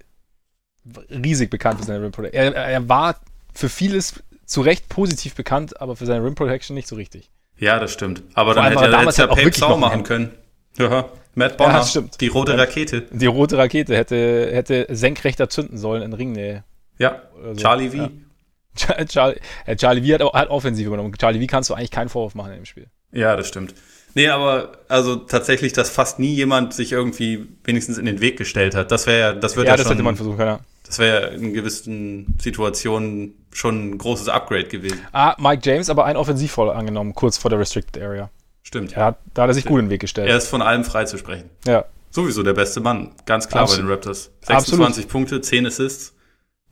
riesig 1.09 1.49
bekannt 1.49 1.81
für 1.81 1.85
seine 1.85 2.01
Rim 2.01 2.13
Protection. 2.13 2.53
Er, 2.53 2.55
er 2.55 2.87
war 2.87 3.19
für 3.53 3.67
vieles 3.67 4.23
zu 4.49 4.61
Recht 4.61 4.89
positiv 4.89 5.35
bekannt, 5.35 5.79
aber 5.79 5.95
für 5.95 6.05
seine 6.05 6.25
Rim 6.25 6.35
Protection 6.35 6.73
nicht 6.73 6.87
so 6.87 6.95
richtig. 6.95 7.29
Ja, 7.57 7.79
das 7.79 7.93
stimmt. 7.93 8.23
Aber 8.33 8.53
Vor 8.53 8.63
dann 8.63 8.71
hätte 8.71 8.91
er 8.91 9.03
jetzt 9.03 9.17
ja 9.17 9.27
Pape 9.27 9.51
Sau 9.53 9.77
machen 9.77 10.03
können. 10.03 10.31
Ja, 10.77 11.09
Matt 11.35 11.57
Bonner, 11.57 11.73
ja, 11.75 11.85
stimmt. 11.85 12.19
die 12.19 12.27
rote 12.27 12.57
Rakete. 12.57 13.03
Die 13.11 13.25
rote 13.27 13.57
Rakete 13.57 13.95
hätte, 13.95 14.49
hätte 14.51 14.87
senkrechter 14.89 15.49
zünden 15.49 15.77
sollen 15.77 16.01
in 16.01 16.13
Ringnähe. 16.13 16.63
Ja, 16.97 17.21
so. 17.41 17.55
Charlie 17.55 17.89
V. 17.89 17.97
Ja. 17.97 19.05
Charlie, 19.05 19.39
Charlie 19.77 20.17
V 20.17 20.25
hat, 20.25 20.33
hat 20.33 20.49
offensiv 20.49 20.87
übernommen. 20.87 21.13
Charlie 21.17 21.39
V 21.39 21.47
kannst 21.47 21.69
du 21.69 21.75
eigentlich 21.75 21.91
keinen 21.91 22.09
Vorwurf 22.09 22.33
machen 22.33 22.51
in 22.51 22.59
dem 22.59 22.65
Spiel. 22.65 22.87
Ja, 23.11 23.35
das 23.35 23.47
stimmt. 23.47 23.75
Nee, 24.15 24.27
aber 24.27 24.71
also 24.87 25.15
tatsächlich, 25.15 25.73
dass 25.73 25.89
fast 25.89 26.19
nie 26.19 26.33
jemand 26.33 26.73
sich 26.73 26.91
irgendwie 26.91 27.47
wenigstens 27.63 27.97
in 27.97 28.05
den 28.05 28.21
Weg 28.21 28.37
gestellt 28.37 28.75
hat. 28.75 28.91
Das 28.91 29.07
wäre 29.07 29.19
ja, 29.19 29.33
das 29.33 29.55
wird 29.55 29.67
ja, 29.67 29.73
ja 29.73 29.77
das 29.77 29.85
schon, 29.85 29.93
hätte 29.93 30.03
man 30.03 30.15
versuchen 30.15 30.39
ja. 30.39 30.59
Das 30.83 30.97
wäre 30.97 31.21
ja 31.21 31.27
in 31.27 31.53
gewissen 31.53 32.35
Situationen 32.41 33.35
schon 33.51 33.91
ein 33.91 33.97
großes 33.97 34.27
Upgrade 34.27 34.65
gewesen. 34.65 34.99
Ah, 35.11 35.35
Mike 35.37 35.61
James, 35.63 35.89
aber 35.89 36.05
ein 36.05 36.17
Offensivvoll 36.17 36.71
angenommen, 36.71 37.13
kurz 37.13 37.37
vor 37.37 37.49
der 37.49 37.59
Restricted 37.59 38.01
Area. 38.01 38.29
Stimmt. 38.63 38.93
Er 38.93 39.05
hat, 39.05 39.19
da 39.33 39.43
hat 39.43 39.49
er 39.49 39.53
sich 39.53 39.65
gut 39.65 39.79
in 39.79 39.85
den 39.85 39.91
Weg 39.91 40.01
gestellt. 40.01 40.27
Er 40.27 40.37
ist 40.37 40.47
von 40.47 40.61
allem 40.61 40.83
frei 40.83 41.05
zu 41.05 41.17
sprechen. 41.17 41.49
Ja. 41.65 41.85
Sowieso 42.11 42.41
der 42.41 42.53
beste 42.53 42.79
Mann, 42.79 43.11
ganz 43.25 43.47
klar 43.47 43.63
Absolut. 43.63 43.85
bei 43.85 43.87
den 43.87 43.93
Raptors. 43.95 44.31
26 44.41 45.05
Absolut. 45.05 45.09
Punkte, 45.09 45.41
10 45.41 45.67
Assists. 45.67 46.15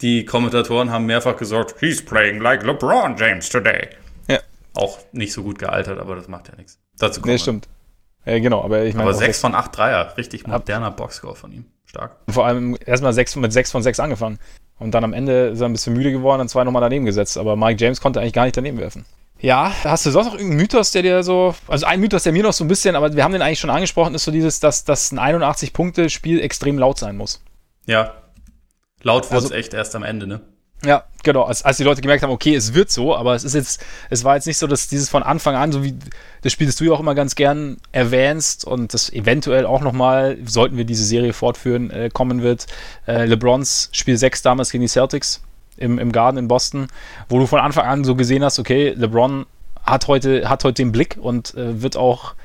Die 0.02 0.26
Kommentatoren 0.26 0.92
haben 0.92 1.06
mehrfach 1.06 1.38
gesagt, 1.38 1.76
he's 1.80 2.04
playing 2.04 2.40
like 2.42 2.64
LeBron 2.64 3.16
James 3.18 3.50
today. 3.50 3.90
Ja. 4.28 4.40
Auch 4.74 5.00
nicht 5.12 5.34
so 5.34 5.44
gut 5.44 5.60
gealtert, 5.60 6.00
aber 6.00 6.16
das 6.16 6.28
macht 6.28 6.48
ja 6.50 6.56
nichts. 6.56 6.80
Dazu 7.00 7.22
kommen 7.22 7.34
Nee, 7.34 7.40
stimmt. 7.40 7.68
Ja, 8.26 8.40
genau, 8.40 8.64
aber 8.64 8.84
ich 8.84 8.94
meine. 8.94 9.10
Aber 9.10 9.18
6 9.18 9.40
von 9.40 9.56
8 9.56 9.78
Dreier, 9.78 10.18
richtig 10.18 10.46
moderner 10.48 10.92
Boxscore 10.92 11.36
von 11.36 11.52
ihm. 11.52 11.66
Stark. 11.86 12.18
Und 12.26 12.34
vor 12.34 12.46
allem 12.46 12.78
erstmal 12.86 13.14
6 13.14 13.38
mit 13.38 13.54
6 13.54 13.72
von 13.72 13.82
6 13.82 14.00
angefangen. 14.00 14.40
Und 14.80 14.92
dann 14.92 15.04
am 15.04 15.14
Ende 15.14 15.48
ist 15.48 15.62
er 15.62 15.68
ein 15.68 15.72
bisschen 15.72 15.94
müde 15.94 16.12
geworden 16.12 16.42
und 16.42 16.50
zwei 16.50 16.64
nochmal 16.64 16.82
daneben 16.82 17.06
gesetzt. 17.06 17.38
Aber 17.38 17.56
Mike 17.56 17.84
James 17.84 18.02
konnte 18.02 18.20
eigentlich 18.20 18.34
gar 18.34 18.44
nicht 18.44 18.58
daneben 18.58 18.78
werfen. 18.78 19.06
Ja, 19.40 19.72
hast 19.84 20.06
du 20.06 20.12
sonst 20.12 20.28
noch 20.28 20.34
irgendeinen 20.34 20.62
Mythos, 20.62 20.92
der 20.92 21.04
dir 21.04 21.24
so, 21.24 21.56
also 21.68 21.86
ein 21.86 22.00
Mythos, 22.00 22.24
der 22.24 22.34
mir 22.34 22.44
noch 22.44 22.54
so 22.54 22.64
ein 22.64 22.68
bisschen, 22.68 22.96
aber 22.96 23.16
wir 23.16 23.24
haben 23.24 23.34
den 23.34 23.42
eigentlich 23.42 23.60
schon 23.60 23.70
angesprochen, 23.70 24.16
ist 24.16 24.24
so 24.24 24.32
dieses, 24.32 24.60
dass, 24.60 24.84
dass 24.84 25.12
ein 25.12 25.20
81-Punkte-Spiel 25.20 26.42
extrem 26.42 26.80
laut 26.80 26.98
sein 26.98 27.16
muss. 27.18 27.44
Ja. 27.86 28.14
Laut 29.04 29.26
wurde 29.26 29.36
also, 29.36 29.48
es 29.50 29.54
echt 29.54 29.74
erst 29.76 29.96
am 29.96 30.02
Ende, 30.02 30.26
ne? 30.26 30.42
Ja, 30.86 31.06
genau. 31.24 31.44
Als, 31.44 31.64
als 31.64 31.78
die 31.78 31.84
Leute 31.84 32.02
gemerkt 32.02 32.24
haben, 32.24 32.32
okay, 32.32 32.56
es 32.56 32.74
wird 32.74 32.92
so, 32.92 33.16
aber 33.16 33.34
es 33.34 33.44
ist 33.44 33.56
jetzt, 33.56 33.84
es 34.10 34.24
war 34.24 34.36
jetzt 34.36 34.46
nicht 34.46 34.58
so, 34.58 34.68
dass 34.68 34.88
dieses 34.88 35.10
von 35.10 35.24
Anfang 35.24 35.56
an, 35.56 35.72
so 35.72 35.84
wie 35.84 35.96
das 36.44 36.52
Spiel, 36.52 36.68
das 36.68 36.76
du 36.76 36.86
ja 36.86 36.92
auch 36.92 37.00
immer 37.00 37.16
ganz 37.16 37.36
gern 37.36 37.78
erwähnst 37.92 38.64
und 38.64 38.94
das 38.94 39.12
eventuell 39.12 39.66
auch 39.66 39.82
nochmal, 39.82 40.38
sollten 40.46 40.78
wir 40.78 40.86
diese 40.86 41.04
Serie 41.04 41.34
fortführen, 41.34 41.90
äh, 41.90 42.10
kommen 42.14 42.44
wird. 42.44 42.68
Äh, 43.08 43.26
LeBrons 43.26 43.90
Spiel 43.92 44.18
6 44.18 44.44
damals 44.44 44.70
gegen 44.70 44.84
die 44.84 44.88
Celtics 44.88 45.42
im, 45.78 45.98
im 45.98 46.12
Garden 46.12 46.38
in 46.38 46.48
Boston, 46.48 46.88
wo 47.28 47.40
du 47.40 47.48
von 47.48 47.60
Anfang 47.60 47.86
an 47.86 48.04
so 48.04 48.16
gesehen 48.16 48.44
hast, 48.44 48.60
okay, 48.60 48.94
LeBron 48.96 49.48
hat 49.84 50.08
heute, 50.08 50.48
hat 50.48 50.64
heute 50.64 50.84
den 50.84 50.92
Blick 50.92 51.18
und 51.20 51.56
äh, 51.56 51.82
wird 51.82 51.98
auch 51.98 52.36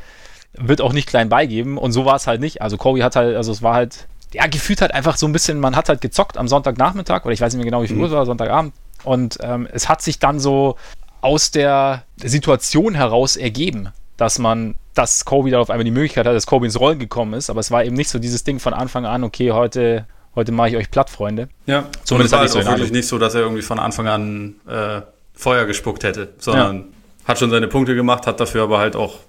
wird 0.55 0.83
auch 0.83 0.92
nicht 0.92 1.09
klein 1.09 1.31
beigeben 1.31 1.79
und 1.79 1.92
so 1.92 2.05
war 2.05 2.16
es 2.16 2.27
halt 2.27 2.40
nicht. 2.40 2.61
Also 2.61 2.77
Kobe 2.77 3.03
hat 3.03 3.16
halt, 3.16 3.37
also 3.37 3.53
es 3.53 3.62
war 3.62 3.75
halt, 3.75 4.07
ja, 4.33 4.47
gefühlt 4.47 4.81
halt 4.81 4.92
einfach 4.92 5.16
so 5.16 5.27
ein 5.27 5.33
bisschen, 5.33 5.61
man 5.61 5.77
hat 5.77 5.88
halt 5.88 6.01
gezockt 6.01 6.37
am 6.37 6.49
Sonntagnachmittag 6.49 7.25
oder 7.25 7.33
ich 7.33 7.40
weiß 7.40 7.53
nicht 7.53 7.59
mehr 7.59 7.71
genau, 7.71 7.83
wie 7.83 7.88
viel 7.88 7.97
mhm. 7.97 8.03
Uhr 8.03 8.09
es 8.09 8.14
war, 8.14 8.27
Sonntagabend 8.27 8.73
und 9.05 9.38
ähm, 9.40 9.68
es 9.73 9.88
hat 9.88 10.03
sich 10.03 10.18
dann 10.18 10.40
so 10.40 10.77
aus 11.21 11.51
der 11.51 12.05
Situation 12.16 12.95
heraus 12.95 13.37
ergeben, 13.37 13.88
dass 14.16 14.38
man, 14.38 14.75
dass 14.95 15.25
Kobe 15.25 15.51
da 15.51 15.61
auf 15.61 15.71
einmal 15.71 15.85
die 15.85 15.90
Möglichkeit 15.90 16.27
hat, 16.27 16.35
dass 16.35 16.47
Kobe 16.47 16.66
ins 16.66 16.79
Rollen 16.79 16.99
gekommen 16.99 17.35
ist, 17.35 17.51
aber 17.51 17.61
es 17.61 17.71
war 17.71 17.85
eben 17.85 17.97
nicht 17.97 18.11
so 18.11 18.18
dieses 18.18 18.45
Ding 18.45 18.59
von 18.59 18.75
Anfang 18.75 19.07
an, 19.07 19.25
okay, 19.25 19.53
heute 19.53 20.07
heute 20.35 20.53
mache 20.53 20.71
ich 20.71 20.77
euch 20.77 20.90
platt, 20.90 21.11
Freunde. 21.11 21.49
Ja, 21.66 21.85
zumindest 22.05 22.35
war 22.35 22.45
es 22.45 22.57
auch 22.57 22.64
wirklich 22.64 22.92
nicht 22.92 23.09
so, 23.09 23.18
dass 23.18 23.35
er 23.35 23.42
irgendwie 23.42 23.62
von 23.62 23.79
Anfang 23.79 24.09
an 24.09 24.55
äh, 24.68 25.03
Feuer 25.35 25.66
gespuckt 25.66 26.05
hätte, 26.05 26.35
sondern 26.38 26.77
ja. 26.77 26.85
hat 27.29 27.38
schon 27.38 27.51
seine 27.51 27.68
Punkte 27.68 27.95
gemacht, 27.95 28.27
hat 28.27 28.40
dafür 28.40 28.62
aber 28.62 28.79
halt 28.79 28.97
auch, 28.97 29.21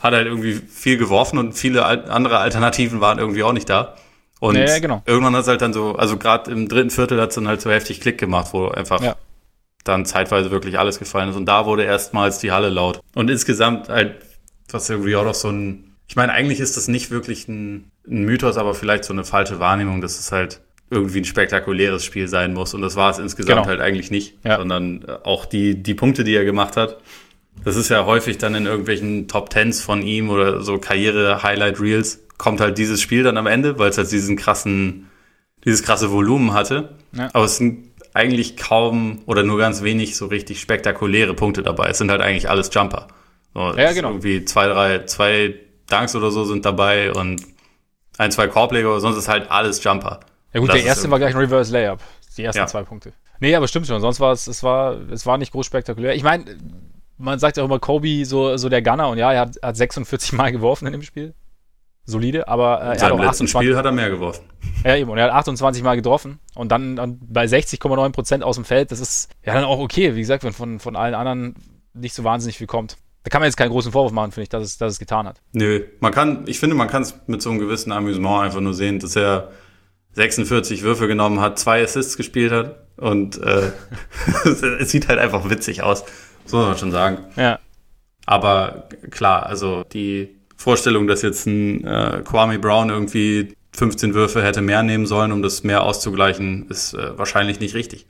hat 0.00 0.14
halt 0.14 0.26
irgendwie 0.26 0.54
viel 0.54 0.96
geworfen 0.96 1.38
und 1.38 1.52
viele 1.52 1.84
andere 1.84 2.38
Alternativen 2.38 3.00
waren 3.00 3.18
irgendwie 3.18 3.42
auch 3.42 3.52
nicht 3.52 3.68
da. 3.68 3.96
Und 4.40 4.56
ja, 4.56 4.78
genau. 4.78 5.02
irgendwann 5.06 5.34
hat 5.34 5.42
es 5.42 5.48
halt 5.48 5.62
dann 5.62 5.72
so, 5.72 5.96
also 5.96 6.16
gerade 6.16 6.50
im 6.50 6.68
dritten 6.68 6.90
Viertel 6.90 7.20
hat 7.20 7.30
es 7.30 7.34
dann 7.34 7.48
halt 7.48 7.60
so 7.60 7.70
heftig 7.70 8.00
Klick 8.00 8.18
gemacht, 8.18 8.48
wo 8.52 8.68
einfach 8.68 9.02
ja. 9.02 9.16
dann 9.84 10.04
zeitweise 10.06 10.50
wirklich 10.50 10.78
alles 10.78 10.98
gefallen 10.98 11.30
ist. 11.30 11.36
Und 11.36 11.46
da 11.46 11.66
wurde 11.66 11.84
erstmals 11.84 12.38
die 12.38 12.52
Halle 12.52 12.68
laut. 12.68 13.00
Und 13.14 13.30
insgesamt 13.30 13.88
halt, 13.88 14.16
was 14.70 14.88
irgendwie 14.88 15.16
auch 15.16 15.24
noch 15.24 15.34
so 15.34 15.50
ein 15.50 15.88
ich 16.08 16.16
meine, 16.16 16.32
eigentlich 16.32 16.58
ist 16.58 16.76
das 16.76 16.88
nicht 16.88 17.10
wirklich 17.10 17.48
ein, 17.48 17.92
ein 18.08 18.24
Mythos, 18.24 18.56
aber 18.56 18.74
vielleicht 18.74 19.04
so 19.04 19.12
eine 19.12 19.24
falsche 19.24 19.60
Wahrnehmung, 19.60 20.00
dass 20.00 20.18
es 20.18 20.32
halt 20.32 20.62
irgendwie 20.90 21.18
ein 21.20 21.26
spektakuläres 21.26 22.02
Spiel 22.02 22.28
sein 22.28 22.54
muss. 22.54 22.72
Und 22.72 22.80
das 22.80 22.96
war 22.96 23.10
es 23.10 23.18
insgesamt 23.18 23.58
genau. 23.58 23.68
halt 23.68 23.80
eigentlich 23.82 24.10
nicht, 24.10 24.38
ja. 24.42 24.56
sondern 24.56 25.04
äh, 25.06 25.18
auch 25.24 25.44
die, 25.44 25.82
die 25.82 25.94
Punkte, 25.94 26.24
die 26.24 26.34
er 26.34 26.46
gemacht 26.46 26.78
hat. 26.78 26.96
Das 27.62 27.76
ist 27.76 27.90
ja 27.90 28.06
häufig 28.06 28.38
dann 28.38 28.54
in 28.54 28.64
irgendwelchen 28.64 29.28
Top 29.28 29.50
Tens 29.50 29.82
von 29.82 30.00
ihm 30.00 30.30
oder 30.30 30.62
so 30.62 30.78
Karriere-Highlight-Reels 30.78 32.20
kommt 32.38 32.60
halt 32.60 32.78
dieses 32.78 33.00
Spiel 33.02 33.22
dann 33.22 33.36
am 33.36 33.46
Ende, 33.46 33.78
weil 33.78 33.90
es 33.90 33.98
halt 33.98 34.10
diesen 34.10 34.36
krassen, 34.36 35.10
dieses 35.64 35.82
krasse 35.82 36.10
Volumen 36.10 36.54
hatte. 36.54 36.96
Ja. 37.12 37.28
Aber 37.32 37.44
es 37.44 37.56
sind 37.56 37.88
eigentlich 38.14 38.56
kaum 38.56 39.22
oder 39.26 39.42
nur 39.42 39.58
ganz 39.58 39.82
wenig 39.82 40.16
so 40.16 40.26
richtig 40.26 40.60
spektakuläre 40.60 41.34
Punkte 41.34 41.62
dabei. 41.62 41.88
Es 41.90 41.98
sind 41.98 42.10
halt 42.10 42.20
eigentlich 42.20 42.48
alles 42.48 42.70
Jumper. 42.72 43.08
So, 43.54 43.74
ja, 43.76 43.92
genau. 43.92 44.10
Irgendwie 44.10 44.44
zwei, 44.44 44.68
drei, 44.68 45.04
zwei 45.04 45.54
Dunks 45.88 46.14
oder 46.14 46.30
so 46.30 46.44
sind 46.44 46.64
dabei 46.64 47.12
und 47.12 47.42
ein, 48.16 48.30
zwei 48.30 48.48
Korbleger 48.48 48.98
sonst 49.00 49.16
ist 49.16 49.28
halt 49.28 49.50
alles 49.50 49.82
Jumper. 49.82 50.20
Ja 50.52 50.60
gut, 50.60 50.72
der 50.72 50.82
erste 50.82 51.10
war 51.10 51.18
gleich 51.18 51.34
ein 51.34 51.40
Reverse 51.40 51.72
Layup. 51.72 52.00
Die 52.36 52.44
ersten 52.44 52.60
ja. 52.60 52.66
zwei 52.66 52.82
Punkte. 52.82 53.12
Nee, 53.40 53.54
aber 53.54 53.68
stimmt 53.68 53.86
schon. 53.86 54.00
Sonst 54.00 54.20
war 54.20 54.32
es, 54.32 54.46
es 54.46 54.62
war, 54.62 54.96
es 55.10 55.26
war 55.26 55.38
nicht 55.38 55.52
groß 55.52 55.66
spektakulär. 55.66 56.14
Ich 56.14 56.22
meine, 56.22 56.44
man 57.16 57.38
sagt 57.38 57.56
ja 57.56 57.62
auch 57.62 57.66
immer 57.66 57.78
Kobe, 57.78 58.24
so, 58.24 58.56
so 58.56 58.68
der 58.68 58.82
Gunner 58.82 59.08
und 59.08 59.18
ja, 59.18 59.32
er 59.32 59.40
hat, 59.40 59.56
hat 59.62 59.76
46 59.76 60.32
Mal 60.32 60.52
geworfen 60.52 60.86
in 60.86 60.92
dem 60.92 61.02
Spiel. 61.02 61.34
Solide, 62.08 62.48
aber 62.48 62.80
äh, 62.80 62.96
er 62.96 63.02
hat 63.02 63.12
auch 63.12 63.20
28 63.20 63.50
Spiel 63.50 63.76
hat 63.76 63.84
er 63.84 63.92
mehr 63.92 64.08
geworfen. 64.08 64.42
Ja, 64.82 64.96
eben. 64.96 65.10
Und 65.10 65.18
er 65.18 65.24
hat 65.24 65.32
28 65.32 65.82
Mal 65.82 65.94
getroffen 65.94 66.38
und 66.54 66.72
dann, 66.72 66.96
dann 66.96 67.18
bei 67.20 67.44
60,9 67.44 68.12
Prozent 68.12 68.42
aus 68.42 68.56
dem 68.56 68.64
Feld. 68.64 68.90
Das 68.90 69.00
ist 69.00 69.28
ja 69.44 69.52
dann 69.52 69.64
auch 69.64 69.78
okay. 69.78 70.14
Wie 70.14 70.20
gesagt, 70.20 70.42
wenn 70.42 70.54
von, 70.54 70.80
von 70.80 70.96
allen 70.96 71.14
anderen 71.14 71.54
nicht 71.92 72.14
so 72.14 72.24
wahnsinnig 72.24 72.56
viel 72.56 72.66
kommt. 72.66 72.96
Da 73.24 73.30
kann 73.30 73.42
man 73.42 73.48
jetzt 73.48 73.56
keinen 73.56 73.70
großen 73.70 73.92
Vorwurf 73.92 74.12
machen, 74.12 74.32
finde 74.32 74.44
ich, 74.44 74.48
dass 74.48 74.62
es, 74.62 74.78
dass 74.78 74.94
es 74.94 74.98
getan 74.98 75.26
hat. 75.26 75.42
Nö, 75.52 75.84
man 76.00 76.12
kann, 76.12 76.44
ich 76.46 76.58
finde, 76.58 76.76
man 76.76 76.88
kann 76.88 77.02
es 77.02 77.14
mit 77.26 77.42
so 77.42 77.50
einem 77.50 77.58
gewissen 77.58 77.92
Amüsement 77.92 78.44
einfach 78.44 78.60
nur 78.60 78.72
sehen, 78.72 79.00
dass 79.00 79.14
er 79.14 79.50
46 80.12 80.82
Würfe 80.82 81.08
genommen 81.08 81.40
hat, 81.40 81.58
zwei 81.58 81.82
Assists 81.82 82.16
gespielt 82.16 82.52
hat 82.52 82.86
und 82.96 83.38
äh, 83.42 83.72
es 84.80 84.90
sieht 84.90 85.08
halt 85.08 85.18
einfach 85.18 85.50
witzig 85.50 85.82
aus, 85.82 86.04
so 86.46 86.56
muss 86.56 86.66
man 86.68 86.78
schon 86.78 86.90
sagen. 86.90 87.18
Ja. 87.36 87.58
Aber 88.24 88.88
klar, 89.10 89.44
also 89.44 89.84
die 89.84 90.37
Vorstellung, 90.58 91.06
dass 91.06 91.22
jetzt 91.22 91.46
ein 91.46 91.84
äh, 91.84 92.22
Kwame 92.24 92.58
Brown 92.58 92.90
irgendwie 92.90 93.54
15 93.76 94.12
Würfe 94.12 94.42
hätte 94.42 94.60
mehr 94.60 94.82
nehmen 94.82 95.06
sollen, 95.06 95.30
um 95.30 95.40
das 95.40 95.62
mehr 95.62 95.84
auszugleichen, 95.84 96.68
ist 96.68 96.94
äh, 96.94 97.16
wahrscheinlich 97.16 97.60
nicht 97.60 97.74
richtig. 97.74 98.06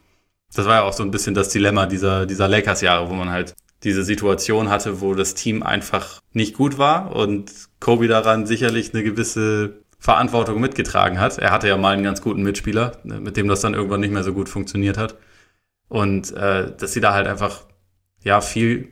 Das 0.54 0.64
war 0.64 0.76
ja 0.76 0.82
auch 0.82 0.94
so 0.94 1.02
ein 1.02 1.10
bisschen 1.10 1.34
das 1.34 1.50
Dilemma 1.50 1.84
dieser, 1.84 2.24
dieser 2.24 2.48
Lakers-Jahre, 2.48 3.10
wo 3.10 3.14
man 3.14 3.30
halt 3.30 3.54
diese 3.84 4.02
Situation 4.02 4.70
hatte, 4.70 5.02
wo 5.02 5.14
das 5.14 5.34
Team 5.34 5.62
einfach 5.62 6.20
nicht 6.32 6.56
gut 6.56 6.78
war 6.78 7.14
und 7.14 7.52
Kobe 7.80 8.08
daran 8.08 8.46
sicherlich 8.46 8.94
eine 8.94 9.04
gewisse 9.04 9.82
Verantwortung 9.98 10.58
mitgetragen 10.58 11.20
hat. 11.20 11.36
Er 11.36 11.50
hatte 11.50 11.68
ja 11.68 11.76
mal 11.76 11.92
einen 11.92 12.02
ganz 12.02 12.22
guten 12.22 12.42
Mitspieler, 12.42 12.92
mit 13.04 13.36
dem 13.36 13.46
das 13.46 13.60
dann 13.60 13.74
irgendwann 13.74 14.00
nicht 14.00 14.12
mehr 14.12 14.24
so 14.24 14.32
gut 14.32 14.48
funktioniert 14.48 14.96
hat. 14.96 15.16
Und 15.88 16.32
äh, 16.32 16.74
dass 16.76 16.94
sie 16.94 17.00
da 17.00 17.12
halt 17.12 17.26
einfach 17.26 17.64
ja 18.24 18.40
viel, 18.40 18.88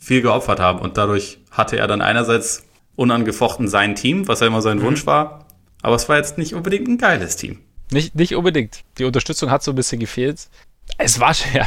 viel 0.00 0.22
geopfert 0.22 0.60
haben. 0.60 0.80
Und 0.80 0.96
dadurch 0.96 1.40
hatte 1.50 1.76
er 1.76 1.86
dann 1.86 2.00
einerseits 2.00 2.64
unangefochten 2.96 3.68
sein 3.68 3.94
Team, 3.94 4.26
was 4.28 4.40
ja 4.40 4.46
immer 4.46 4.62
sein 4.62 4.78
mhm. 4.78 4.82
Wunsch 4.82 5.06
war. 5.06 5.46
Aber 5.82 5.94
es 5.94 6.08
war 6.08 6.16
jetzt 6.16 6.38
nicht 6.38 6.54
unbedingt 6.54 6.88
ein 6.88 6.98
geiles 6.98 7.36
Team. 7.36 7.60
Nicht, 7.92 8.14
nicht 8.16 8.34
unbedingt. 8.34 8.80
Die 8.98 9.04
Unterstützung 9.04 9.50
hat 9.50 9.62
so 9.62 9.72
ein 9.72 9.76
bisschen 9.76 10.00
gefehlt. 10.00 10.48
Es 10.98 11.20
war 11.20 11.34
schon, 11.34 11.52
ja, 11.54 11.66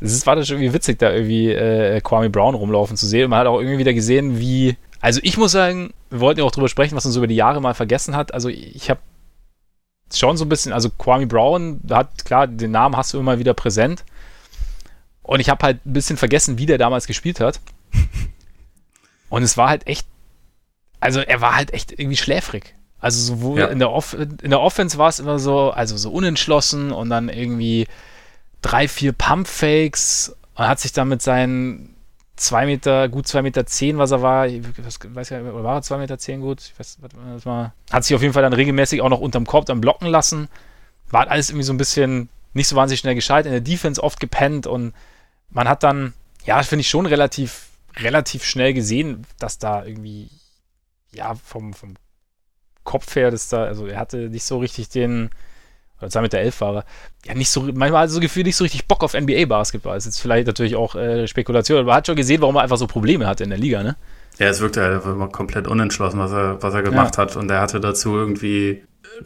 es 0.00 0.26
war 0.26 0.42
schon 0.44 0.56
irgendwie 0.56 0.74
witzig, 0.74 0.98
da 0.98 1.12
irgendwie 1.12 1.50
äh, 1.50 2.00
Kwame 2.00 2.30
Brown 2.30 2.54
rumlaufen 2.54 2.96
zu 2.96 3.06
sehen. 3.06 3.24
Und 3.24 3.30
man 3.30 3.40
hat 3.40 3.46
auch 3.46 3.58
irgendwie 3.58 3.78
wieder 3.78 3.94
gesehen, 3.94 4.38
wie. 4.38 4.76
Also 5.00 5.20
ich 5.22 5.36
muss 5.36 5.52
sagen, 5.52 5.92
wir 6.10 6.20
wollten 6.20 6.40
ja 6.40 6.46
auch 6.46 6.50
drüber 6.50 6.68
sprechen, 6.68 6.96
was 6.96 7.06
uns 7.06 7.16
über 7.16 7.26
die 7.26 7.36
Jahre 7.36 7.60
mal 7.60 7.74
vergessen 7.74 8.16
hat. 8.16 8.34
Also 8.34 8.48
ich 8.48 8.90
habe 8.90 9.00
schon 10.12 10.36
so 10.36 10.44
ein 10.44 10.48
bisschen, 10.48 10.72
also 10.72 10.90
Kwame 10.90 11.26
Brown 11.26 11.80
hat, 11.90 12.24
klar, 12.24 12.46
den 12.46 12.70
Namen 12.70 12.96
hast 12.96 13.12
du 13.12 13.18
immer 13.18 13.38
wieder 13.38 13.54
präsent. 13.54 14.04
Und 15.22 15.40
ich 15.40 15.48
habe 15.48 15.64
halt 15.64 15.84
ein 15.84 15.92
bisschen 15.92 16.16
vergessen, 16.16 16.58
wie 16.58 16.66
der 16.66 16.78
damals 16.78 17.06
gespielt 17.06 17.40
hat. 17.40 17.60
Und 19.28 19.42
es 19.42 19.56
war 19.56 19.68
halt 19.68 19.86
echt, 19.86 20.06
also 21.00 21.20
er 21.20 21.40
war 21.40 21.56
halt 21.56 21.72
echt 21.72 21.92
irgendwie 21.92 22.16
schläfrig. 22.16 22.74
Also 22.98 23.20
sowohl 23.20 23.60
ja. 23.60 23.66
in, 23.66 23.78
der 23.78 23.90
Off 23.90 24.14
in 24.14 24.50
der 24.50 24.60
Offense 24.60 24.98
war 24.98 25.08
es 25.08 25.20
immer 25.20 25.38
so, 25.38 25.70
also 25.70 25.96
so 25.96 26.10
unentschlossen 26.10 26.92
und 26.92 27.10
dann 27.10 27.28
irgendwie 27.28 27.86
drei, 28.62 28.88
vier 28.88 29.12
Pump-Fakes 29.12 30.34
und 30.54 30.66
hat 30.66 30.80
sich 30.80 30.92
dann 30.92 31.08
mit 31.08 31.22
seinen 31.22 31.94
zwei 32.36 32.66
Meter, 32.66 33.08
gut 33.08 33.26
zwei 33.26 33.42
Meter 33.42 33.66
zehn, 33.66 33.98
was 33.98 34.10
er 34.10 34.22
war, 34.22 34.46
ich 34.46 34.62
weiß 34.78 35.00
gar 35.00 35.10
nicht, 35.10 35.32
oder 35.32 35.64
war 35.64 35.76
er 35.76 35.82
zwei 35.82 35.98
Meter 35.98 36.18
zehn 36.18 36.40
gut? 36.40 36.60
Ich 36.62 36.78
weiß, 36.78 36.98
das 37.32 37.44
mal. 37.44 37.72
Hat 37.90 38.04
sich 38.04 38.14
auf 38.14 38.22
jeden 38.22 38.34
Fall 38.34 38.42
dann 38.42 38.52
regelmäßig 38.52 39.00
auch 39.00 39.08
noch 39.08 39.20
unterm 39.20 39.46
Korb 39.46 39.66
dann 39.66 39.80
blocken 39.80 40.08
lassen. 40.08 40.48
War 41.10 41.20
halt 41.20 41.30
alles 41.30 41.50
irgendwie 41.50 41.64
so 41.64 41.72
ein 41.72 41.78
bisschen 41.78 42.28
nicht 42.52 42.68
so 42.68 42.76
wahnsinnig 42.76 43.00
schnell 43.00 43.14
gescheit, 43.14 43.46
in 43.46 43.52
der 43.52 43.60
Defense 43.60 44.02
oft 44.02 44.18
gepennt 44.18 44.66
und 44.66 44.94
man 45.50 45.68
hat 45.68 45.82
dann, 45.82 46.14
ja, 46.44 46.62
finde 46.62 46.80
ich 46.80 46.88
schon 46.88 47.06
relativ, 47.06 47.68
relativ 47.96 48.44
schnell 48.44 48.74
gesehen, 48.74 49.26
dass 49.38 49.58
da 49.58 49.84
irgendwie, 49.84 50.28
ja, 51.16 51.34
vom, 51.34 51.72
vom 51.72 51.94
Kopf 52.84 53.14
her, 53.16 53.30
dass 53.30 53.48
da, 53.48 53.64
also 53.64 53.86
er 53.86 53.98
hatte 53.98 54.28
nicht 54.28 54.44
so 54.44 54.58
richtig 54.58 54.88
den, 54.88 55.30
oder 55.98 56.10
2 56.10 56.20
Meter 56.22 56.38
11 56.38 56.60
war 56.60 56.76
er, 56.76 56.84
ja, 57.24 57.34
nicht 57.34 57.50
so, 57.50 57.62
manchmal 57.62 58.02
hat 58.02 58.08
er 58.08 58.10
so 58.10 58.20
Gefühl, 58.20 58.44
nicht 58.44 58.56
so 58.56 58.64
richtig 58.64 58.86
Bock 58.86 59.02
auf 59.02 59.14
NBA-Basketball. 59.14 59.94
Das 59.94 60.06
ist 60.06 60.14
jetzt 60.14 60.22
vielleicht 60.22 60.46
natürlich 60.46 60.76
auch 60.76 60.94
äh, 60.94 61.26
Spekulation, 61.26 61.78
aber 61.78 61.86
man 61.86 61.96
hat 61.96 62.06
schon 62.06 62.16
gesehen, 62.16 62.40
warum 62.40 62.56
er 62.56 62.62
einfach 62.62 62.76
so 62.76 62.86
Probleme 62.86 63.26
hatte 63.26 63.44
in 63.44 63.50
der 63.50 63.58
Liga, 63.58 63.82
ne? 63.82 63.96
Ja, 64.38 64.48
es 64.48 64.60
wirkte 64.60 64.82
halt 64.82 65.04
immer 65.04 65.28
komplett 65.28 65.66
unentschlossen, 65.66 66.18
was 66.18 66.30
er, 66.30 66.62
was 66.62 66.74
er 66.74 66.82
gemacht 66.82 67.16
ja. 67.16 67.22
hat. 67.22 67.36
Und 67.36 67.50
er 67.50 67.60
hatte 67.60 67.80
dazu 67.80 68.14
irgendwie 68.14 68.82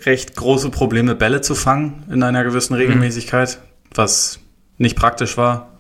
recht 0.06 0.36
große 0.36 0.70
Probleme, 0.70 1.16
Bälle 1.16 1.40
zu 1.40 1.56
fangen 1.56 2.04
in 2.10 2.22
einer 2.22 2.44
gewissen 2.44 2.74
mhm. 2.74 2.80
Regelmäßigkeit, 2.80 3.58
mhm. 3.58 3.90
was 3.96 4.38
nicht 4.78 4.96
praktisch 4.96 5.36
war. 5.36 5.79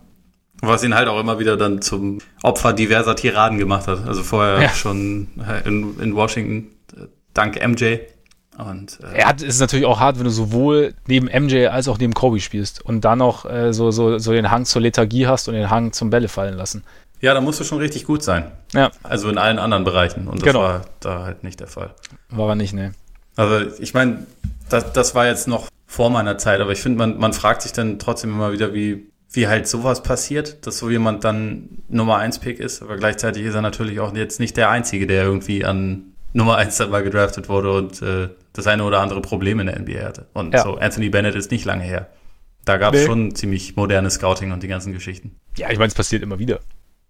Was 0.62 0.84
ihn 0.84 0.94
halt 0.94 1.08
auch 1.08 1.18
immer 1.18 1.38
wieder 1.38 1.56
dann 1.56 1.80
zum 1.80 2.18
Opfer 2.42 2.72
diverser 2.72 3.16
Tiraden 3.16 3.58
gemacht 3.58 3.86
hat. 3.86 4.06
Also 4.06 4.22
vorher 4.22 4.60
ja. 4.60 4.68
schon 4.70 5.28
in, 5.64 5.98
in 6.00 6.14
Washington, 6.14 6.68
äh, 6.96 7.06
dank 7.32 7.56
MJ, 7.66 7.98
und, 8.58 8.98
äh, 9.00 9.18
er 9.18 9.28
hat, 9.28 9.42
ist 9.42 9.60
natürlich 9.60 9.86
auch 9.86 10.00
hart, 10.00 10.18
wenn 10.18 10.24
du 10.24 10.30
sowohl 10.30 10.94
neben 11.06 11.26
MJ 11.26 11.68
als 11.68 11.88
auch 11.88 11.98
neben 11.98 12.12
Kobe 12.12 12.40
spielst 12.40 12.84
und 12.84 13.04
dann 13.04 13.18
noch 13.18 13.48
äh, 13.48 13.72
so, 13.72 13.90
so, 13.90 14.18
so 14.18 14.32
den 14.32 14.50
Hang 14.50 14.64
zur 14.64 14.82
Lethargie 14.82 15.26
hast 15.26 15.48
und 15.48 15.54
den 15.54 15.70
Hang 15.70 15.92
zum 15.92 16.10
Bälle 16.10 16.28
fallen 16.28 16.56
lassen. 16.56 16.84
Ja, 17.20 17.34
da 17.34 17.40
musst 17.40 17.60
du 17.60 17.64
schon 17.64 17.78
richtig 17.78 18.04
gut 18.04 18.22
sein. 18.22 18.50
Ja. 18.72 18.90
Also 19.02 19.28
in 19.28 19.38
allen 19.38 19.58
anderen 19.58 19.84
Bereichen. 19.84 20.26
Und 20.26 20.40
das 20.40 20.46
genau. 20.46 20.60
war 20.60 20.82
da 21.00 21.24
halt 21.24 21.44
nicht 21.44 21.60
der 21.60 21.66
Fall. 21.66 21.94
War 22.30 22.48
er 22.50 22.54
nicht, 22.54 22.72
ne. 22.72 22.92
Also 23.36 23.66
ich 23.78 23.94
meine, 23.94 24.26
das, 24.68 24.92
das 24.92 25.14
war 25.14 25.26
jetzt 25.26 25.46
noch 25.46 25.68
vor 25.86 26.10
meiner 26.10 26.38
Zeit, 26.38 26.60
aber 26.60 26.72
ich 26.72 26.80
finde, 26.80 26.98
man, 26.98 27.18
man 27.18 27.32
fragt 27.32 27.62
sich 27.62 27.72
dann 27.72 27.98
trotzdem 27.98 28.30
immer 28.30 28.52
wieder, 28.52 28.74
wie, 28.74 29.09
wie 29.32 29.46
halt 29.46 29.68
sowas 29.68 30.02
passiert, 30.02 30.66
dass 30.66 30.78
so 30.78 30.90
jemand 30.90 31.24
dann 31.24 31.82
Nummer 31.88 32.16
1 32.16 32.40
Pick 32.40 32.58
ist, 32.58 32.82
aber 32.82 32.96
gleichzeitig 32.96 33.44
ist 33.44 33.54
er 33.54 33.62
natürlich 33.62 34.00
auch 34.00 34.14
jetzt 34.14 34.40
nicht 34.40 34.56
der 34.56 34.70
Einzige, 34.70 35.06
der 35.06 35.24
irgendwie 35.24 35.64
an 35.64 36.14
Nummer 36.32 36.56
1 36.56 36.76
dann 36.78 36.90
mal 36.90 37.02
gedraftet 37.02 37.48
wurde 37.48 37.72
und 37.72 38.02
äh, 38.02 38.28
das 38.52 38.66
eine 38.66 38.84
oder 38.84 39.00
andere 39.00 39.20
Problem 39.20 39.60
in 39.60 39.66
der 39.66 39.78
NBA 39.78 40.04
hatte. 40.04 40.26
Und 40.32 40.54
ja. 40.54 40.62
so, 40.62 40.76
Anthony 40.76 41.10
Bennett 41.10 41.34
ist 41.34 41.50
nicht 41.50 41.64
lange 41.64 41.84
her. 41.84 42.08
Da 42.64 42.76
gab 42.76 42.94
es 42.94 43.00
nee. 43.00 43.06
schon 43.06 43.34
ziemlich 43.34 43.76
modernes 43.76 44.14
Scouting 44.14 44.52
und 44.52 44.62
die 44.62 44.68
ganzen 44.68 44.92
Geschichten. 44.92 45.36
Ja, 45.56 45.70
ich 45.70 45.78
meine, 45.78 45.88
es 45.88 45.94
passiert 45.94 46.22
immer 46.22 46.38
wieder. 46.38 46.60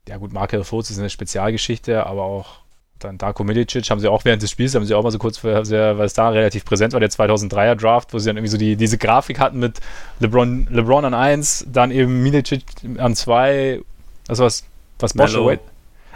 Ja 0.08 0.16
gut, 0.16 0.32
Markel 0.32 0.64
Fultz 0.64 0.90
ist 0.90 0.98
eine 0.98 1.10
Spezialgeschichte, 1.10 2.06
aber 2.06 2.22
auch 2.22 2.59
dann 3.00 3.18
Darko 3.18 3.44
Milicic 3.44 3.90
haben 3.90 4.00
sie 4.00 4.08
auch 4.08 4.24
während 4.24 4.42
des 4.42 4.50
Spiels, 4.50 4.74
haben 4.74 4.84
sie 4.84 4.94
auch 4.94 5.02
mal 5.02 5.10
so 5.10 5.18
kurz, 5.18 5.42
weil 5.42 5.60
es 5.60 6.14
da 6.14 6.28
relativ 6.28 6.64
präsent 6.64 6.92
war, 6.92 7.00
der 7.00 7.10
2003er 7.10 7.74
Draft, 7.74 8.12
wo 8.12 8.18
sie 8.18 8.26
dann 8.26 8.36
irgendwie 8.36 8.50
so 8.50 8.58
die, 8.58 8.76
diese 8.76 8.98
Grafik 8.98 9.38
hatten 9.38 9.58
mit 9.58 9.80
LeBron, 10.20 10.68
LeBron 10.70 11.04
an 11.04 11.14
1, 11.14 11.66
dann 11.72 11.90
eben 11.90 12.22
Milicic 12.22 12.64
an 12.98 13.16
2, 13.16 13.80
also 14.28 14.44
was, 14.44 14.64
was 14.98 15.14
Bosch 15.14 15.32
Mello, 15.32 15.46
Wade, 15.46 15.60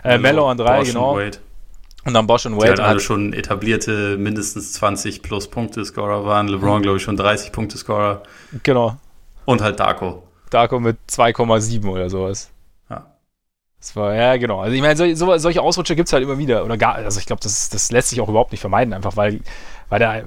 äh, 0.05 0.18
Mello 0.18 0.49
an 0.49 0.59
3, 0.59 0.85
genau. 0.85 1.16
Wade. 1.16 1.38
Und 2.05 2.12
dann 2.12 2.27
Bosch 2.27 2.44
und 2.44 2.57
Wade. 2.57 2.64
Die 2.64 2.68
halt 2.70 2.81
alle 2.81 3.01
schon 3.01 3.33
etablierte 3.33 4.18
mindestens 4.18 4.75
20 4.75 5.23
plus 5.23 5.49
Punkte-Scorer 5.49 6.27
waren. 6.27 6.49
LeBron, 6.49 6.83
glaube 6.83 6.99
ich, 6.99 7.03
schon 7.03 7.16
30 7.16 7.51
Punkte-Scorer. 7.51 8.23
Genau. 8.62 8.99
Und 9.47 9.62
halt 9.62 9.81
Darko. 9.81 10.23
Darko 10.51 10.81
mit 10.81 10.99
2,7 11.09 11.88
oder 11.88 12.11
sowas. 12.11 12.51
Ja. 13.85 13.94
Das 13.94 13.97
war, 13.97 14.14
ja, 14.14 14.37
genau. 14.38 14.61
Also 14.61 14.75
ich 14.75 14.81
meine, 14.81 14.97
so, 14.97 15.14
so, 15.14 15.37
solche 15.37 15.61
Ausrutscher 15.61 15.94
gibt 15.94 16.09
es 16.09 16.12
halt 16.12 16.23
immer 16.23 16.38
wieder. 16.38 16.64
Oder 16.64 16.79
gar, 16.79 16.94
also 16.94 17.20
ich 17.20 17.27
glaube, 17.27 17.42
das, 17.42 17.68
das 17.68 17.92
lässt 17.92 18.09
sich 18.09 18.20
auch 18.20 18.29
überhaupt 18.29 18.53
nicht 18.53 18.61
vermeiden, 18.61 18.94
einfach 18.94 19.16
weil, 19.16 19.40
weil 19.90 20.01
da 20.01 20.23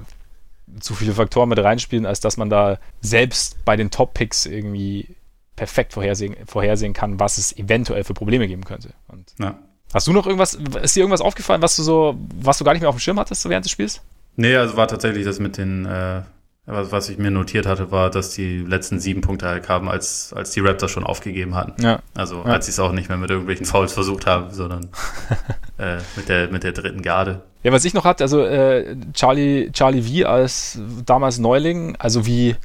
zu 0.79 0.93
viele 0.93 1.13
Faktoren 1.13 1.49
mit 1.49 1.57
reinspielen, 1.57 2.05
als 2.05 2.19
dass 2.19 2.37
man 2.37 2.49
da 2.49 2.77
selbst 3.01 3.63
bei 3.65 3.75
den 3.75 3.89
Top-Picks 3.89 4.45
irgendwie 4.45 5.15
perfekt 5.55 5.93
vorhersehen, 5.93 6.35
vorhersehen 6.45 6.93
kann, 6.93 7.19
was 7.19 7.37
es 7.39 7.57
eventuell 7.57 8.03
für 8.03 8.13
Probleme 8.13 8.47
geben 8.47 8.63
könnte. 8.63 8.89
Und 9.07 9.33
ja. 9.39 9.57
Hast 9.93 10.05
du 10.05 10.13
noch 10.13 10.27
irgendwas, 10.27 10.53
ist 10.53 10.95
dir 10.95 10.99
irgendwas 10.99 11.21
aufgefallen, 11.21 11.61
was 11.61 11.75
du 11.77 11.83
so, 11.83 12.15
was 12.39 12.57
du 12.57 12.63
gar 12.63 12.73
nicht 12.73 12.81
mehr 12.81 12.89
auf 12.89 12.95
dem 12.95 12.99
Schirm 12.99 13.19
hattest 13.19 13.47
während 13.49 13.65
des 13.65 13.71
Spiels? 13.71 14.01
Nee, 14.35 14.55
also 14.55 14.77
war 14.77 14.87
tatsächlich 14.87 15.25
das 15.25 15.39
mit 15.39 15.57
den, 15.57 15.85
äh, 15.85 16.21
was, 16.67 16.91
was 16.91 17.09
ich 17.09 17.17
mir 17.17 17.31
notiert 17.31 17.65
hatte, 17.65 17.91
war, 17.91 18.09
dass 18.09 18.31
die 18.31 18.59
letzten 18.59 18.99
sieben 18.99 19.21
Punkte 19.21 19.47
halt 19.47 19.63
kamen, 19.63 19.87
als, 19.87 20.33
als 20.35 20.51
die 20.51 20.59
Raptors 20.59 20.91
schon 20.91 21.05
aufgegeben 21.05 21.55
hatten. 21.55 21.81
Ja. 21.81 21.99
Also 22.13 22.43
ja. 22.45 22.51
als 22.51 22.65
sie 22.65 22.71
es 22.71 22.79
auch 22.79 22.91
nicht 22.91 23.07
mehr 23.07 23.17
mit 23.17 23.29
irgendwelchen 23.29 23.65
Fouls 23.65 23.93
versucht 23.93 24.25
haben, 24.25 24.51
sondern 24.51 24.89
äh, 25.77 25.97
mit, 26.17 26.27
der, 26.27 26.49
mit 26.49 26.63
der 26.63 26.73
dritten 26.73 27.01
Garde. 27.01 27.41
Ja, 27.63 27.71
was 27.71 27.85
ich 27.85 27.93
noch 27.93 28.03
hatte, 28.03 28.23
also 28.23 28.41
äh, 28.41 28.97
Charlie, 29.13 29.71
Charlie 29.71 30.23
V 30.23 30.29
als 30.29 30.77
damals 31.05 31.39
Neuling, 31.39 31.95
also 31.99 32.25
wie, 32.25 32.55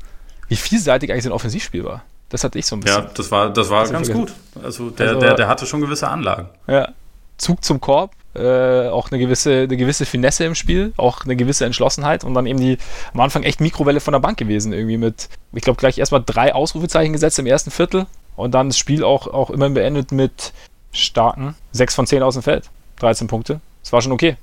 wie 0.49 0.57
vielseitig 0.57 1.11
eigentlich 1.11 1.25
sein 1.25 1.33
Offensivspiel 1.33 1.85
war. 1.85 2.03
Das 2.29 2.43
hatte 2.43 2.59
ich 2.59 2.67
so 2.67 2.77
ein 2.77 2.81
bisschen. 2.81 3.05
Ja, 3.05 3.11
das 3.15 3.31
war, 3.31 3.53
das 3.53 3.71
war 3.71 3.88
ganz 3.88 4.11
gut. 4.11 4.33
Also 4.62 4.91
der, 4.91 5.09
also, 5.09 5.21
der, 5.21 5.35
der 5.35 5.49
hatte 5.49 5.65
schon 5.67 5.81
gewisse 5.81 6.09
Anlagen. 6.09 6.49
Ja, 6.67 6.88
Zug 7.37 7.62
zum 7.62 7.81
Korb, 7.81 8.12
äh, 8.35 8.88
auch 8.88 9.11
eine 9.11 9.21
gewisse, 9.21 9.62
eine 9.62 9.77
gewisse 9.77 10.07
Finesse 10.07 10.45
im 10.45 10.55
Spiel, 10.55 10.92
auch 10.97 11.25
eine 11.25 11.37
gewisse 11.37 11.64
Entschlossenheit 11.64 12.25
und 12.25 12.35
dann 12.35 12.47
eben 12.47 12.59
die 12.59 12.79
am 13.13 13.21
Anfang 13.21 13.42
echt 13.42 13.61
Mikrowelle 13.61 14.00
von 14.00 14.13
der 14.13 14.21
Bank 14.21 14.38
gewesen, 14.38 14.73
irgendwie 14.73 14.96
mit, 14.96 15.29
ich 15.52 15.63
glaube, 15.63 15.79
gleich 15.79 15.98
erstmal 15.98 16.23
drei 16.25 16.54
Ausrufezeichen 16.54 17.13
gesetzt 17.13 17.38
im 17.38 17.46
ersten 17.46 17.71
Viertel 17.71 18.06
und 18.37 18.52
dann 18.54 18.69
das 18.69 18.79
Spiel 18.79 19.04
auch, 19.04 19.27
auch 19.27 19.50
immer 19.50 19.69
beendet 19.71 20.13
mit 20.13 20.52
starken 20.92 21.54
6 21.73 21.94
von 21.94 22.06
10 22.06 22.23
aus 22.23 22.35
dem 22.35 22.42
Feld. 22.42 22.71
13 23.00 23.27
Punkte. 23.27 23.61
Das 23.83 23.92
war 23.92 24.00
schon 24.00 24.13
okay. 24.13 24.37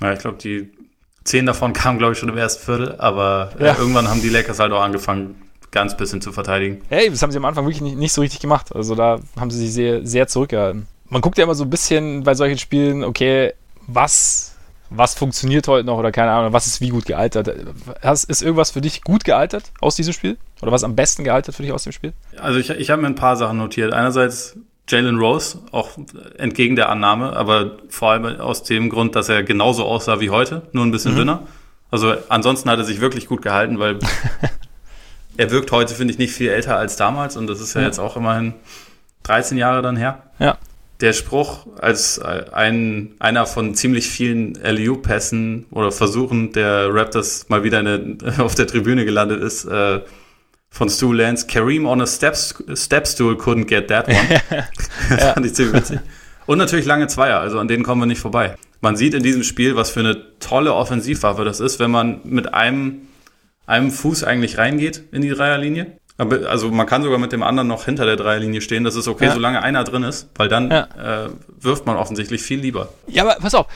Ja, 0.00 0.12
ich 0.12 0.20
glaube, 0.20 0.38
die 0.38 0.70
10 1.24 1.46
davon 1.46 1.72
kamen, 1.72 1.98
glaube 1.98 2.12
ich, 2.12 2.18
schon 2.18 2.28
im 2.28 2.36
ersten 2.36 2.64
Viertel, 2.64 2.96
aber 2.98 3.50
äh, 3.58 3.66
ja. 3.66 3.76
irgendwann 3.78 4.08
haben 4.08 4.22
die 4.22 4.28
Lakers 4.28 4.60
halt 4.60 4.72
auch 4.72 4.82
angefangen, 4.82 5.42
ganz 5.70 5.96
bisschen 5.96 6.20
zu 6.20 6.32
verteidigen. 6.32 6.82
Hey, 6.88 7.10
das 7.10 7.20
haben 7.22 7.32
sie 7.32 7.38
am 7.38 7.44
Anfang 7.44 7.64
wirklich 7.64 7.80
nicht, 7.80 7.96
nicht 7.96 8.12
so 8.12 8.20
richtig 8.20 8.40
gemacht. 8.40 8.74
Also 8.74 8.94
da 8.94 9.18
haben 9.38 9.50
sie 9.50 9.58
sich 9.58 9.72
sehr, 9.72 10.06
sehr 10.06 10.28
zurückgehalten 10.28 10.86
man 11.08 11.20
guckt 11.20 11.38
ja 11.38 11.44
immer 11.44 11.54
so 11.54 11.64
ein 11.64 11.70
bisschen 11.70 12.24
bei 12.24 12.34
solchen 12.34 12.58
Spielen, 12.58 13.04
okay, 13.04 13.52
was, 13.86 14.56
was 14.90 15.14
funktioniert 15.14 15.68
heute 15.68 15.86
noch 15.86 15.98
oder 15.98 16.12
keine 16.12 16.32
Ahnung, 16.32 16.52
was 16.52 16.66
ist 16.66 16.80
wie 16.80 16.88
gut 16.88 17.04
gealtert. 17.04 17.48
ist 17.48 18.42
irgendwas 18.42 18.70
für 18.70 18.80
dich 18.80 19.02
gut 19.02 19.24
gealtert 19.24 19.72
aus 19.80 19.96
diesem 19.96 20.12
Spiel? 20.12 20.38
Oder 20.62 20.72
was 20.72 20.84
am 20.84 20.96
besten 20.96 21.24
gealtert 21.24 21.54
für 21.54 21.62
dich 21.62 21.72
aus 21.72 21.84
dem 21.84 21.92
Spiel? 21.92 22.14
Also 22.38 22.58
ich, 22.58 22.70
ich 22.70 22.90
habe 22.90 23.02
mir 23.02 23.08
ein 23.08 23.14
paar 23.14 23.36
Sachen 23.36 23.58
notiert. 23.58 23.92
Einerseits 23.92 24.56
Jalen 24.88 25.18
Rose, 25.18 25.58
auch 25.72 25.90
entgegen 26.36 26.76
der 26.76 26.90
Annahme, 26.90 27.34
aber 27.34 27.78
vor 27.88 28.10
allem 28.10 28.40
aus 28.40 28.64
dem 28.64 28.90
Grund, 28.90 29.16
dass 29.16 29.28
er 29.28 29.42
genauso 29.42 29.84
aussah 29.84 30.20
wie 30.20 30.30
heute, 30.30 30.62
nur 30.72 30.84
ein 30.84 30.90
bisschen 30.90 31.12
mhm. 31.12 31.18
dünner. 31.18 31.42
Also 31.90 32.14
ansonsten 32.28 32.68
hat 32.68 32.78
er 32.78 32.84
sich 32.84 33.00
wirklich 33.00 33.26
gut 33.26 33.40
gehalten, 33.40 33.78
weil 33.78 33.98
er 35.36 35.50
wirkt 35.50 35.70
heute, 35.72 35.94
finde 35.94 36.12
ich, 36.12 36.18
nicht 36.18 36.32
viel 36.32 36.50
älter 36.50 36.76
als 36.76 36.96
damals 36.96 37.36
und 37.36 37.46
das 37.46 37.60
ist 37.60 37.74
ja, 37.74 37.80
ja. 37.80 37.86
jetzt 37.86 37.98
auch 37.98 38.16
immerhin 38.16 38.54
13 39.22 39.56
Jahre 39.56 39.80
dann 39.80 39.96
her. 39.96 40.22
Ja 40.38 40.58
der 41.00 41.12
Spruch 41.12 41.66
als 41.78 42.18
ein, 42.20 43.14
einer 43.18 43.46
von 43.46 43.74
ziemlich 43.74 44.08
vielen 44.08 44.54
LU-Pässen 44.54 45.66
oder 45.70 45.90
Versuchen 45.92 46.52
der 46.52 46.94
Raptors 46.94 47.48
mal 47.48 47.64
wieder 47.64 47.78
eine, 47.80 48.16
auf 48.38 48.54
der 48.54 48.66
Tribüne 48.66 49.04
gelandet 49.04 49.42
ist, 49.42 49.64
äh, 49.64 50.00
von 50.70 50.88
Stu 50.88 51.12
Lance, 51.12 51.46
Kareem 51.46 51.86
on 51.86 52.00
a 52.00 52.06
step, 52.06 52.36
step 52.36 53.06
stool 53.06 53.34
couldn't 53.34 53.66
get 53.66 53.88
that 53.88 54.08
one. 54.08 54.42
das 55.08 55.24
fand 55.32 55.46
ich 55.46 55.54
ziemlich 55.54 55.74
witzig. 55.74 56.00
Und 56.46 56.58
natürlich 56.58 56.84
lange 56.84 57.06
Zweier, 57.06 57.40
also 57.40 57.58
an 57.58 57.68
denen 57.68 57.84
kommen 57.84 58.02
wir 58.02 58.06
nicht 58.06 58.20
vorbei. 58.20 58.56
Man 58.80 58.96
sieht 58.96 59.14
in 59.14 59.22
diesem 59.22 59.44
Spiel, 59.44 59.76
was 59.76 59.90
für 59.90 60.00
eine 60.00 60.38
tolle 60.40 60.74
Offensivwaffe 60.74 61.44
das 61.44 61.60
ist, 61.60 61.78
wenn 61.78 61.90
man 61.90 62.20
mit 62.24 62.52
einem, 62.54 63.08
einem 63.66 63.90
Fuß 63.90 64.24
eigentlich 64.24 64.58
reingeht 64.58 65.04
in 65.10 65.22
die 65.22 65.30
Dreierlinie. 65.30 65.98
Aber, 66.16 66.48
also 66.48 66.70
man 66.70 66.86
kann 66.86 67.02
sogar 67.02 67.18
mit 67.18 67.32
dem 67.32 67.42
anderen 67.42 67.66
noch 67.66 67.84
hinter 67.86 68.06
der 68.06 68.16
Dreierlinie 68.16 68.60
stehen. 68.60 68.84
Das 68.84 68.94
ist 68.94 69.08
okay, 69.08 69.26
ja. 69.26 69.32
solange 69.32 69.62
einer 69.62 69.82
drin 69.82 70.04
ist, 70.04 70.28
weil 70.36 70.48
dann 70.48 70.70
ja. 70.70 71.24
äh, 71.24 71.30
wirft 71.60 71.86
man 71.86 71.96
offensichtlich 71.96 72.42
viel 72.42 72.60
lieber. 72.60 72.88
Ja, 73.08 73.24
aber 73.24 73.36
pass 73.40 73.54
auf, 73.54 73.66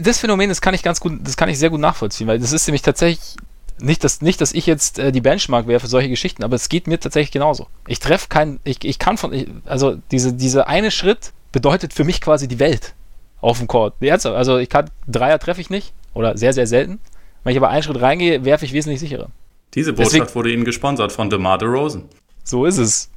das 0.00 0.18
Phänomen, 0.18 0.48
das 0.48 0.60
kann 0.60 0.72
ich 0.74 0.82
ganz 0.82 1.00
gut, 1.00 1.20
das 1.22 1.36
kann 1.36 1.48
ich 1.48 1.58
sehr 1.58 1.70
gut 1.70 1.80
nachvollziehen, 1.80 2.26
weil 2.26 2.38
das 2.38 2.52
ist 2.52 2.66
nämlich 2.66 2.82
tatsächlich 2.82 3.36
nicht, 3.80 4.02
dass, 4.02 4.22
nicht, 4.22 4.40
dass 4.40 4.52
ich 4.52 4.66
jetzt 4.66 4.98
äh, 4.98 5.12
die 5.12 5.20
Benchmark 5.20 5.66
wäre 5.66 5.80
für 5.80 5.86
solche 5.86 6.08
Geschichten, 6.08 6.42
aber 6.42 6.56
es 6.56 6.68
geht 6.68 6.86
mir 6.86 6.98
tatsächlich 6.98 7.32
genauso. 7.32 7.68
Ich 7.86 8.00
treffe 8.00 8.28
keinen, 8.28 8.60
ich, 8.64 8.84
ich 8.84 8.98
kann 8.98 9.18
von, 9.18 9.32
ich, 9.32 9.46
also 9.66 9.98
diese, 10.10 10.32
diese 10.32 10.66
eine 10.66 10.90
Schritt 10.90 11.32
bedeutet 11.52 11.92
für 11.92 12.04
mich 12.04 12.20
quasi 12.20 12.48
die 12.48 12.58
Welt 12.58 12.94
auf 13.40 13.58
dem 13.58 13.68
Court. 13.68 13.94
Also 14.02 14.58
ich 14.58 14.68
kann, 14.68 14.90
Dreier 15.06 15.38
treffe 15.38 15.60
ich 15.60 15.70
nicht 15.70 15.92
oder 16.14 16.36
sehr, 16.36 16.52
sehr 16.52 16.66
selten. 16.66 16.98
Wenn 17.44 17.52
ich 17.52 17.58
aber 17.58 17.68
einen 17.68 17.82
Schritt 17.82 18.00
reingehe, 18.00 18.44
werfe 18.44 18.64
ich 18.64 18.72
wesentlich 18.72 19.00
sicherer. 19.00 19.28
Diese 19.74 19.92
Botschaft 19.92 20.14
deswegen, 20.14 20.34
wurde 20.34 20.52
Ihnen 20.52 20.64
gesponsert 20.64 21.12
von 21.12 21.30
DeMar 21.30 21.58
DeRozan. 21.58 22.08
So 22.44 22.64
ist 22.64 22.78
es. 22.78 23.10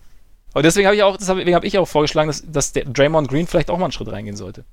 Und 0.54 0.64
deswegen 0.64 0.88
habe 0.88 0.96
ich 0.96 1.04
auch, 1.04 1.18
deswegen 1.18 1.56
habe 1.56 1.66
ich 1.66 1.78
auch 1.78 1.88
vorgeschlagen, 1.88 2.28
dass, 2.28 2.44
dass 2.46 2.74
der 2.74 2.86
Draymond 2.86 3.30
Green 3.30 3.48
vielleicht 3.48 3.70
auch 3.70 3.78
mal 3.78 3.86
einen 3.86 3.94
Schritt 3.94 4.12
reingehen 4.12 4.36
sollte. 4.36 4.66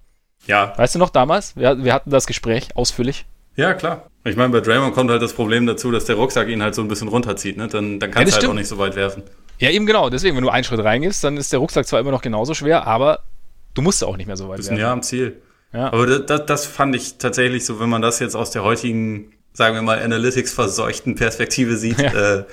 Ja. 0.46 0.72
Weißt 0.76 0.94
du 0.94 0.98
noch 0.98 1.10
damals? 1.10 1.56
Wir, 1.56 1.82
wir 1.84 1.94
hatten 1.94 2.10
das 2.10 2.26
Gespräch 2.26 2.76
ausführlich. 2.76 3.26
Ja, 3.56 3.74
klar. 3.74 4.08
Ich 4.24 4.36
meine, 4.36 4.50
bei 4.50 4.60
Draymond 4.60 4.94
kommt 4.94 5.10
halt 5.10 5.22
das 5.22 5.32
Problem 5.32 5.66
dazu, 5.66 5.90
dass 5.90 6.04
der 6.04 6.16
Rucksack 6.16 6.48
ihn 6.48 6.62
halt 6.62 6.74
so 6.74 6.82
ein 6.82 6.88
bisschen 6.88 7.08
runterzieht, 7.08 7.56
ne? 7.56 7.68
Dann, 7.68 7.98
dann 7.98 8.10
kannst 8.10 8.18
ja, 8.18 8.24
du 8.24 8.32
halt 8.32 8.34
stimmt. 8.34 8.50
auch 8.50 8.54
nicht 8.54 8.68
so 8.68 8.78
weit 8.78 8.96
werfen. 8.96 9.22
Ja, 9.58 9.70
eben 9.70 9.86
genau. 9.86 10.10
Deswegen, 10.10 10.36
wenn 10.36 10.44
du 10.44 10.50
einen 10.50 10.64
Schritt 10.64 10.82
reingehst, 10.82 11.22
dann 11.24 11.36
ist 11.36 11.52
der 11.52 11.58
Rucksack 11.58 11.86
zwar 11.86 12.00
immer 12.00 12.10
noch 12.10 12.22
genauso 12.22 12.54
schwer, 12.54 12.86
aber 12.86 13.20
du 13.74 13.82
musst 13.82 14.02
auch 14.04 14.16
nicht 14.16 14.26
mehr 14.26 14.36
so 14.36 14.48
weit 14.48 14.58
Bist 14.58 14.70
werfen. 14.70 14.80
Ja, 14.80 14.92
am 14.92 15.02
Ziel. 15.02 15.40
Ja. 15.72 15.92
Aber 15.92 16.06
das, 16.06 16.46
das 16.46 16.66
fand 16.66 16.94
ich 16.94 17.18
tatsächlich 17.18 17.64
so, 17.64 17.80
wenn 17.80 17.88
man 17.88 18.00
das 18.00 18.20
jetzt 18.20 18.36
aus 18.36 18.50
der 18.50 18.62
heutigen 18.62 19.32
sagen 19.58 19.74
wir 19.74 19.82
mal, 19.82 20.00
Analytics-verseuchten 20.00 21.16
Perspektive 21.16 21.76
sieht, 21.76 22.00
ja. 22.00 22.36
äh, 22.38 22.44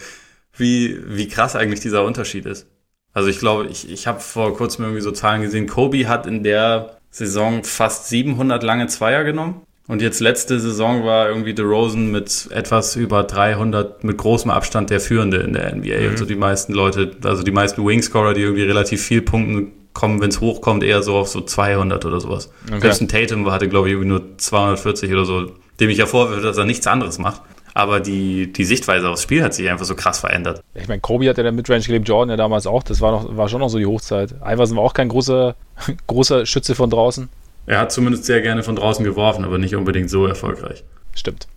wie, 0.58 0.98
wie 1.06 1.28
krass 1.28 1.56
eigentlich 1.56 1.80
dieser 1.80 2.04
Unterschied 2.04 2.48
ist. 2.48 2.66
Also 3.14 3.30
ich 3.30 3.38
glaube, 3.38 3.68
ich, 3.68 3.90
ich 3.92 4.08
habe 4.08 4.20
vor 4.20 4.58
kurzem 4.58 4.86
irgendwie 4.86 5.04
so 5.04 5.12
Zahlen 5.12 5.44
gesehen, 5.44 5.68
Kobe 5.68 6.08
hat 6.08 6.26
in 6.26 6.44
der 6.44 6.98
Saison 7.12 7.64
fast 7.64 8.10
700 8.10 8.64
lange 8.64 8.88
Zweier 8.88 9.24
genommen. 9.24 9.62
Und 9.88 10.02
jetzt 10.02 10.20
letzte 10.20 10.60
Saison 10.60 11.06
war 11.06 11.30
irgendwie 11.30 11.54
DeRozan 11.54 12.10
mit 12.10 12.48
etwas 12.50 12.96
über 12.96 13.24
300, 13.24 14.04
mit 14.04 14.18
großem 14.18 14.50
Abstand 14.50 14.90
der 14.90 15.00
Führende 15.00 15.38
in 15.38 15.54
der 15.54 15.76
NBA. 15.76 16.00
Mhm. 16.00 16.10
Also 16.10 16.26
die 16.26 16.36
meisten 16.36 16.74
Leute, 16.74 17.12
also 17.24 17.44
die 17.44 17.52
meisten 17.52 17.86
Wingscorer, 17.86 18.34
die 18.34 18.42
irgendwie 18.42 18.64
relativ 18.64 19.04
viel 19.04 19.22
punkten, 19.22 19.74
kommen, 19.94 20.20
wenn 20.22 20.30
es 20.30 20.42
hochkommt, 20.42 20.84
eher 20.84 21.04
so 21.04 21.16
auf 21.16 21.28
so 21.28 21.42
200 21.42 22.04
oder 22.04 22.20
sowas. 22.20 22.50
Okay. 22.68 22.82
Selbst 22.82 23.02
ein 23.02 23.08
Tatum 23.08 23.50
hatte, 23.52 23.70
glaube 23.70 23.90
ich, 23.90 23.94
irgendwie 23.94 24.10
nur 24.10 24.38
240 24.38 25.14
oder 25.14 25.24
so 25.24 25.52
dem 25.80 25.90
ich 25.90 25.98
ja 25.98 26.06
vorwürfe, 26.06 26.42
dass 26.42 26.58
er 26.58 26.66
nichts 26.66 26.88
anderes 26.88 27.18
macht. 27.18 27.42
Aber 27.74 28.00
die, 28.00 28.54
die 28.54 28.64
Sichtweise 28.64 29.10
aufs 29.10 29.22
Spiel 29.22 29.44
hat 29.44 29.54
sich 29.54 29.70
einfach 29.70 29.86
so 29.86 29.96
krass 29.96 30.20
verändert. 30.20 30.64
Ich 30.76 30.88
meine, 30.88 31.02
Kobe 31.02 31.28
hat 31.30 31.38
ja 31.38 31.44
der 31.44 31.52
Midrange 31.52 31.84
gelebt, 31.84 32.08
Jordan 32.08 32.30
ja 32.30 32.38
damals 32.38 32.68
auch. 32.68 32.84
Das 32.84 33.02
war, 33.02 33.12
noch, 33.12 33.36
war 33.36 33.50
schon 33.50 33.60
noch 33.60 33.68
so 33.68 33.78
die 33.78 33.86
Hochzeit. 33.86 34.34
Iverson 34.46 34.78
war 34.78 34.84
auch 34.84 34.94
kein 34.94 35.10
großer, 35.10 35.56
großer 36.08 36.46
Schütze 36.46 36.74
von 36.74 36.90
draußen. 36.90 37.28
Er 37.66 37.80
hat 37.80 37.92
zumindest 37.92 38.26
sehr 38.26 38.42
gerne 38.42 38.64
von 38.64 38.78
draußen 38.78 39.04
geworfen, 39.04 39.44
aber 39.44 39.58
nicht 39.58 39.76
unbedingt 39.76 40.10
so 40.10 40.26
erfolgreich. 40.26 40.86
Stimmt. 41.14 41.48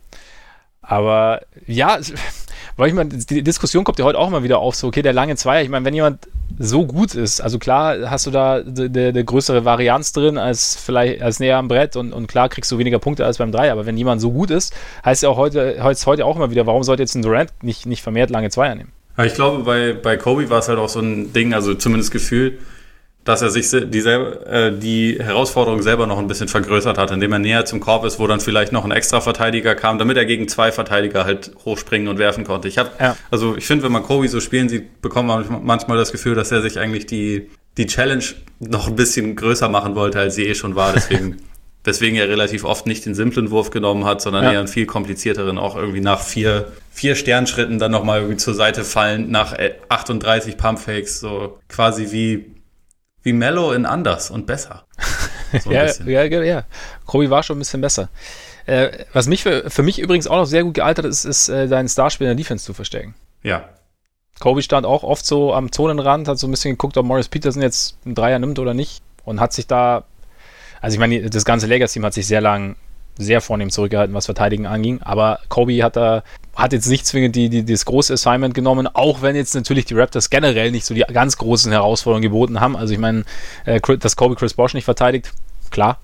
Aber 0.82 1.42
ja, 1.66 1.98
weil 2.76 2.88
ich 2.88 2.94
meine, 2.94 3.10
die 3.10 3.42
Diskussion 3.42 3.84
kommt 3.84 4.00
ja 4.00 4.04
heute 4.04 4.18
auch 4.18 4.26
immer 4.26 4.42
wieder 4.42 4.58
auf, 4.58 4.74
so, 4.74 4.88
okay, 4.88 5.02
der 5.02 5.12
lange 5.12 5.36
Zweier, 5.36 5.62
ich 5.62 5.68
meine, 5.68 5.84
wenn 5.84 5.94
jemand 5.94 6.26
so 6.58 6.86
gut 6.86 7.14
ist, 7.14 7.40
also 7.40 7.58
klar 7.58 8.10
hast 8.10 8.26
du 8.26 8.30
da 8.30 8.56
eine 8.56 9.24
größere 9.24 9.64
Varianz 9.64 10.12
drin 10.12 10.38
als 10.38 10.76
vielleicht 10.76 11.22
als 11.22 11.40
näher 11.40 11.56
am 11.56 11.68
Brett 11.68 11.96
und, 11.96 12.12
und 12.12 12.26
klar 12.26 12.48
kriegst 12.48 12.70
du 12.72 12.78
weniger 12.78 12.98
Punkte 12.98 13.24
als 13.24 13.38
beim 13.38 13.52
Dreier, 13.52 13.72
aber 13.72 13.86
wenn 13.86 13.96
jemand 13.96 14.20
so 14.20 14.32
gut 14.32 14.50
ist, 14.50 14.74
heißt 15.04 15.22
ja 15.22 15.28
auch 15.28 15.36
heute, 15.36 15.82
heißt 15.82 16.06
heute 16.06 16.24
auch 16.24 16.36
immer 16.36 16.50
wieder, 16.50 16.66
warum 16.66 16.82
sollte 16.82 17.02
jetzt 17.02 17.14
ein 17.14 17.22
Durant 17.22 17.52
nicht, 17.62 17.86
nicht 17.86 18.02
vermehrt 18.02 18.30
lange 18.30 18.50
Zweier 18.50 18.74
nehmen? 18.74 18.92
ich 19.24 19.34
glaube, 19.34 19.64
bei, 19.64 19.94
bei 19.94 20.16
Kobe 20.16 20.48
war 20.48 20.60
es 20.60 20.68
halt 20.68 20.78
auch 20.78 20.88
so 20.88 21.00
ein 21.00 21.32
Ding, 21.32 21.52
also 21.52 21.74
zumindest 21.74 22.12
Gefühl, 22.12 22.58
dass 23.28 23.42
er 23.42 23.50
sich 23.50 23.68
die, 23.68 23.98
äh, 23.98 24.72
die 24.72 25.18
Herausforderung 25.20 25.82
selber 25.82 26.06
noch 26.06 26.18
ein 26.18 26.28
bisschen 26.28 26.48
vergrößert 26.48 26.96
hat, 26.96 27.10
indem 27.10 27.32
er 27.32 27.38
näher 27.38 27.66
zum 27.66 27.78
Korb 27.78 28.06
ist, 28.06 28.18
wo 28.18 28.26
dann 28.26 28.40
vielleicht 28.40 28.72
noch 28.72 28.86
ein 28.86 28.90
extra 28.90 29.20
Verteidiger 29.20 29.74
kam, 29.74 29.98
damit 29.98 30.16
er 30.16 30.24
gegen 30.24 30.48
zwei 30.48 30.72
Verteidiger 30.72 31.24
halt 31.26 31.50
hochspringen 31.64 32.08
und 32.08 32.18
werfen 32.18 32.44
konnte. 32.44 32.68
Ich 32.68 32.78
habe, 32.78 32.90
ja. 32.98 33.16
also 33.30 33.54
ich 33.54 33.66
finde, 33.66 33.84
wenn 33.84 33.92
man 33.92 34.02
Kobe 34.02 34.28
so 34.28 34.40
spielen 34.40 34.70
sieht, 34.70 35.02
bekommt 35.02 35.28
man 35.28 35.44
manchmal 35.62 35.98
das 35.98 36.10
Gefühl, 36.10 36.34
dass 36.34 36.50
er 36.50 36.62
sich 36.62 36.78
eigentlich 36.78 37.04
die 37.04 37.50
die 37.76 37.86
Challenge 37.86 38.24
noch 38.58 38.88
ein 38.88 38.96
bisschen 38.96 39.36
größer 39.36 39.68
machen 39.68 39.94
wollte, 39.94 40.18
als 40.18 40.34
sie 40.34 40.44
eh 40.44 40.54
schon 40.54 40.74
war. 40.74 40.92
Deswegen, 40.92 41.36
deswegen 41.86 42.16
er 42.16 42.28
relativ 42.28 42.64
oft 42.64 42.86
nicht 42.86 43.06
den 43.06 43.14
simplen 43.14 43.50
Wurf 43.50 43.70
genommen 43.70 44.04
hat, 44.04 44.20
sondern 44.20 44.44
ja. 44.44 44.52
eher 44.52 44.58
einen 44.58 44.68
viel 44.68 44.86
komplizierteren, 44.86 45.58
auch 45.58 45.76
irgendwie 45.76 46.00
nach 46.00 46.20
vier, 46.20 46.72
vier 46.90 47.14
Sternschritten 47.14 47.78
dann 47.78 47.92
nochmal 47.92 48.20
irgendwie 48.20 48.38
zur 48.38 48.54
Seite 48.54 48.84
fallen, 48.84 49.30
nach 49.30 49.54
38 49.88 50.56
Pumpfakes, 50.56 51.20
so 51.20 51.58
quasi 51.68 52.10
wie 52.10 52.57
wie 53.28 53.32
Mellow 53.34 53.72
in 53.72 53.84
anders 53.86 54.30
und 54.30 54.46
besser. 54.46 54.84
So 55.64 55.72
ja, 55.72 55.86
ja, 56.04 56.24
ja. 56.42 56.64
Kobe 57.06 57.30
war 57.30 57.42
schon 57.42 57.56
ein 57.56 57.60
bisschen 57.60 57.80
besser. 57.80 58.10
Äh, 58.66 59.06
was 59.14 59.28
mich 59.28 59.42
für, 59.42 59.70
für 59.70 59.82
mich 59.82 59.98
übrigens 59.98 60.26
auch 60.26 60.36
noch 60.36 60.44
sehr 60.44 60.62
gut 60.62 60.74
gealtert 60.74 61.06
ist, 61.06 61.24
ist 61.24 61.48
äh, 61.48 61.68
deinen 61.68 61.88
Starspieler 61.88 62.30
in 62.30 62.36
der 62.36 62.44
Defense 62.44 62.66
zu 62.66 62.74
verstecken. 62.74 63.14
Ja. 63.42 63.66
Kobe 64.40 64.60
stand 64.60 64.84
auch 64.84 65.04
oft 65.04 65.24
so 65.24 65.54
am 65.54 65.72
Zonenrand, 65.72 66.28
hat 66.28 66.38
so 66.38 66.46
ein 66.46 66.50
bisschen 66.50 66.72
geguckt, 66.72 66.98
ob 66.98 67.06
Morris 67.06 67.30
Peterson 67.30 67.62
jetzt 67.62 67.96
einen 68.04 68.14
Dreier 68.14 68.38
nimmt 68.38 68.58
oder 68.58 68.74
nicht 68.74 69.00
und 69.24 69.40
hat 69.40 69.54
sich 69.54 69.66
da, 69.66 70.04
also 70.82 70.92
ich 70.92 71.00
meine, 71.00 71.30
das 71.30 71.46
ganze 71.46 71.66
Lakers-Team 71.66 72.04
hat 72.04 72.12
sich 72.12 72.26
sehr 72.26 72.42
lang 72.42 72.76
sehr 73.18 73.40
vornehm 73.40 73.70
zurückgehalten, 73.70 74.14
was 74.14 74.26
Verteidigen 74.26 74.66
anging. 74.66 75.02
Aber 75.02 75.40
Kobe 75.48 75.82
hat 75.82 75.96
da 75.96 76.22
hat 76.58 76.72
jetzt 76.72 76.88
nicht 76.88 77.06
zwingend 77.06 77.36
die, 77.36 77.48
die, 77.48 77.64
das 77.64 77.84
große 77.84 78.14
Assignment 78.14 78.52
genommen, 78.52 78.88
auch 78.92 79.22
wenn 79.22 79.36
jetzt 79.36 79.54
natürlich 79.54 79.84
die 79.84 79.94
Raptors 79.94 80.28
generell 80.28 80.72
nicht 80.72 80.84
so 80.84 80.92
die 80.92 81.02
ganz 81.02 81.38
großen 81.38 81.70
Herausforderungen 81.70 82.22
geboten 82.22 82.60
haben. 82.60 82.76
Also 82.76 82.92
ich 82.92 82.98
meine, 82.98 83.24
äh, 83.64 83.80
dass 83.80 84.16
Kobe 84.16 84.34
Chris 84.34 84.54
Bosch 84.54 84.74
nicht 84.74 84.84
verteidigt, 84.84 85.32
klar. 85.70 85.98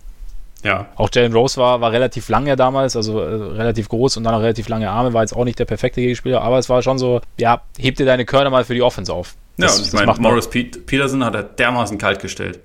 Ja. 0.63 0.87
Auch 0.97 1.11
Jalen 1.13 1.33
Rose 1.35 1.61
war, 1.61 1.81
war 1.81 1.93
relativ 1.93 2.29
lang 2.29 2.47
ja 2.47 2.57
damals, 2.57 2.97
also 2.97 3.21
äh, 3.21 3.25
relativ 3.25 3.89
groß 3.89 4.17
und 4.17 4.25
dann 4.25 4.35
auch 4.35 4.41
relativ 4.41 4.69
lange 4.69 4.89
Arme, 4.89 5.13
war 5.13 5.23
jetzt 5.23 5.37
auch 5.37 5.45
nicht 5.45 5.59
der 5.59 5.67
perfekte 5.67 6.01
Gegenspieler, 6.01 6.41
aber 6.41 6.59
es 6.59 6.69
war 6.69 6.83
schon 6.83 6.99
so, 6.99 7.21
ja, 7.39 7.63
heb 7.79 7.97
dir 7.97 8.07
deine 8.07 8.25
Körner 8.25 8.49
mal 8.49 8.65
für 8.65 8.75
die 8.75 8.83
Offense 8.83 9.13
auf. 9.13 9.35
Das, 9.59 9.73
ja, 9.73 9.79
und 9.79 9.87
ich 9.89 9.93
meine, 10.07 10.21
Morris 10.21 10.49
Peterson 10.49 11.25
hat 11.25 11.35
er 11.35 11.43
dermaßen 11.43 11.99
kalt 11.99 12.21
gestellt. 12.21 12.61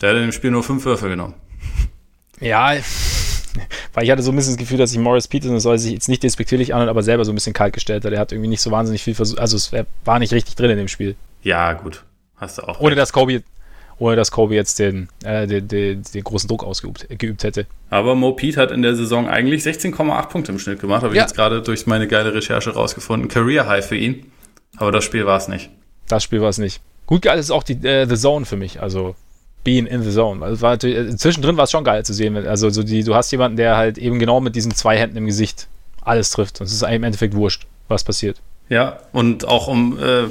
Der 0.00 0.10
hat 0.10 0.16
in 0.16 0.22
dem 0.22 0.32
Spiel 0.32 0.50
nur 0.50 0.62
fünf 0.62 0.84
Würfe 0.84 1.08
genommen. 1.08 1.34
Ja, 2.40 2.72
weil 3.94 4.04
ich 4.04 4.10
hatte 4.10 4.22
so 4.22 4.32
ein 4.32 4.36
bisschen 4.36 4.52
das 4.54 4.58
Gefühl, 4.58 4.78
dass 4.78 4.90
sich 4.90 4.98
Morris 4.98 5.28
Peterson, 5.28 5.54
das 5.54 5.62
soll 5.62 5.78
sich 5.78 5.92
jetzt 5.92 6.08
nicht 6.08 6.22
despektierlich 6.22 6.74
anhören, 6.74 6.88
aber 6.88 7.02
selber 7.02 7.24
so 7.24 7.32
ein 7.32 7.34
bisschen 7.34 7.52
kalt 7.52 7.72
gestellt 7.72 8.04
hat. 8.04 8.12
Er 8.12 8.18
hat 8.18 8.32
irgendwie 8.32 8.48
nicht 8.48 8.60
so 8.60 8.70
wahnsinnig 8.70 9.02
viel 9.02 9.14
versucht, 9.14 9.38
also 9.38 9.56
es 9.56 9.72
war 10.04 10.18
nicht 10.18 10.32
richtig 10.32 10.56
drin 10.56 10.70
in 10.70 10.78
dem 10.78 10.88
Spiel. 10.88 11.16
Ja, 11.42 11.72
gut. 11.72 12.04
Hast 12.36 12.58
du 12.58 12.62
auch. 12.62 12.80
Ohne 12.80 12.94
dass 12.94 13.12
Kobe, 13.12 13.42
ohne 13.98 14.16
dass 14.16 14.30
Kobe 14.30 14.54
jetzt 14.54 14.78
den, 14.78 15.08
äh, 15.24 15.46
den, 15.46 15.68
den, 15.68 16.02
den, 16.02 16.24
großen 16.24 16.48
Druck 16.48 16.64
ausgeübt 16.64 17.06
geübt 17.18 17.44
hätte. 17.44 17.66
Aber 17.90 18.14
Mo 18.14 18.32
Pete 18.32 18.60
hat 18.60 18.70
in 18.70 18.82
der 18.82 18.96
Saison 18.96 19.28
eigentlich 19.28 19.62
16,8 19.62 20.28
Punkte 20.28 20.52
im 20.52 20.58
Schnitt 20.58 20.80
gemacht, 20.80 21.02
habe 21.02 21.14
ja. 21.14 21.22
ich 21.22 21.28
jetzt 21.28 21.36
gerade 21.36 21.62
durch 21.62 21.86
meine 21.86 22.08
geile 22.08 22.32
Recherche 22.32 22.70
rausgefunden. 22.70 23.28
Career 23.28 23.66
High 23.66 23.86
für 23.86 23.96
ihn. 23.96 24.32
Aber 24.76 24.92
das 24.92 25.04
Spiel 25.04 25.26
war 25.26 25.36
es 25.36 25.48
nicht. 25.48 25.70
Das 26.08 26.24
Spiel 26.24 26.40
war 26.40 26.48
es 26.48 26.58
nicht. 26.58 26.80
Gut 27.06 27.22
geil 27.22 27.38
ist 27.38 27.50
auch 27.50 27.62
die 27.62 27.74
äh, 27.86 28.06
The 28.06 28.16
Zone 28.16 28.46
für 28.46 28.56
mich. 28.56 28.80
Also 28.80 29.16
being 29.64 29.86
in 29.86 30.02
the 30.02 30.10
zone. 30.10 30.44
Also 30.44 30.62
war 30.62 30.70
natürlich, 30.72 30.96
äh, 30.96 31.16
zwischendrin 31.16 31.56
war 31.56 31.64
es 31.64 31.70
schon 31.70 31.84
geil 31.84 32.04
zu 32.04 32.12
sehen. 32.12 32.36
Also 32.36 32.70
so 32.70 32.82
die, 32.82 33.04
du 33.04 33.14
hast 33.14 33.30
jemanden, 33.30 33.56
der 33.56 33.76
halt 33.76 33.98
eben 33.98 34.18
genau 34.18 34.40
mit 34.40 34.56
diesen 34.56 34.74
zwei 34.74 34.96
Händen 34.98 35.16
im 35.16 35.26
Gesicht 35.26 35.68
alles 36.02 36.30
trifft. 36.30 36.60
Und 36.60 36.66
es 36.66 36.72
ist 36.72 36.82
im 36.82 37.04
Endeffekt 37.04 37.34
wurscht, 37.34 37.66
was 37.88 38.04
passiert. 38.04 38.40
Ja, 38.68 39.00
und 39.12 39.46
auch 39.46 39.68
um, 39.68 39.98
äh, 39.98 40.28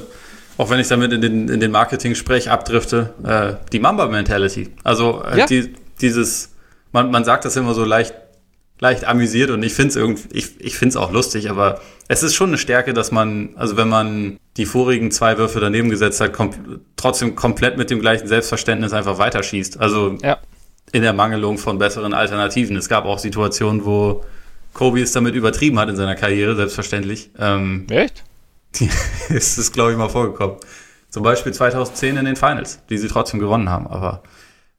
auch 0.56 0.70
wenn 0.70 0.80
ich 0.80 0.88
damit 0.88 1.12
in 1.12 1.20
den, 1.20 1.48
in 1.48 1.60
den 1.60 1.70
Marketing-Sprech 1.70 2.50
abdrifte, 2.50 3.14
äh, 3.22 3.64
die 3.72 3.78
Mamba-Mentality. 3.78 4.70
Also 4.82 5.22
äh, 5.24 5.38
ja. 5.38 5.46
die, 5.46 5.74
dieses, 6.00 6.52
man, 6.92 7.10
man 7.10 7.24
sagt 7.24 7.44
das 7.44 7.56
immer 7.56 7.74
so 7.74 7.84
leicht, 7.84 8.14
leicht 8.80 9.04
amüsiert 9.04 9.50
und 9.50 9.62
ich 9.62 9.74
finde 9.74 9.90
es 9.90 9.96
irgendwie, 9.96 10.28
ich, 10.32 10.58
ich 10.58 10.76
finde 10.76 10.90
es 10.90 10.96
auch 10.96 11.12
lustig, 11.12 11.50
aber 11.50 11.80
es 12.08 12.22
ist 12.22 12.34
schon 12.34 12.50
eine 12.50 12.58
Stärke, 12.58 12.94
dass 12.94 13.12
man, 13.12 13.50
also 13.56 13.76
wenn 13.76 13.88
man 13.88 14.38
die 14.56 14.66
vorigen 14.66 15.10
zwei 15.10 15.38
Würfe 15.38 15.60
daneben 15.60 15.90
gesetzt 15.90 16.20
hat, 16.20 16.32
kom 16.32 16.50
trotzdem 16.96 17.36
komplett 17.36 17.76
mit 17.76 17.90
dem 17.90 18.00
gleichen 18.00 18.26
Selbstverständnis 18.26 18.92
einfach 18.92 19.18
weiterschießt. 19.18 19.78
Also 19.78 20.18
ja. 20.22 20.38
in 20.92 21.02
der 21.02 21.12
Mangelung 21.12 21.58
von 21.58 21.78
besseren 21.78 22.14
Alternativen. 22.14 22.74
Es 22.76 22.88
gab 22.88 23.04
auch 23.04 23.18
Situationen, 23.18 23.84
wo 23.84 24.24
Kobe 24.72 25.02
es 25.02 25.12
damit 25.12 25.34
übertrieben 25.34 25.78
hat 25.78 25.88
in 25.88 25.96
seiner 25.96 26.16
Karriere, 26.16 26.56
selbstverständlich. 26.56 27.30
Ähm, 27.38 27.86
Echt? 27.90 28.24
ist 29.28 29.58
es, 29.58 29.72
glaube 29.72 29.92
ich, 29.92 29.98
mal 29.98 30.08
vorgekommen. 30.08 30.56
Zum 31.10 31.22
Beispiel 31.22 31.52
2010 31.52 32.16
in 32.16 32.24
den 32.24 32.36
Finals, 32.36 32.80
die 32.88 32.98
sie 32.98 33.08
trotzdem 33.08 33.40
gewonnen 33.40 33.68
haben. 33.68 33.86
Aber 33.86 34.22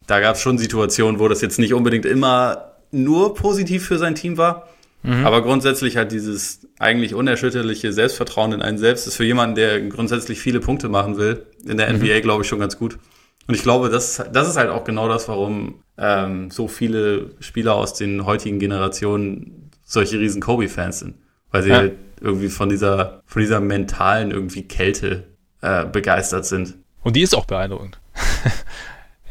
da 0.08 0.20
gab 0.20 0.36
es 0.36 0.42
schon 0.42 0.58
Situationen, 0.58 1.20
wo 1.20 1.28
das 1.28 1.42
jetzt 1.42 1.60
nicht 1.60 1.74
unbedingt 1.74 2.06
immer 2.06 2.71
nur 2.92 3.34
positiv 3.34 3.86
für 3.86 3.98
sein 3.98 4.16
Team 4.16 4.38
war. 4.38 4.68
Mhm. 5.04 5.26
Aber 5.26 5.42
grundsätzlich 5.42 5.98
halt 5.98 6.12
dieses 6.12 6.68
eigentlich 6.78 7.16
unerschütterliche 7.16 7.92
Selbstvertrauen 7.92 8.54
in 8.54 8.62
einen 8.62 8.78
selbst 8.78 9.08
ist 9.08 9.16
für 9.16 9.24
jemanden, 9.24 9.56
der 9.56 9.82
grundsätzlich 9.82 10.40
viele 10.40 10.60
Punkte 10.60 10.90
machen 10.90 11.18
will, 11.18 11.46
in 11.66 11.78
der 11.78 11.92
mhm. 11.92 11.98
NBA, 11.98 12.20
glaube 12.20 12.44
ich, 12.44 12.48
schon 12.48 12.60
ganz 12.60 12.78
gut. 12.78 13.00
Und 13.48 13.56
ich 13.56 13.64
glaube, 13.64 13.90
das, 13.90 14.24
das 14.32 14.48
ist 14.48 14.58
halt 14.58 14.70
auch 14.70 14.84
genau 14.84 15.08
das, 15.08 15.28
warum 15.28 15.84
ähm, 15.98 16.52
so 16.52 16.68
viele 16.68 17.32
Spieler 17.40 17.76
aus 17.76 17.94
den 17.94 18.26
heutigen 18.26 18.60
Generationen 18.60 19.72
solche 19.84 20.20
riesen 20.20 20.42
Kobe-Fans 20.42 21.00
sind. 21.00 21.16
Weil 21.50 21.64
sie 21.64 21.70
ja. 21.70 21.78
halt 21.78 21.94
irgendwie 22.22 22.50
von 22.50 22.70
dieser, 22.70 23.22
von 23.26 23.42
dieser 23.42 23.60
mentalen 23.60 24.32
irgendwie 24.32 24.68
Kälte 24.68 25.24
äh, 25.62 25.86
begeistert 25.86 26.46
sind. 26.46 26.76
Und 27.04 27.16
die 27.16 27.22
ist 27.22 27.36
auch 27.36 27.46
beeindruckend. 27.46 28.00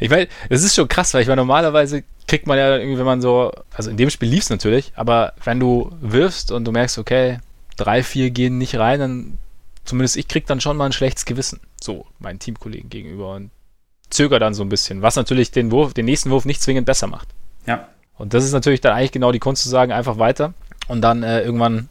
ich 0.00 0.10
meine, 0.10 0.28
es 0.48 0.64
ist 0.64 0.74
schon 0.74 0.88
krass, 0.88 1.12
weil 1.14 1.22
ich 1.22 1.28
meine, 1.28 1.42
normalerweise 1.42 2.02
kriegt 2.26 2.46
man 2.46 2.58
ja 2.58 2.76
irgendwie, 2.76 2.98
wenn 2.98 3.04
man 3.04 3.20
so, 3.20 3.52
also 3.74 3.90
in 3.90 3.96
dem 3.96 4.10
Spiel 4.10 4.28
lief 4.28 4.44
es 4.44 4.50
natürlich, 4.50 4.92
aber 4.96 5.34
wenn 5.44 5.60
du 5.60 5.92
wirfst 6.00 6.52
und 6.52 6.64
du 6.64 6.72
merkst, 6.72 6.98
okay, 6.98 7.38
drei, 7.76 8.02
vier 8.02 8.30
gehen 8.30 8.58
nicht 8.58 8.78
rein, 8.78 9.00
dann 9.00 9.38
zumindest 9.84 10.16
ich 10.16 10.26
krieg 10.28 10.46
dann 10.46 10.60
schon 10.60 10.76
mal 10.76 10.86
ein 10.86 10.92
schlechtes 10.92 11.24
Gewissen, 11.26 11.60
so 11.80 12.06
meinen 12.18 12.38
Teamkollegen 12.38 12.88
gegenüber 12.88 13.34
und 13.34 13.50
zöger 14.08 14.38
dann 14.38 14.54
so 14.54 14.62
ein 14.62 14.68
bisschen, 14.68 15.02
was 15.02 15.16
natürlich 15.16 15.50
den 15.50 15.70
Wurf, 15.70 15.92
den 15.92 16.06
nächsten 16.06 16.30
Wurf 16.30 16.44
nicht 16.44 16.62
zwingend 16.62 16.86
besser 16.86 17.06
macht. 17.06 17.28
Ja. 17.66 17.88
Und 18.16 18.34
das 18.34 18.44
ist 18.44 18.52
natürlich 18.52 18.80
dann 18.80 18.94
eigentlich 18.94 19.12
genau 19.12 19.32
die 19.32 19.38
Kunst 19.38 19.62
zu 19.62 19.68
sagen, 19.68 19.92
einfach 19.92 20.18
weiter 20.18 20.54
und 20.88 21.02
dann 21.02 21.22
äh, 21.22 21.42
irgendwann, 21.42 21.88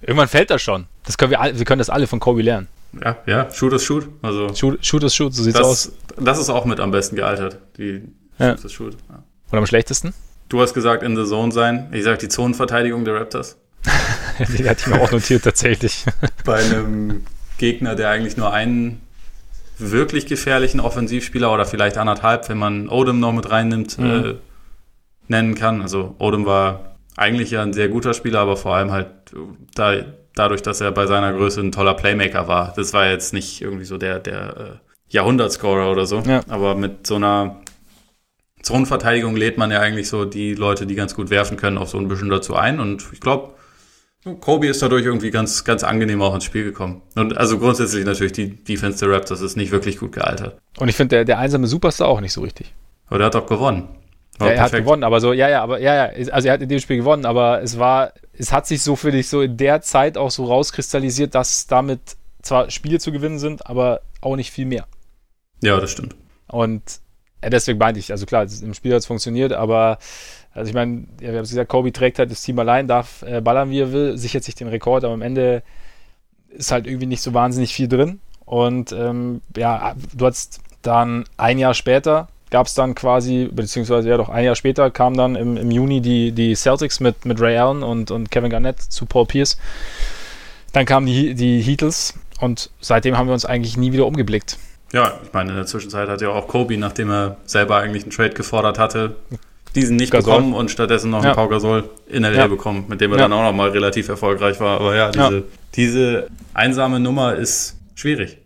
irgendwann 0.00 0.28
fällt 0.28 0.50
das 0.50 0.62
schon. 0.62 0.86
Das 1.04 1.18
können 1.18 1.30
wir, 1.30 1.40
wir 1.40 1.64
können 1.64 1.78
das 1.78 1.90
alle 1.90 2.06
von 2.06 2.20
Kobe 2.20 2.42
lernen. 2.42 2.68
Ja, 3.02 3.18
ja, 3.26 3.50
Shoot 3.50 3.72
is 3.72 3.84
Shoot. 3.84 4.08
Also 4.22 4.54
Shoot, 4.54 4.84
shoot 4.84 5.02
is 5.04 5.14
Shoot, 5.14 5.34
so 5.34 5.42
sieht's 5.42 5.58
das, 5.58 5.66
aus. 5.66 5.92
Das 6.16 6.38
ist 6.38 6.50
auch 6.50 6.64
mit 6.64 6.80
am 6.80 6.90
besten 6.90 7.16
gealtert, 7.16 7.58
die 7.76 8.02
ja. 8.38 8.56
Shoot 8.56 8.64
is 8.64 8.72
Shoot. 8.72 8.96
Ja. 9.08 9.22
Und 9.50 9.58
am 9.58 9.66
schlechtesten? 9.66 10.14
Du 10.48 10.60
hast 10.60 10.74
gesagt, 10.74 11.02
in 11.02 11.16
the 11.16 11.24
Zone 11.24 11.52
sein. 11.52 11.88
Ich 11.92 12.04
sag 12.04 12.18
die 12.18 12.28
Zonenverteidigung 12.28 13.04
der 13.04 13.14
Raptors. 13.14 13.56
die 14.58 14.68
hatte 14.68 14.80
ich 14.80 14.86
mir 14.88 15.00
auch 15.00 15.12
notiert, 15.12 15.44
tatsächlich. 15.44 16.04
Bei 16.44 16.56
einem 16.56 17.22
Gegner, 17.58 17.94
der 17.94 18.10
eigentlich 18.10 18.36
nur 18.36 18.52
einen 18.52 19.00
wirklich 19.78 20.26
gefährlichen 20.26 20.80
Offensivspieler 20.80 21.52
oder 21.52 21.66
vielleicht 21.66 21.96
anderthalb, 21.96 22.48
wenn 22.48 22.58
man 22.58 22.88
Odom 22.88 23.20
noch 23.20 23.32
mit 23.32 23.48
reinnimmt, 23.50 23.98
mhm. 23.98 24.06
äh, 24.06 24.34
nennen 25.28 25.54
kann. 25.54 25.82
Also 25.82 26.16
Odom 26.18 26.46
war 26.46 26.89
eigentlich 27.20 27.50
ja 27.50 27.62
ein 27.62 27.72
sehr 27.72 27.88
guter 27.88 28.14
Spieler, 28.14 28.40
aber 28.40 28.56
vor 28.56 28.74
allem 28.74 28.90
halt 28.90 29.08
da, 29.74 29.94
dadurch, 30.34 30.62
dass 30.62 30.80
er 30.80 30.90
bei 30.90 31.06
seiner 31.06 31.32
Größe 31.32 31.60
ein 31.60 31.70
toller 31.70 31.94
Playmaker 31.94 32.48
war. 32.48 32.72
Das 32.74 32.92
war 32.94 33.08
jetzt 33.08 33.34
nicht 33.34 33.60
irgendwie 33.60 33.84
so 33.84 33.98
der, 33.98 34.18
der 34.18 34.56
äh, 34.56 35.12
Jahrhundertscorer 35.12 35.90
oder 35.90 36.06
so, 36.06 36.20
ja. 36.20 36.40
aber 36.48 36.74
mit 36.74 37.06
so 37.06 37.16
einer 37.16 37.60
Zonenverteidigung 38.62 39.36
lädt 39.36 39.58
man 39.58 39.70
ja 39.70 39.80
eigentlich 39.80 40.08
so 40.08 40.24
die 40.24 40.54
Leute, 40.54 40.86
die 40.86 40.94
ganz 40.94 41.14
gut 41.14 41.30
werfen 41.30 41.56
können, 41.56 41.76
auch 41.76 41.88
so 41.88 41.98
ein 41.98 42.08
bisschen 42.08 42.30
dazu 42.30 42.56
ein. 42.56 42.80
Und 42.80 43.06
ich 43.12 43.20
glaube, 43.20 43.54
Kobe 44.40 44.68
ist 44.68 44.82
dadurch 44.82 45.04
irgendwie 45.04 45.30
ganz, 45.30 45.64
ganz 45.64 45.82
angenehm 45.82 46.22
auch 46.22 46.34
ins 46.34 46.44
Spiel 46.44 46.64
gekommen. 46.64 47.02
Und 47.16 47.36
also 47.36 47.58
grundsätzlich 47.58 48.04
natürlich 48.04 48.32
die 48.32 48.64
Defense 48.64 49.04
der 49.04 49.14
Raptors 49.14 49.40
ist 49.42 49.56
nicht 49.56 49.72
wirklich 49.72 49.98
gut 49.98 50.12
gealtert. 50.12 50.58
Und 50.78 50.88
ich 50.88 50.96
finde, 50.96 51.16
der, 51.16 51.24
der 51.24 51.38
einsame 51.38 51.66
Superstar 51.66 52.08
auch 52.08 52.20
nicht 52.20 52.32
so 52.32 52.40
richtig. 52.40 52.74
Aber 53.08 53.18
der 53.18 53.26
hat 53.26 53.34
doch 53.34 53.46
gewonnen. 53.46 53.88
Ja, 54.40 54.46
er 54.46 54.54
perfekt. 54.54 54.74
hat 54.74 54.84
gewonnen, 54.84 55.04
aber 55.04 55.20
so, 55.20 55.32
ja, 55.32 55.48
ja, 55.48 55.62
aber 55.62 55.80
ja, 55.80 55.94
ja, 55.94 56.32
also 56.32 56.48
er 56.48 56.54
hat 56.54 56.62
in 56.62 56.68
dem 56.68 56.80
Spiel 56.80 56.96
gewonnen, 56.96 57.26
aber 57.26 57.62
es 57.62 57.78
war, 57.78 58.12
es 58.32 58.52
hat 58.52 58.66
sich 58.66 58.82
so 58.82 58.96
für 58.96 59.12
dich 59.12 59.28
so 59.28 59.42
in 59.42 59.56
der 59.56 59.82
Zeit 59.82 60.16
auch 60.16 60.30
so 60.30 60.44
rauskristallisiert, 60.44 61.34
dass 61.34 61.66
damit 61.66 62.00
zwar 62.42 62.70
Spiele 62.70 62.98
zu 62.98 63.12
gewinnen 63.12 63.38
sind, 63.38 63.66
aber 63.66 64.00
auch 64.20 64.36
nicht 64.36 64.50
viel 64.50 64.66
mehr. 64.66 64.86
Ja, 65.62 65.78
das 65.78 65.90
stimmt. 65.90 66.16
Und 66.48 66.82
deswegen 67.42 67.78
meinte 67.78 68.00
ich, 68.00 68.12
also 68.12 68.26
klar, 68.26 68.46
im 68.62 68.74
Spiel 68.74 68.92
hat 68.92 69.00
es 69.00 69.06
funktioniert, 69.06 69.52
aber 69.52 69.98
also 70.52 70.68
ich 70.68 70.74
meine, 70.74 71.06
ja, 71.20 71.28
wir 71.28 71.36
haben 71.36 71.44
es 71.44 71.50
gesagt, 71.50 71.68
Kobe 71.68 71.92
trägt 71.92 72.18
halt 72.18 72.30
das 72.30 72.42
Team 72.42 72.58
allein, 72.58 72.88
darf 72.88 73.22
äh, 73.22 73.40
ballern, 73.40 73.70
wie 73.70 73.80
er 73.80 73.92
will, 73.92 74.18
sichert 74.18 74.44
sich 74.44 74.54
den 74.54 74.68
Rekord, 74.68 75.04
aber 75.04 75.14
am 75.14 75.22
Ende 75.22 75.62
ist 76.48 76.72
halt 76.72 76.86
irgendwie 76.86 77.06
nicht 77.06 77.22
so 77.22 77.34
wahnsinnig 77.34 77.72
viel 77.72 77.88
drin. 77.88 78.20
Und 78.44 78.90
ähm, 78.90 79.42
ja, 79.56 79.94
du 80.12 80.26
hast 80.26 80.60
dann 80.82 81.24
ein 81.36 81.58
Jahr 81.58 81.74
später 81.74 82.28
gab 82.50 82.66
es 82.66 82.74
dann 82.74 82.94
quasi, 82.94 83.48
beziehungsweise 83.50 84.08
ja 84.08 84.16
doch 84.16 84.28
ein 84.28 84.44
Jahr 84.44 84.56
später 84.56 84.90
kam 84.90 85.16
dann 85.16 85.36
im, 85.36 85.56
im 85.56 85.70
Juni 85.70 86.00
die, 86.00 86.32
die 86.32 86.54
Celtics 86.54 87.00
mit, 87.00 87.24
mit 87.24 87.40
Ray 87.40 87.56
Allen 87.56 87.82
und, 87.82 88.10
und 88.10 88.30
Kevin 88.30 88.50
Garnett 88.50 88.80
zu 88.80 89.06
Paul 89.06 89.26
Pierce. 89.26 89.56
Dann 90.72 90.84
kamen 90.84 91.06
die, 91.06 91.34
die 91.34 91.60
Heatles 91.60 92.14
und 92.40 92.70
seitdem 92.80 93.16
haben 93.16 93.28
wir 93.28 93.34
uns 93.34 93.44
eigentlich 93.44 93.76
nie 93.76 93.92
wieder 93.92 94.06
umgeblickt. 94.06 94.58
Ja, 94.92 95.20
ich 95.24 95.32
meine, 95.32 95.50
in 95.50 95.56
der 95.56 95.66
Zwischenzeit 95.66 96.08
hat 96.08 96.20
ja 96.20 96.30
auch 96.30 96.48
Kobe, 96.48 96.76
nachdem 96.76 97.10
er 97.10 97.36
selber 97.44 97.76
eigentlich 97.76 98.02
einen 98.02 98.12
Trade 98.12 98.30
gefordert 98.30 98.78
hatte, 98.78 99.16
diesen 99.76 99.96
nicht 99.96 100.10
Gasol. 100.10 100.34
bekommen 100.34 100.54
und 100.54 100.70
stattdessen 100.70 101.10
noch 101.10 101.22
ja. 101.22 101.30
einen 101.30 101.36
Pau 101.36 101.48
Gasol 101.48 101.88
in 102.08 102.24
LA 102.24 102.32
ja. 102.32 102.46
bekommen, 102.48 102.86
mit 102.88 103.00
dem 103.00 103.12
er 103.12 103.18
ja. 103.18 103.22
dann 103.24 103.32
auch 103.32 103.42
noch 103.42 103.52
mal 103.52 103.70
relativ 103.70 104.08
erfolgreich 104.08 104.58
war. 104.58 104.80
Aber 104.80 104.96
ja, 104.96 105.10
diese, 105.10 105.44
diese 105.76 106.26
einsame 106.54 106.98
Nummer 106.98 107.36
ist 107.36 107.76
schwierig. 107.94 108.38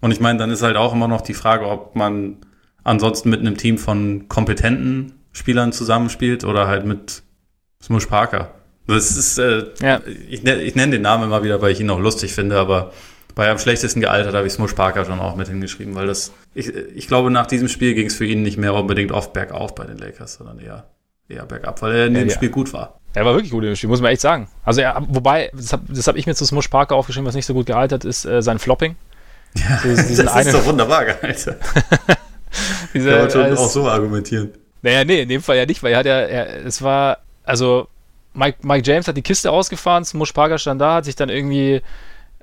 Und 0.00 0.12
ich 0.12 0.20
meine, 0.20 0.38
dann 0.38 0.50
ist 0.50 0.62
halt 0.62 0.76
auch 0.76 0.94
immer 0.94 1.08
noch 1.08 1.20
die 1.20 1.34
Frage, 1.34 1.66
ob 1.66 1.94
man 1.94 2.36
ansonsten 2.84 3.30
mit 3.30 3.40
einem 3.40 3.56
Team 3.56 3.78
von 3.78 4.28
kompetenten 4.28 5.12
Spielern 5.32 5.72
zusammenspielt 5.72 6.44
oder 6.44 6.66
halt 6.66 6.84
mit 6.84 7.22
Smush 7.82 8.06
Parker. 8.06 8.54
Das 8.86 9.16
ist, 9.16 9.38
äh, 9.38 9.66
ich, 10.28 10.44
ich 10.44 10.74
nenne 10.74 10.92
den 10.92 11.02
Namen 11.02 11.24
immer 11.24 11.44
wieder, 11.44 11.62
weil 11.62 11.72
ich 11.72 11.80
ihn 11.80 11.90
auch 11.90 12.00
lustig 12.00 12.34
finde, 12.34 12.58
aber 12.58 12.92
bei 13.34 13.48
am 13.48 13.58
schlechtesten 13.58 14.00
gealtert 14.00 14.34
habe 14.34 14.46
ich 14.46 14.52
Smush 14.52 14.74
Parker 14.74 15.04
schon 15.04 15.20
auch 15.20 15.36
mit 15.36 15.48
hingeschrieben, 15.48 15.94
weil 15.94 16.06
das, 16.06 16.32
ich, 16.54 16.74
ich 16.74 17.06
glaube, 17.06 17.30
nach 17.30 17.46
diesem 17.46 17.68
Spiel 17.68 17.94
ging 17.94 18.06
es 18.06 18.16
für 18.16 18.26
ihn 18.26 18.42
nicht 18.42 18.58
mehr 18.58 18.74
unbedingt 18.74 19.12
oft 19.12 19.32
bergauf 19.32 19.74
bei 19.74 19.84
den 19.84 19.98
Lakers, 19.98 20.34
sondern 20.34 20.58
eher, 20.58 20.86
eher 21.28 21.46
bergab, 21.46 21.80
weil 21.82 21.94
er 21.94 22.06
in 22.06 22.14
ja, 22.14 22.20
dem 22.20 22.28
ja. 22.28 22.34
Spiel 22.34 22.50
gut 22.50 22.72
war. 22.72 23.00
Er 23.14 23.24
war 23.24 23.34
wirklich 23.34 23.50
gut 23.50 23.62
in 23.62 23.70
dem 23.70 23.76
Spiel, 23.76 23.88
muss 23.88 24.00
man 24.00 24.12
echt 24.12 24.20
sagen. 24.20 24.48
Also, 24.64 24.80
er, 24.80 25.02
wobei, 25.08 25.50
das 25.54 25.72
habe 25.72 25.84
hab 25.94 26.16
ich 26.16 26.26
mir 26.26 26.34
zu 26.34 26.44
Smush 26.44 26.68
Parker 26.68 26.96
aufgeschrieben, 26.96 27.26
was 27.26 27.34
nicht 27.34 27.46
so 27.46 27.54
gut 27.54 27.66
gealtert 27.66 28.04
ist, 28.04 28.24
äh, 28.24 28.42
sein 28.42 28.58
Flopping. 28.58 28.96
Ja, 29.54 29.80
das 29.84 30.10
ist 30.10 30.54
doch 30.54 30.66
wunderbar 30.66 31.04
gealtert. 31.04 31.60
Diese, 32.94 33.10
Kann 33.10 33.18
man 33.20 33.30
schon 33.30 33.56
auch 33.56 33.68
so 33.68 33.88
argumentieren. 33.88 34.52
Naja, 34.82 35.04
nee, 35.04 35.22
in 35.22 35.28
dem 35.28 35.42
Fall 35.42 35.56
ja 35.56 35.66
nicht, 35.66 35.82
weil 35.82 35.92
er 35.92 35.98
hat 35.98 36.06
ja, 36.06 36.20
er, 36.20 36.64
es 36.64 36.82
war, 36.82 37.18
also 37.44 37.88
Mike, 38.34 38.58
Mike 38.62 38.90
James 38.90 39.08
hat 39.08 39.16
die 39.16 39.22
Kiste 39.22 39.50
ausgefahren, 39.50 40.04
Smush 40.04 40.32
Parker 40.32 40.58
stand 40.58 40.80
da, 40.80 40.94
hat 40.94 41.04
sich 41.04 41.16
dann 41.16 41.28
irgendwie 41.28 41.82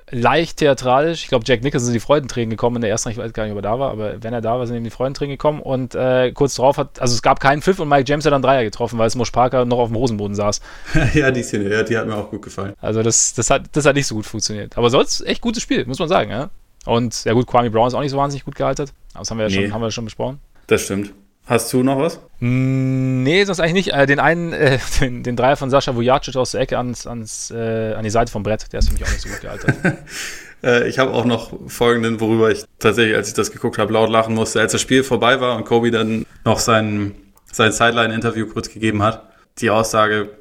leicht 0.10 0.58
theatralisch. 0.58 1.24
Ich 1.24 1.28
glaube, 1.28 1.44
Jack 1.46 1.64
Nicholson 1.64 1.86
sind 1.86 1.94
die 1.94 2.00
Freudentränen 2.00 2.50
gekommen 2.50 2.78
in 2.78 2.82
der 2.82 2.92
ersten, 2.92 3.10
ich 3.10 3.18
weiß 3.18 3.34
gar 3.34 3.44
nicht, 3.44 3.52
ob 3.52 3.58
er 3.58 3.64
da 3.64 3.80
war, 3.80 3.92
aber 3.92 4.24
wenn 4.24 4.34
er 4.34 4.42
da 4.42 4.58
war, 4.58 4.66
sind 4.66 4.78
ihm 4.78 4.84
die 4.84 4.90
Freudentränen 4.90 5.32
gekommen 5.32 5.62
und 5.62 5.96
äh, 5.96 6.32
kurz 6.32 6.56
darauf 6.56 6.78
hat, 6.78 7.02
also 7.02 7.14
es 7.14 7.22
gab 7.22 7.40
keinen 7.40 7.62
Pfiff 7.62 7.80
und 7.80 7.90
Mike 7.90 8.06
James 8.08 8.26
hat 8.26 8.32
dann 8.32 8.42
Dreier 8.42 8.64
getroffen, 8.64 8.98
weil 9.00 9.10
Smush 9.10 9.32
Parker 9.32 9.66
noch 9.66 9.80
auf 9.80 9.90
dem 9.90 9.98
Hosenboden 9.98 10.36
saß. 10.36 10.62
ja, 11.14 11.32
die 11.32 11.44
Szene, 11.44 11.70
ja, 11.70 11.84
die 11.84 11.98
hat 11.98 12.08
mir 12.08 12.16
auch 12.16 12.30
gut 12.30 12.42
gefallen. 12.42 12.74
Also 12.80 13.04
das, 13.04 13.34
das, 13.34 13.50
hat, 13.50 13.64
das 13.74 13.86
hat 13.86 13.96
nicht 13.96 14.08
so 14.08 14.16
gut 14.16 14.26
funktioniert. 14.26 14.78
Aber 14.78 14.90
sonst 14.90 15.26
echt 15.26 15.42
gutes 15.42 15.62
Spiel, 15.62 15.86
muss 15.86 16.00
man 16.00 16.08
sagen, 16.08 16.32
ja. 16.32 16.50
Und 16.88 17.26
ja 17.26 17.34
gut, 17.34 17.48
Kwame 17.48 17.70
Brown 17.70 17.88
ist 17.88 17.94
auch 17.94 18.02
nicht 18.02 18.12
so 18.12 18.18
wahnsinnig 18.18 18.46
gut 18.46 18.56
gehalten. 18.56 18.90
Aber 19.14 19.20
das 19.20 19.30
haben 19.30 19.38
wir 19.38 19.48
ja 19.48 19.56
nee. 19.56 19.66
schon, 19.66 19.74
haben 19.74 19.82
wir 19.82 19.92
schon 19.92 20.06
besprochen. 20.06 20.40
Das 20.68 20.84
stimmt. 20.84 21.14
Hast 21.46 21.72
du 21.72 21.84
noch 21.84 21.98
was? 21.98 22.20
Mm, 22.40 23.24
nee, 23.24 23.44
sonst 23.46 23.60
eigentlich 23.60 23.86
nicht. 23.86 23.94
Äh, 23.94 24.06
den 24.06 24.20
einen, 24.20 24.54
äh, 24.54 24.80
den, 25.02 25.24
den, 25.24 25.36
Dreier 25.36 25.58
von 25.58 25.70
Sascha 25.70 25.96
Vujacic 25.96 26.36
aus 26.36 26.52
der 26.52 26.62
Ecke 26.62 26.78
ans, 26.78 27.06
ans, 27.06 27.52
äh, 27.52 27.94
an 27.94 28.04
die 28.04 28.10
Seite 28.10 28.32
vom 28.32 28.44
Brett, 28.44 28.72
der 28.72 28.80
ist 28.80 28.88
für 28.88 28.94
mich 28.94 29.04
auch 29.04 29.10
nicht 29.10 29.22
so 29.22 29.30
gut 29.30 29.42
gealtert. 29.42 29.76
Äh, 30.64 30.88
ich 30.88 30.98
habe 30.98 31.12
auch 31.12 31.26
noch 31.26 31.54
folgenden, 31.68 32.20
worüber 32.20 32.50
ich 32.50 32.66
tatsächlich, 32.80 33.16
als 33.16 33.28
ich 33.28 33.36
das 33.36 33.52
geguckt 33.52 33.78
habe, 33.78 33.94
laut 33.94 34.10
lachen 34.10 34.34
musste. 34.34 34.60
Als 34.60 34.72
das 34.72 34.82
Spiel 34.82 35.04
vorbei 35.04 35.40
war 35.40 35.56
und 35.56 35.66
Kobe 35.66 35.92
dann 35.92 36.26
noch 36.46 36.58
sein, 36.58 37.14
sein 37.52 37.72
Sideline-Interview 37.72 38.48
kurz 38.48 38.74
gegeben 38.74 39.04
hat, 39.04 39.22
die 39.60 39.70
Aussage, 39.70 40.32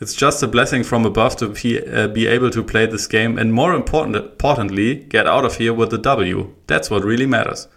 It's 0.00 0.14
just 0.14 0.42
a 0.44 0.46
blessing 0.46 0.84
from 0.84 1.04
above 1.04 1.36
to 1.38 1.48
be, 1.48 1.80
uh, 1.80 2.06
be 2.06 2.28
able 2.28 2.50
to 2.50 2.62
play 2.62 2.86
this 2.86 3.08
game 3.08 3.36
and 3.36 3.52
more 3.52 3.74
important, 3.74 4.14
importantly, 4.16 4.94
get 4.94 5.26
out 5.26 5.44
of 5.44 5.56
here 5.58 5.74
with 5.74 5.90
the 5.90 5.98
W. 5.98 6.54
That's 6.68 6.88
what 6.88 7.02
really 7.04 7.26
matters. 7.26 7.68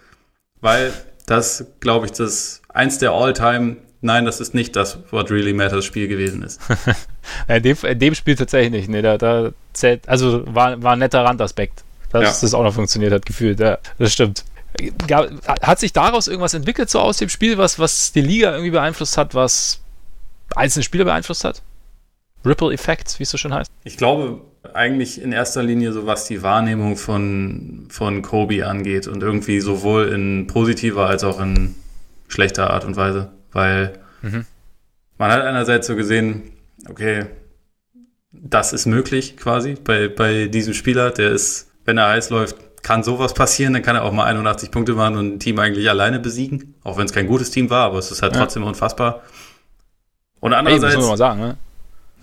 Weil 0.60 0.92
das, 1.26 1.64
glaube 1.80 2.06
ich, 2.06 2.12
das 2.12 2.62
eins 2.68 2.98
der 2.98 3.10
All-Time, 3.10 3.78
nein, 4.00 4.24
das 4.24 4.40
ist 4.40 4.54
nicht 4.54 4.76
das 4.76 4.98
What 5.10 5.30
Really 5.30 5.52
Matters 5.52 5.84
Spiel 5.84 6.06
gewesen 6.06 6.42
ist. 6.42 6.60
in, 7.48 7.62
dem, 7.62 7.76
in 7.82 7.98
dem 7.98 8.14
Spiel 8.14 8.36
tatsächlich 8.36 8.70
nicht. 8.70 8.88
Nee, 8.88 9.02
da, 9.02 9.18
da 9.18 9.50
zählt, 9.72 10.08
also 10.08 10.44
war, 10.46 10.80
war 10.82 10.92
ein 10.92 11.00
netter 11.00 11.24
Randaspekt, 11.24 11.82
dass 12.10 12.22
ja. 12.22 12.40
das 12.40 12.54
auch 12.54 12.62
noch 12.62 12.74
funktioniert 12.74 13.12
hat, 13.12 13.26
gefühlt. 13.26 13.58
Ja, 13.58 13.78
das 13.98 14.12
stimmt. 14.12 14.44
Hat 15.62 15.80
sich 15.80 15.92
daraus 15.92 16.28
irgendwas 16.28 16.54
entwickelt, 16.54 16.88
so 16.88 17.00
aus 17.00 17.18
dem 17.18 17.28
Spiel, 17.28 17.58
was, 17.58 17.78
was 17.78 18.12
die 18.12 18.22
Liga 18.22 18.52
irgendwie 18.52 18.70
beeinflusst 18.70 19.18
hat, 19.18 19.34
was 19.34 19.80
einzelne 20.54 20.82
Spieler 20.82 21.04
beeinflusst 21.04 21.44
hat? 21.44 21.62
Ripple 22.44 22.72
Effects, 22.72 23.18
wie 23.18 23.22
es 23.24 23.30
so 23.30 23.38
schön 23.38 23.54
heißt? 23.54 23.70
Ich 23.84 23.96
glaube 23.96 24.42
eigentlich 24.74 25.20
in 25.20 25.32
erster 25.32 25.62
Linie 25.62 25.92
so, 25.92 26.06
was 26.06 26.26
die 26.26 26.42
Wahrnehmung 26.42 26.96
von, 26.96 27.86
von 27.90 28.22
Kobe 28.22 28.66
angeht 28.66 29.06
und 29.08 29.22
irgendwie 29.22 29.60
sowohl 29.60 30.08
in 30.08 30.46
positiver 30.46 31.06
als 31.06 31.24
auch 31.24 31.40
in 31.40 31.74
schlechter 32.28 32.70
Art 32.70 32.84
und 32.84 32.96
Weise, 32.96 33.30
weil 33.52 33.98
mhm. 34.22 34.46
man 35.18 35.30
hat 35.30 35.42
einerseits 35.42 35.86
so 35.86 35.96
gesehen, 35.96 36.52
okay, 36.88 37.26
das 38.32 38.72
ist 38.72 38.86
möglich 38.86 39.36
quasi 39.36 39.74
bei, 39.74 40.08
bei 40.08 40.46
diesem 40.46 40.74
Spieler, 40.74 41.10
der 41.10 41.30
ist, 41.32 41.70
wenn 41.84 41.98
er 41.98 42.08
heiß 42.08 42.30
läuft, 42.30 42.56
kann 42.82 43.02
sowas 43.02 43.34
passieren, 43.34 43.74
dann 43.74 43.82
kann 43.82 43.94
er 43.94 44.04
auch 44.04 44.12
mal 44.12 44.24
81 44.24 44.70
Punkte 44.70 44.94
machen 44.94 45.16
und 45.16 45.34
ein 45.34 45.38
Team 45.38 45.58
eigentlich 45.58 45.88
alleine 45.88 46.18
besiegen, 46.18 46.74
auch 46.82 46.96
wenn 46.96 47.06
es 47.06 47.12
kein 47.12 47.26
gutes 47.26 47.50
Team 47.50 47.70
war, 47.70 47.86
aber 47.86 47.98
es 47.98 48.10
ist 48.10 48.22
halt 48.22 48.34
ja. 48.34 48.40
trotzdem 48.40 48.64
unfassbar. 48.64 49.22
Und 50.40 50.54
andererseits, 50.54 50.94
hey, 50.94 50.96
muss 50.96 51.04
man 51.04 51.12
mal 51.12 51.16
sagen, 51.16 51.40
ne? 51.40 51.56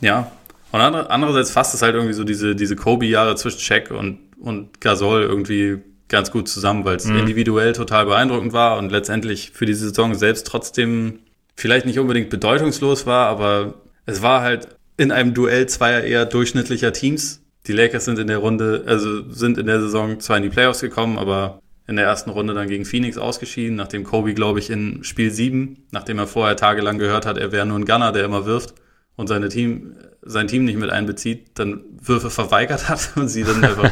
Ja. 0.02 0.32
Und 0.72 0.82
andererseits 0.82 1.52
fasst 1.52 1.74
es 1.74 1.82
halt 1.82 1.96
irgendwie 1.96 2.14
so 2.14 2.24
diese, 2.24 2.56
diese 2.56 2.76
Kobe-Jahre 2.76 3.36
zwischen 3.36 3.60
Shaq 3.60 3.92
und, 3.92 4.20
und 4.40 4.80
Gasol 4.82 5.24
irgendwie 5.24 5.80
ganz 6.10 6.32
gut 6.32 6.48
zusammen, 6.48 6.86
weil 6.86 6.98
es 6.98 7.06
mhm. 7.06 7.20
individuell 7.20 7.74
total 7.74 8.06
beeindruckend 8.06 8.54
war 8.54 8.78
und 8.78 8.92
letztendlich 8.92 9.52
für 9.52 9.66
die 9.66 9.74
Saison 9.74 10.16
selbst 10.16 10.46
trotzdem 10.48 11.20
vielleicht 11.56 11.86
nicht 11.86 12.00
unbedingt 12.00 12.30
bedeutungslos 12.30 13.06
war, 13.06 13.28
aber 13.28 13.76
es 14.06 14.22
war 14.22 14.42
halt 14.42 14.70
in 14.98 15.12
einem 15.12 15.34
Duell 15.34 15.68
zweier 15.68 16.02
eher 16.02 16.26
durchschnittlicher 16.26 16.94
Teams. 16.94 17.42
Die 17.68 17.74
Lakers 17.74 18.06
sind 18.06 18.20
in 18.20 18.28
der 18.28 18.40
Runde, 18.40 18.84
also 18.86 19.30
sind 19.32 19.58
in 19.58 19.68
der 19.68 19.82
Saison 19.82 20.20
zwar 20.20 20.38
in 20.38 20.44
die 20.44 20.50
Playoffs 20.50 20.82
gekommen, 20.82 21.18
aber 21.18 21.62
in 21.88 21.96
der 21.96 22.06
ersten 22.06 22.30
Runde 22.30 22.54
dann 22.54 22.68
gegen 22.68 22.86
Phoenix 22.86 23.18
ausgeschieden, 23.18 23.76
nachdem 23.76 24.04
Kobe, 24.04 24.34
glaube 24.34 24.60
ich, 24.60 24.70
in 24.70 25.04
Spiel 25.04 25.32
7, 25.32 25.88
nachdem 25.92 26.20
er 26.20 26.28
vorher 26.28 26.56
tagelang 26.56 27.00
gehört 27.00 27.26
hat, 27.26 27.38
er 27.38 27.52
wäre 27.52 27.66
nur 27.66 27.80
ein 27.80 27.86
Gunner, 27.86 28.12
der 28.12 28.26
immer 28.26 28.46
wirft 28.46 28.76
und 29.20 29.28
seine 29.28 29.50
Team, 29.50 29.98
sein 30.22 30.48
Team 30.48 30.64
nicht 30.64 30.80
mit 30.80 30.90
einbezieht, 30.92 31.52
dann 31.56 31.82
Würfe 32.02 32.30
verweigert 32.30 32.88
hat 32.88 33.12
und 33.18 33.28
sie 33.28 33.44
dann 33.44 33.62
einfach, 33.62 33.92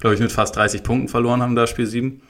glaube 0.00 0.14
ich, 0.14 0.20
mit 0.20 0.30
fast 0.30 0.54
30 0.54 0.82
Punkten 0.82 1.08
verloren 1.08 1.40
haben, 1.40 1.56
da 1.56 1.66
Spiel 1.66 1.86
7. 1.86 2.20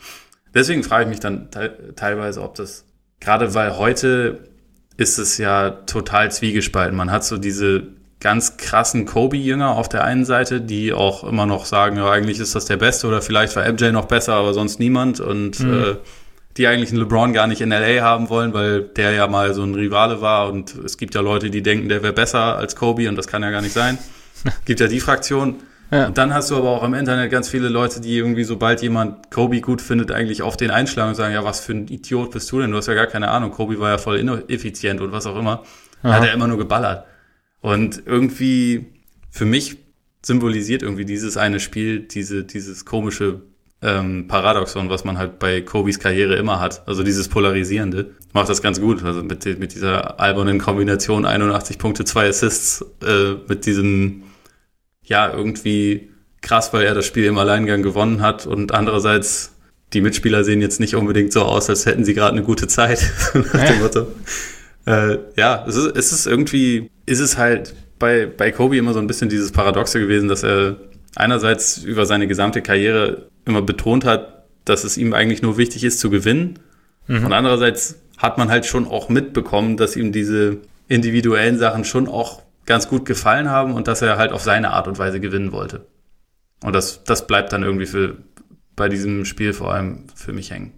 Deswegen 0.54 0.84
frage 0.84 1.02
ich 1.02 1.08
mich 1.08 1.18
dann 1.18 1.50
te 1.50 1.92
teilweise, 1.96 2.40
ob 2.42 2.54
das, 2.54 2.84
gerade 3.18 3.52
weil 3.54 3.76
heute 3.78 4.48
ist 4.96 5.18
es 5.18 5.38
ja 5.38 5.70
total 5.70 6.30
zwiegespalten. 6.30 6.96
Man 6.96 7.10
hat 7.10 7.24
so 7.24 7.36
diese 7.36 7.88
ganz 8.20 8.58
krassen 8.58 9.06
Kobe-Jünger 9.06 9.70
auf 9.70 9.88
der 9.88 10.04
einen 10.04 10.24
Seite, 10.24 10.60
die 10.60 10.92
auch 10.92 11.24
immer 11.24 11.46
noch 11.46 11.64
sagen, 11.64 11.96
ja, 11.96 12.08
eigentlich 12.08 12.38
ist 12.38 12.54
das 12.54 12.66
der 12.66 12.76
Beste 12.76 13.08
oder 13.08 13.22
vielleicht 13.22 13.56
war 13.56 13.70
MJ 13.70 13.90
noch 13.90 14.06
besser, 14.06 14.34
aber 14.34 14.54
sonst 14.54 14.78
niemand 14.78 15.18
und 15.18 15.58
mhm. 15.58 15.74
äh, 15.74 15.96
die 16.56 16.66
eigentlich 16.66 16.90
einen 16.90 17.00
LeBron 17.00 17.32
gar 17.32 17.46
nicht 17.46 17.60
in 17.60 17.70
LA 17.70 18.00
haben 18.00 18.28
wollen, 18.28 18.54
weil 18.54 18.82
der 18.82 19.12
ja 19.12 19.26
mal 19.26 19.52
so 19.54 19.62
ein 19.62 19.74
Rivale 19.74 20.20
war 20.20 20.50
und 20.50 20.74
es 20.74 20.96
gibt 20.96 21.14
ja 21.14 21.20
Leute, 21.20 21.50
die 21.50 21.62
denken, 21.62 21.88
der 21.88 22.02
wäre 22.02 22.12
besser 22.12 22.56
als 22.56 22.76
Kobe 22.76 23.08
und 23.08 23.16
das 23.16 23.26
kann 23.26 23.42
ja 23.42 23.50
gar 23.50 23.62
nicht 23.62 23.74
sein. 23.74 23.98
gibt 24.64 24.80
ja 24.80 24.88
die 24.88 25.00
Fraktion. 25.00 25.56
Ja. 25.90 26.06
Und 26.06 26.18
dann 26.18 26.34
hast 26.34 26.50
du 26.50 26.56
aber 26.56 26.70
auch 26.70 26.82
im 26.82 26.94
Internet 26.94 27.30
ganz 27.30 27.48
viele 27.48 27.68
Leute, 27.68 28.00
die 28.00 28.16
irgendwie, 28.16 28.42
sobald 28.42 28.82
jemand 28.82 29.30
Kobe 29.30 29.60
gut 29.60 29.80
findet, 29.80 30.10
eigentlich 30.10 30.42
auf 30.42 30.56
den 30.56 30.70
einschlagen 30.70 31.10
und 31.10 31.14
sagen, 31.14 31.32
ja, 31.32 31.44
was 31.44 31.60
für 31.60 31.72
ein 31.72 31.86
Idiot 31.88 32.32
bist 32.32 32.50
du 32.50 32.60
denn? 32.60 32.72
Du 32.72 32.76
hast 32.76 32.88
ja 32.88 32.94
gar 32.94 33.06
keine 33.06 33.30
Ahnung. 33.30 33.52
Kobe 33.52 33.78
war 33.78 33.90
ja 33.90 33.98
voll 33.98 34.18
ineffizient 34.18 35.00
und 35.00 35.12
was 35.12 35.26
auch 35.26 35.36
immer. 35.36 35.62
Aha. 36.02 36.14
Hat 36.14 36.24
er 36.24 36.32
immer 36.32 36.48
nur 36.48 36.58
geballert. 36.58 37.06
Und 37.60 38.02
irgendwie, 38.04 38.86
für 39.30 39.44
mich 39.44 39.76
symbolisiert 40.22 40.82
irgendwie 40.82 41.04
dieses 41.04 41.36
eine 41.36 41.60
Spiel, 41.60 42.00
diese, 42.00 42.42
dieses 42.42 42.84
komische 42.84 43.42
ähm, 43.82 44.26
Paradoxon, 44.26 44.88
was 44.88 45.04
man 45.04 45.18
halt 45.18 45.38
bei 45.38 45.60
Kobis 45.60 45.98
Karriere 45.98 46.36
immer 46.36 46.60
hat. 46.60 46.86
Also 46.86 47.02
dieses 47.02 47.28
Polarisierende. 47.28 48.14
Macht 48.32 48.48
das 48.48 48.62
ganz 48.62 48.80
gut. 48.80 49.04
Also 49.04 49.22
mit, 49.22 49.44
mit 49.58 49.74
dieser 49.74 50.18
albernen 50.18 50.58
Kombination 50.58 51.24
81 51.24 51.78
Punkte, 51.78 52.04
zwei 52.04 52.28
Assists, 52.28 52.84
äh, 53.04 53.34
mit 53.48 53.66
diesem 53.66 54.22
ja, 55.06 55.32
irgendwie 55.32 56.10
krass, 56.42 56.72
weil 56.72 56.84
er 56.84 56.94
das 56.94 57.06
Spiel 57.06 57.24
im 57.24 57.38
Alleingang 57.38 57.82
gewonnen 57.82 58.22
hat 58.22 58.46
und 58.46 58.72
andererseits 58.72 59.52
die 59.92 60.00
Mitspieler 60.00 60.42
sehen 60.42 60.60
jetzt 60.60 60.80
nicht 60.80 60.96
unbedingt 60.96 61.32
so 61.32 61.42
aus, 61.42 61.70
als 61.70 61.86
hätten 61.86 62.04
sie 62.04 62.14
gerade 62.14 62.32
eine 62.32 62.42
gute 62.42 62.66
Zeit. 62.66 63.08
nach 63.34 63.64
dem 63.64 63.80
Motto. 63.80 64.06
Äh, 64.84 65.18
ja, 65.36 65.64
es 65.66 65.76
ist, 65.76 65.96
es 65.96 66.12
ist 66.12 66.26
irgendwie, 66.26 66.90
ist 67.06 67.20
es 67.20 67.38
halt 67.38 67.74
bei, 67.98 68.26
bei 68.26 68.50
Kobe 68.50 68.76
immer 68.76 68.92
so 68.92 68.98
ein 68.98 69.06
bisschen 69.06 69.28
dieses 69.28 69.52
Paradoxe 69.52 70.00
gewesen, 70.00 70.28
dass 70.28 70.42
er 70.42 70.76
einerseits 71.16 71.78
über 71.78 72.06
seine 72.06 72.26
gesamte 72.26 72.62
Karriere 72.62 73.28
immer 73.44 73.62
betont 73.62 74.04
hat, 74.04 74.44
dass 74.64 74.84
es 74.84 74.96
ihm 74.96 75.12
eigentlich 75.14 75.42
nur 75.42 75.56
wichtig 75.56 75.84
ist 75.84 76.00
zu 76.00 76.10
gewinnen. 76.10 76.58
Mhm. 77.06 77.26
Und 77.26 77.32
andererseits 77.32 78.00
hat 78.18 78.38
man 78.38 78.50
halt 78.50 78.66
schon 78.66 78.86
auch 78.86 79.08
mitbekommen, 79.08 79.76
dass 79.76 79.96
ihm 79.96 80.12
diese 80.12 80.58
individuellen 80.88 81.58
Sachen 81.58 81.84
schon 81.84 82.08
auch 82.08 82.42
ganz 82.64 82.88
gut 82.88 83.04
gefallen 83.04 83.48
haben 83.48 83.74
und 83.74 83.88
dass 83.88 84.02
er 84.02 84.18
halt 84.18 84.32
auf 84.32 84.42
seine 84.42 84.70
Art 84.70 84.88
und 84.88 84.98
Weise 84.98 85.20
gewinnen 85.20 85.52
wollte. 85.52 85.86
Und 86.62 86.74
das, 86.74 87.04
das 87.04 87.26
bleibt 87.26 87.52
dann 87.52 87.62
irgendwie 87.62 87.86
für, 87.86 88.16
bei 88.74 88.88
diesem 88.88 89.24
Spiel 89.24 89.52
vor 89.52 89.72
allem 89.72 90.04
für 90.14 90.32
mich 90.32 90.50
hängen. 90.50 90.75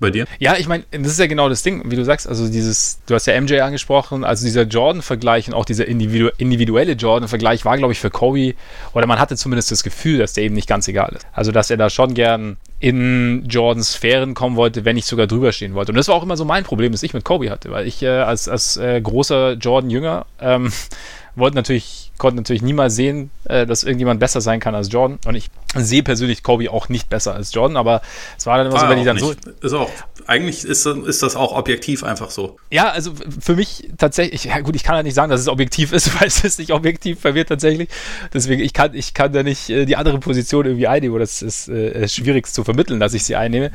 Bei 0.00 0.10
dir? 0.10 0.24
Ja, 0.38 0.56
ich 0.56 0.66
meine, 0.66 0.84
das 0.90 1.12
ist 1.12 1.18
ja 1.18 1.26
genau 1.26 1.50
das 1.50 1.62
Ding, 1.62 1.90
wie 1.90 1.96
du 1.96 2.04
sagst, 2.04 2.26
also 2.26 2.48
dieses, 2.48 3.00
du 3.06 3.14
hast 3.14 3.26
ja 3.26 3.38
MJ 3.38 3.60
angesprochen, 3.60 4.24
also 4.24 4.46
dieser 4.46 4.62
Jordan-Vergleich 4.62 5.46
und 5.48 5.54
auch 5.54 5.66
dieser 5.66 5.86
individu 5.86 6.30
individuelle 6.38 6.92
Jordan-Vergleich 6.92 7.66
war, 7.66 7.76
glaube 7.76 7.92
ich, 7.92 8.00
für 8.00 8.08
Kobe, 8.08 8.54
oder 8.94 9.06
man 9.06 9.18
hatte 9.18 9.36
zumindest 9.36 9.70
das 9.70 9.84
Gefühl, 9.84 10.18
dass 10.18 10.32
der 10.32 10.44
eben 10.44 10.54
nicht 10.54 10.66
ganz 10.68 10.88
egal 10.88 11.12
ist. 11.14 11.26
Also, 11.32 11.52
dass 11.52 11.70
er 11.70 11.76
da 11.76 11.90
schon 11.90 12.14
gern 12.14 12.56
in 12.78 13.44
Jordans 13.46 13.92
Sphären 13.92 14.32
kommen 14.32 14.56
wollte, 14.56 14.86
wenn 14.86 14.96
nicht 14.96 15.06
sogar 15.06 15.26
drüber 15.26 15.52
stehen 15.52 15.74
wollte. 15.74 15.92
Und 15.92 15.96
das 15.96 16.08
war 16.08 16.14
auch 16.14 16.22
immer 16.22 16.38
so 16.38 16.46
mein 16.46 16.64
Problem, 16.64 16.92
das 16.92 17.02
ich 17.02 17.12
mit 17.12 17.24
Kobe 17.24 17.50
hatte, 17.50 17.70
weil 17.70 17.86
ich 17.86 18.02
äh, 18.02 18.08
als, 18.08 18.48
als 18.48 18.78
äh, 18.78 18.98
großer 19.02 19.52
Jordan-Jünger 19.52 20.24
ähm, 20.40 20.72
wollte 21.34 21.56
natürlich, 21.56 21.99
konnte 22.20 22.36
natürlich 22.36 22.62
niemals 22.62 22.94
sehen, 22.94 23.30
äh, 23.44 23.66
dass 23.66 23.82
irgendjemand 23.82 24.20
besser 24.20 24.40
sein 24.40 24.60
kann 24.60 24.76
als 24.76 24.92
Jordan. 24.92 25.18
Und 25.26 25.34
ich 25.34 25.50
sehe 25.74 26.04
persönlich 26.04 26.44
Kobe 26.44 26.70
auch 26.70 26.88
nicht 26.88 27.08
besser 27.08 27.34
als 27.34 27.52
Jordan, 27.52 27.76
aber 27.76 28.02
es 28.38 28.46
war 28.46 28.58
dann 28.58 28.66
immer 28.66 28.76
war 28.76 28.82
so, 28.82 28.88
wenn 28.88 28.98
ich 28.98 29.04
dann 29.04 29.16
nicht. 29.16 29.44
so. 29.44 29.66
Ist 29.66 29.72
auch, 29.72 29.90
eigentlich 30.26 30.64
ist, 30.64 30.86
ist 30.86 31.22
das 31.22 31.34
auch 31.34 31.52
objektiv 31.56 32.04
einfach 32.04 32.30
so. 32.30 32.58
Ja, 32.70 32.90
also 32.90 33.12
für 33.40 33.56
mich 33.56 33.88
tatsächlich, 33.98 34.44
ja 34.44 34.60
gut, 34.60 34.76
ich 34.76 34.84
kann 34.84 34.94
ja 34.96 35.02
nicht 35.02 35.14
sagen, 35.14 35.30
dass 35.30 35.40
es 35.40 35.48
objektiv 35.48 35.92
ist, 35.92 36.14
weil 36.20 36.28
es 36.28 36.44
ist 36.44 36.58
nicht 36.60 36.72
objektiv 36.72 37.20
bei 37.20 37.32
mir 37.32 37.46
tatsächlich. 37.46 37.88
Deswegen, 38.32 38.62
ich 38.62 38.74
kann, 38.74 38.94
ich 38.94 39.14
kann 39.14 39.32
da 39.32 39.42
nicht 39.42 39.70
äh, 39.70 39.86
die 39.86 39.96
andere 39.96 40.18
Position 40.18 40.66
irgendwie 40.66 40.86
einnehmen, 40.86 41.14
oder 41.16 41.24
das 41.24 41.42
ist 41.42 41.68
äh, 41.68 42.06
schwierig 42.06 42.46
zu 42.46 42.62
vermitteln, 42.62 43.00
dass 43.00 43.14
ich 43.14 43.24
sie 43.24 43.34
einnehme. 43.34 43.72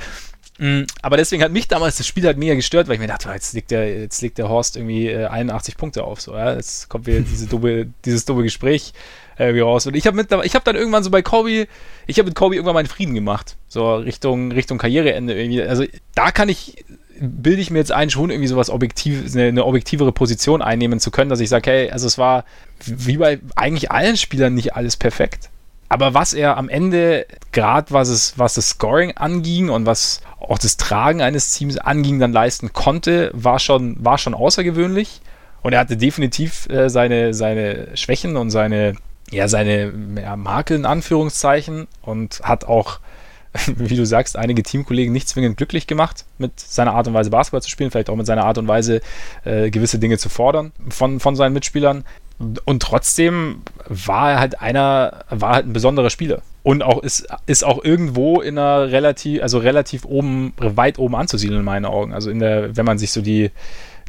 Mm, 0.57 0.83
aber 1.01 1.17
deswegen 1.17 1.43
hat 1.43 1.51
mich 1.51 1.67
damals 1.67 1.97
das 1.97 2.07
Spiel 2.07 2.25
halt 2.25 2.37
mega 2.37 2.53
gestört, 2.53 2.87
weil 2.87 2.95
ich 2.95 3.01
mir 3.01 3.07
dachte, 3.07 3.29
jetzt 3.29 3.53
legt 3.53 3.71
der, 3.71 4.01
jetzt 4.01 4.21
legt 4.21 4.37
der 4.37 4.47
Horst 4.47 4.77
irgendwie 4.77 5.07
äh, 5.07 5.25
81 5.25 5.75
Punkte 5.75 6.03
auf. 6.03 6.21
So, 6.21 6.33
ja? 6.33 6.53
Jetzt 6.53 6.89
kommt 6.89 7.07
wieder 7.07 7.19
diese 7.19 7.47
dumme, 7.47 7.87
dieses 8.05 8.25
dumme 8.25 8.43
Gespräch 8.43 8.93
äh, 9.37 9.59
raus. 9.59 9.85
Und 9.85 9.95
ich 9.95 10.07
habe 10.07 10.23
hab 10.23 10.63
dann 10.63 10.75
irgendwann 10.75 11.03
so 11.03 11.09
bei 11.09 11.21
Kobe, 11.21 11.67
ich 12.07 12.19
habe 12.19 12.29
mit 12.29 12.35
Kobe 12.35 12.55
irgendwann 12.55 12.75
meinen 12.75 12.87
Frieden 12.87 13.15
gemacht. 13.15 13.57
So 13.67 13.95
Richtung, 13.95 14.51
Richtung 14.51 14.77
Karriereende 14.77 15.33
irgendwie. 15.33 15.61
Also 15.61 15.83
da 16.15 16.31
kann 16.31 16.47
ich, 16.47 16.85
bilde 17.19 17.61
ich 17.61 17.69
mir 17.69 17.79
jetzt 17.79 17.91
ein, 17.91 18.09
schon 18.09 18.29
irgendwie 18.29 18.47
sowas 18.47 18.69
objektiv, 18.69 19.33
eine, 19.33 19.49
eine 19.49 19.65
objektivere 19.65 20.13
Position 20.13 20.61
einnehmen 20.61 21.01
zu 21.01 21.11
können, 21.11 21.29
dass 21.29 21.41
ich 21.41 21.49
sage, 21.49 21.69
hey, 21.69 21.91
also 21.91 22.07
es 22.07 22.17
war 22.17 22.45
wie 22.85 23.17
bei 23.17 23.39
eigentlich 23.57 23.91
allen 23.91 24.15
Spielern 24.15 24.53
nicht 24.53 24.73
alles 24.75 24.95
perfekt. 24.95 25.49
Aber 25.88 26.13
was 26.13 26.33
er 26.33 26.57
am 26.57 26.69
Ende, 26.69 27.25
gerade 27.51 27.91
was 27.91 28.09
es, 28.09 28.38
was 28.38 28.55
das 28.55 28.69
Scoring 28.69 29.15
anging 29.15 29.69
und 29.69 29.86
was 29.86 30.21
auch 30.39 30.57
das 30.57 30.77
Tragen 30.77 31.21
eines 31.21 31.53
Teams 31.53 31.77
anging, 31.77 32.19
dann 32.19 32.33
leisten 32.33 32.73
konnte, 32.73 33.31
war 33.33 33.59
schon, 33.59 34.03
war 34.03 34.17
schon 34.17 34.33
außergewöhnlich. 34.33 35.21
Und 35.61 35.73
er 35.73 35.79
hatte 35.79 35.97
definitiv 35.97 36.69
äh, 36.69 36.89
seine, 36.89 37.33
seine 37.33 37.95
Schwächen 37.95 38.38
und 38.38 38.51
seine, 38.51 38.95
ja, 39.31 39.47
seine 39.47 39.93
ja, 40.21 40.36
Makel 40.36 40.77
in 40.77 40.86
Anführungszeichen 40.86 41.88
und 42.03 42.41
hat 42.43 42.65
auch, 42.65 42.99
wie 43.75 43.95
du 43.95 44.05
sagst, 44.05 44.38
einige 44.38 44.61
Teamkollegen 44.61 45.13
nicht 45.13 45.27
zwingend 45.27 45.57
glücklich 45.57 45.88
gemacht, 45.88 46.25
mit 46.38 46.59
seiner 46.59 46.93
Art 46.93 47.07
und 47.07 47.15
Weise 47.15 47.31
Basketball 47.31 47.63
zu 47.63 47.69
spielen, 47.69 47.89
vielleicht 47.89 48.09
auch 48.09 48.15
mit 48.15 48.27
seiner 48.27 48.45
Art 48.45 48.57
und 48.59 48.67
Weise 48.67 49.01
äh, 49.43 49.71
gewisse 49.71 49.97
Dinge 49.97 50.17
zu 50.17 50.29
fordern 50.29 50.71
von, 50.89 51.19
von 51.19 51.36
seinen 51.36 51.53
Mitspielern. 51.53 52.03
Und 52.38 52.83
trotzdem 52.83 53.61
war 53.88 54.31
er 54.31 54.39
halt 54.39 54.61
einer, 54.61 55.23
war 55.29 55.55
halt 55.55 55.67
ein 55.67 55.73
besonderer 55.73 56.09
Spieler. 56.09 56.41
Und 56.63 56.83
auch 56.83 57.03
ist, 57.03 57.27
ist 57.45 57.63
auch 57.63 57.83
irgendwo 57.83 58.41
in 58.41 58.57
einer 58.57 58.91
relativ, 58.91 59.41
also 59.41 59.59
relativ 59.59 60.03
oben, 60.03 60.53
weit 60.57 60.97
oben 60.99 61.15
anzusiedeln 61.15 61.59
in 61.59 61.65
meinen 61.65 61.86
Augen. 61.86 62.13
Also 62.13 62.29
in 62.29 62.39
der, 62.39 62.75
wenn 62.75 62.86
man 62.86 62.97
sich 62.97 63.11
so 63.11 63.21
die, 63.21 63.51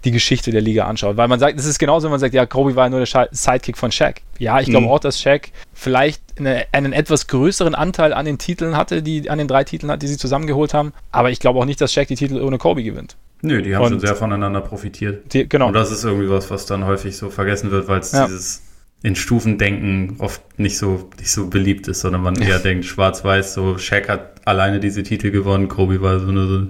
die 0.04 0.10
Geschichte 0.10 0.50
der 0.50 0.60
Liga 0.60 0.86
anschaut. 0.86 1.16
Weil 1.16 1.28
man 1.28 1.38
sagt, 1.38 1.58
es 1.58 1.66
ist 1.66 1.78
genauso, 1.78 2.04
wenn 2.04 2.12
man 2.12 2.20
sagt, 2.20 2.34
ja, 2.34 2.46
Kobe 2.46 2.74
war 2.74 2.88
nur 2.88 3.04
der 3.04 3.28
Sidekick 3.30 3.76
von 3.76 3.92
Shaq. 3.92 4.22
Ja, 4.38 4.60
ich 4.60 4.68
glaube 4.68 4.86
mhm. 4.86 4.92
auch, 4.92 5.00
dass 5.00 5.20
Shaq 5.20 5.50
vielleicht 5.74 6.22
eine, 6.38 6.64
einen 6.72 6.92
etwas 6.92 7.26
größeren 7.26 7.74
Anteil 7.74 8.12
an 8.12 8.24
den 8.24 8.38
Titeln 8.38 8.76
hatte, 8.76 9.02
die 9.02 9.28
an 9.30 9.38
den 9.38 9.48
drei 9.48 9.64
Titeln 9.64 9.90
hat, 9.90 10.02
die 10.02 10.08
sie 10.08 10.16
zusammengeholt 10.16 10.74
haben. 10.74 10.92
Aber 11.12 11.30
ich 11.30 11.40
glaube 11.40 11.58
auch 11.58 11.64
nicht, 11.64 11.80
dass 11.80 11.92
Shaq 11.92 12.08
die 12.08 12.16
Titel 12.16 12.40
ohne 12.40 12.58
Kobe 12.58 12.82
gewinnt. 12.82 13.16
Nö, 13.42 13.62
die 13.62 13.74
haben 13.76 13.84
und 13.84 13.90
schon 13.90 14.00
sehr 14.00 14.16
voneinander 14.16 14.60
profitiert. 14.60 15.32
Die, 15.32 15.48
genau. 15.48 15.68
Und 15.68 15.74
das 15.74 15.92
ist 15.92 16.04
irgendwie 16.04 16.30
was, 16.30 16.50
was 16.50 16.66
dann 16.66 16.84
häufig 16.84 17.16
so 17.16 17.30
vergessen 17.30 17.70
wird, 17.70 17.88
weil 17.88 18.00
es 18.00 18.12
ja. 18.12 18.26
dieses 18.26 18.62
in 19.02 19.14
Stufendenken 19.14 20.16
oft 20.18 20.58
nicht 20.58 20.78
so, 20.78 21.10
nicht 21.18 21.30
so 21.30 21.48
beliebt 21.48 21.86
ist, 21.88 22.00
sondern 22.00 22.22
man 22.22 22.36
eher 22.42 22.58
denkt, 22.58 22.86
schwarz-weiß, 22.86 23.54
so 23.54 23.78
Shaq 23.78 24.08
hat 24.08 24.40
alleine 24.46 24.80
diese 24.80 25.02
Titel 25.02 25.30
gewonnen, 25.30 25.68
Kobe 25.68 26.00
war 26.00 26.18
so 26.18 26.28
eine, 26.28 26.68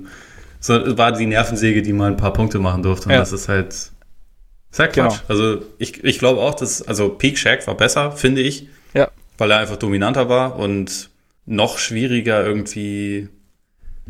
so, 0.60 0.98
war 0.98 1.12
die 1.12 1.26
Nervensäge, 1.26 1.82
die 1.82 1.92
mal 1.92 2.10
ein 2.10 2.16
paar 2.16 2.32
Punkte 2.32 2.58
machen 2.58 2.82
durfte. 2.82 3.08
Und 3.08 3.12
ja. 3.12 3.20
das 3.20 3.32
ist 3.32 3.48
halt, 3.48 3.72
ist 3.72 4.78
halt 4.78 4.92
Quatsch. 4.92 5.20
Genau. 5.20 5.28
Also 5.28 5.62
ich, 5.78 6.02
ich 6.02 6.18
glaube 6.18 6.40
auch, 6.40 6.54
dass, 6.54 6.82
also 6.82 7.10
Peak 7.10 7.38
Shaq 7.38 7.66
war 7.66 7.76
besser, 7.76 8.12
finde 8.12 8.40
ich. 8.40 8.68
Ja. 8.92 9.08
Weil 9.38 9.50
er 9.52 9.58
einfach 9.58 9.76
dominanter 9.76 10.28
war 10.28 10.58
und 10.58 11.10
noch 11.44 11.78
schwieriger 11.78 12.44
irgendwie 12.44 13.28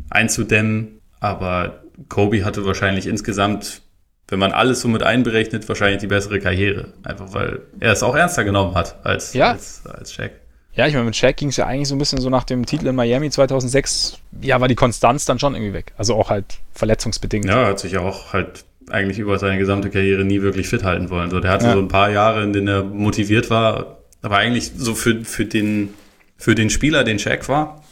einzudämmen. 0.09 1.01
Aber 1.21 1.83
Kobe 2.09 2.45
hatte 2.45 2.65
wahrscheinlich 2.65 3.07
insgesamt, 3.07 3.83
wenn 4.29 4.39
man 4.39 4.53
alles 4.53 4.81
so 4.81 4.89
mit 4.89 5.03
einberechnet, 5.03 5.69
wahrscheinlich 5.69 6.01
die 6.01 6.07
bessere 6.07 6.41
Karriere. 6.41 6.93
Einfach 7.03 7.33
weil 7.33 7.61
er 7.81 7.93
es 7.93 8.03
auch 8.03 8.15
ernster 8.15 8.45
genommen 8.45 8.75
hat 8.75 9.05
als, 9.05 9.33
ja. 9.35 9.53
als, 9.53 9.83
als 9.87 10.13
Shaq. 10.13 10.33
Ja, 10.75 10.87
ich 10.87 10.93
meine, 10.93 11.07
mit 11.07 11.17
Shaq 11.17 11.37
ging 11.39 11.49
es 11.49 11.57
ja 11.57 11.67
eigentlich 11.67 11.89
so 11.89 11.95
ein 11.95 11.99
bisschen 11.99 12.21
so 12.21 12.29
nach 12.29 12.45
dem 12.45 12.67
Titel 12.67 12.87
in 12.87 12.95
Miami 12.95 13.31
2006, 13.31 14.19
ja, 14.43 14.61
war 14.61 14.69
die 14.69 14.75
Konstanz 14.75 15.25
dann 15.25 15.39
schon 15.39 15.55
irgendwie 15.55 15.73
weg. 15.73 15.95
Also 15.97 16.15
auch 16.15 16.29
halt 16.29 16.59
verletzungsbedingt. 16.75 17.47
Ja, 17.47 17.67
hat 17.67 17.79
sich 17.79 17.93
ja 17.93 18.01
auch 18.01 18.35
halt 18.35 18.65
eigentlich 18.91 19.19
über 19.19 19.39
seine 19.39 19.59
gesamte 19.59 19.91
Karriere 19.91 20.25
nie 20.25 20.43
wirklich 20.43 20.69
fit 20.69 20.85
halten 20.85 21.09
wollen. 21.09 21.31
So, 21.31 21.41
der 21.41 21.51
hatte 21.51 21.67
ja. 21.67 21.73
so 21.73 21.79
ein 21.79 21.89
paar 21.89 22.11
Jahre, 22.11 22.43
in 22.43 22.53
denen 22.53 22.69
er 22.69 22.85
motiviert 22.85 23.49
war, 23.49 23.99
Aber 24.23 24.37
eigentlich 24.37 24.73
so 24.77 24.95
für, 24.95 25.25
für, 25.25 25.47
den, 25.47 25.95
für 26.37 26.55
den 26.55 26.69
Spieler, 26.69 27.05
den 27.05 27.19
Shaq 27.19 27.49
war, 27.49 27.83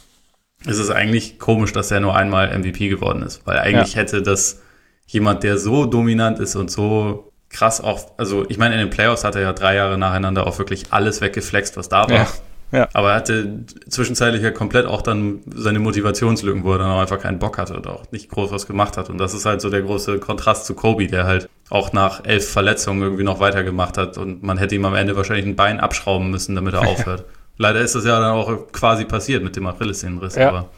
ist 0.65 0.79
es 0.79 0.89
eigentlich 0.89 1.39
komisch, 1.39 1.73
dass 1.73 1.91
er 1.91 1.99
nur 1.99 2.15
einmal 2.15 2.57
MVP 2.57 2.89
geworden 2.89 3.21
ist. 3.23 3.45
Weil 3.45 3.59
eigentlich 3.59 3.93
ja. 3.93 4.01
hätte 4.01 4.21
das 4.21 4.61
jemand, 5.07 5.43
der 5.43 5.57
so 5.57 5.85
dominant 5.85 6.39
ist 6.39 6.55
und 6.55 6.71
so 6.71 7.31
krass 7.49 7.81
auch, 7.81 8.11
also 8.17 8.45
ich 8.49 8.57
meine, 8.57 8.73
in 8.75 8.79
den 8.79 8.89
Playoffs 8.89 9.23
hat 9.23 9.35
er 9.35 9.41
ja 9.41 9.53
drei 9.53 9.75
Jahre 9.75 9.97
nacheinander 9.97 10.47
auch 10.47 10.57
wirklich 10.57 10.85
alles 10.91 11.21
weggeflext, 11.21 11.77
was 11.77 11.89
da 11.89 12.09
war. 12.09 12.11
Ja. 12.11 12.27
Ja. 12.71 12.89
Aber 12.93 13.11
er 13.11 13.15
hatte 13.15 13.63
zwischenzeitlich 13.87 14.41
ja 14.41 14.51
komplett 14.51 14.85
auch 14.85 15.01
dann 15.01 15.41
seine 15.53 15.79
Motivationslücken, 15.79 16.63
wo 16.63 16.73
er 16.73 16.79
dann 16.79 16.89
auch 16.89 16.99
einfach 16.99 17.19
keinen 17.19 17.39
Bock 17.39 17.57
hatte 17.57 17.75
und 17.75 17.87
auch 17.87 18.03
nicht 18.11 18.29
groß 18.29 18.51
was 18.51 18.67
gemacht 18.67 18.97
hat. 18.97 19.09
Und 19.09 19.17
das 19.17 19.33
ist 19.33 19.45
halt 19.45 19.61
so 19.61 19.69
der 19.69 19.81
große 19.81 20.19
Kontrast 20.19 20.65
zu 20.65 20.73
Kobe, 20.73 21.07
der 21.07 21.25
halt 21.25 21.47
auch 21.69 21.93
nach 21.93 22.25
elf 22.25 22.49
Verletzungen 22.49 23.01
irgendwie 23.01 23.23
noch 23.23 23.39
weitergemacht 23.39 23.97
hat 23.97 24.17
und 24.17 24.43
man 24.43 24.57
hätte 24.57 24.75
ihm 24.75 24.85
am 24.85 24.95
Ende 24.95 25.15
wahrscheinlich 25.15 25.45
ein 25.45 25.55
Bein 25.55 25.79
abschrauben 25.79 26.29
müssen, 26.29 26.55
damit 26.55 26.73
er 26.73 26.81
aufhört. 26.87 27.25
Leider 27.57 27.81
ist 27.81 27.95
das 27.95 28.05
ja 28.05 28.19
dann 28.19 28.31
auch 28.31 28.71
quasi 28.71 29.05
passiert 29.05 29.43
mit 29.43 29.55
dem 29.55 29.65
Achillessehnenriss, 29.65 30.35
ja. 30.35 30.49
aber 30.49 30.69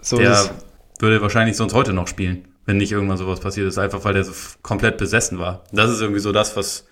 so 0.00 0.18
der 0.18 0.50
würde 0.98 1.22
wahrscheinlich 1.22 1.56
sonst 1.56 1.74
heute 1.74 1.92
noch 1.92 2.08
spielen 2.08 2.48
wenn 2.68 2.76
nicht 2.76 2.92
irgendwann 2.92 3.16
sowas 3.16 3.40
passiert 3.40 3.66
ist, 3.66 3.78
einfach 3.78 4.04
weil 4.04 4.12
der 4.12 4.24
so 4.24 4.32
komplett 4.60 4.98
besessen 4.98 5.38
war. 5.38 5.64
Das 5.72 5.90
ist 5.90 6.02
irgendwie 6.02 6.20
so 6.20 6.32
das, 6.32 6.54
was 6.54 6.86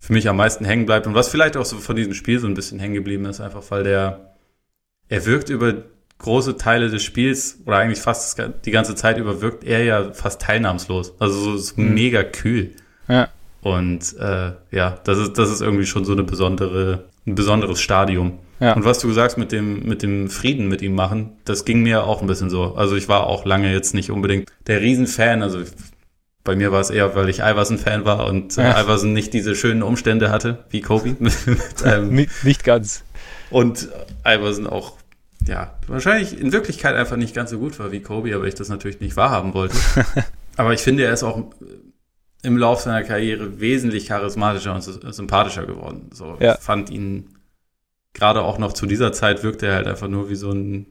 für 0.00 0.12
mich 0.12 0.28
am 0.28 0.36
meisten 0.36 0.64
hängen 0.64 0.84
bleibt 0.84 1.06
und 1.06 1.14
was 1.14 1.28
vielleicht 1.28 1.56
auch 1.56 1.64
so 1.64 1.76
von 1.76 1.94
diesem 1.94 2.12
Spiel 2.12 2.40
so 2.40 2.48
ein 2.48 2.54
bisschen 2.54 2.80
hängen 2.80 2.94
geblieben 2.94 3.24
ist, 3.26 3.40
einfach 3.40 3.62
weil 3.68 3.84
der, 3.84 4.34
er 5.08 5.24
wirkt 5.24 5.48
über 5.48 5.74
große 6.18 6.56
Teile 6.56 6.90
des 6.90 7.04
Spiels 7.04 7.60
oder 7.64 7.76
eigentlich 7.76 8.00
fast 8.00 8.42
die 8.64 8.72
ganze 8.72 8.96
Zeit 8.96 9.16
über 9.16 9.40
wirkt 9.40 9.62
er 9.62 9.84
ja 9.84 10.12
fast 10.12 10.40
teilnahmslos. 10.40 11.14
Also 11.20 11.38
so, 11.38 11.56
so 11.56 11.80
mhm. 11.80 11.94
mega 11.94 12.24
kühl. 12.24 12.72
Ja. 13.06 13.28
Und 13.60 14.16
äh, 14.18 14.54
ja, 14.72 14.98
das 15.04 15.18
ist, 15.18 15.38
das 15.38 15.50
ist 15.50 15.60
irgendwie 15.60 15.86
schon 15.86 16.04
so 16.04 16.14
eine 16.14 16.24
besondere, 16.24 17.04
ein 17.28 17.36
besonderes 17.36 17.80
Stadium. 17.80 18.40
Ja. 18.60 18.74
Und 18.74 18.84
was 18.84 18.98
du 19.00 19.10
sagst 19.12 19.38
mit 19.38 19.50
dem, 19.50 19.84
mit 19.84 20.02
dem 20.02 20.30
Frieden 20.30 20.68
mit 20.68 20.82
ihm 20.82 20.94
machen, 20.94 21.36
das 21.44 21.64
ging 21.64 21.82
mir 21.82 22.04
auch 22.04 22.20
ein 22.20 22.26
bisschen 22.26 22.50
so. 22.50 22.74
Also 22.74 22.96
ich 22.96 23.08
war 23.08 23.26
auch 23.26 23.44
lange 23.44 23.72
jetzt 23.72 23.94
nicht 23.94 24.10
unbedingt 24.10 24.50
der 24.66 24.80
Riesenfan. 24.80 25.42
Also 25.42 25.62
bei 26.44 26.56
mir 26.56 26.72
war 26.72 26.80
es 26.80 26.90
eher, 26.90 27.14
weil 27.14 27.28
ich 27.28 27.40
Iverson-Fan 27.40 28.04
war 28.04 28.26
und 28.26 28.58
äh, 28.58 28.62
ja. 28.62 28.82
Iverson 28.82 29.12
nicht 29.12 29.32
diese 29.32 29.54
schönen 29.54 29.82
Umstände 29.82 30.30
hatte, 30.30 30.64
wie 30.70 30.80
Kobe. 30.80 31.16
einem, 31.84 32.14
nicht, 32.14 32.44
nicht 32.44 32.64
ganz. 32.64 33.04
Und 33.50 33.88
Iverson 34.24 34.66
auch, 34.66 34.96
ja, 35.46 35.74
wahrscheinlich 35.86 36.38
in 36.38 36.52
Wirklichkeit 36.52 36.94
einfach 36.94 37.16
nicht 37.16 37.34
ganz 37.34 37.50
so 37.50 37.58
gut 37.58 37.78
war 37.78 37.92
wie 37.92 38.00
Kobe, 38.00 38.34
aber 38.34 38.46
ich 38.46 38.54
das 38.54 38.68
natürlich 38.68 39.00
nicht 39.00 39.16
wahrhaben 39.16 39.54
wollte. 39.54 39.76
aber 40.56 40.72
ich 40.72 40.80
finde, 40.80 41.04
er 41.04 41.12
ist 41.12 41.22
auch 41.22 41.42
im 42.42 42.56
Laufe 42.56 42.84
seiner 42.84 43.04
Karriere 43.04 43.60
wesentlich 43.60 44.06
charismatischer 44.06 44.74
und 44.74 44.82
sympathischer 44.82 45.64
geworden. 45.64 46.10
So, 46.12 46.36
ja. 46.40 46.54
ich 46.54 46.60
fand 46.60 46.90
ihn 46.90 47.28
gerade 48.14 48.42
auch 48.42 48.58
noch 48.58 48.72
zu 48.72 48.86
dieser 48.86 49.12
Zeit 49.12 49.42
wirkte 49.42 49.66
er 49.66 49.74
halt 49.74 49.86
einfach 49.86 50.08
nur 50.08 50.28
wie 50.28 50.34
so 50.34 50.50
ein, 50.50 50.86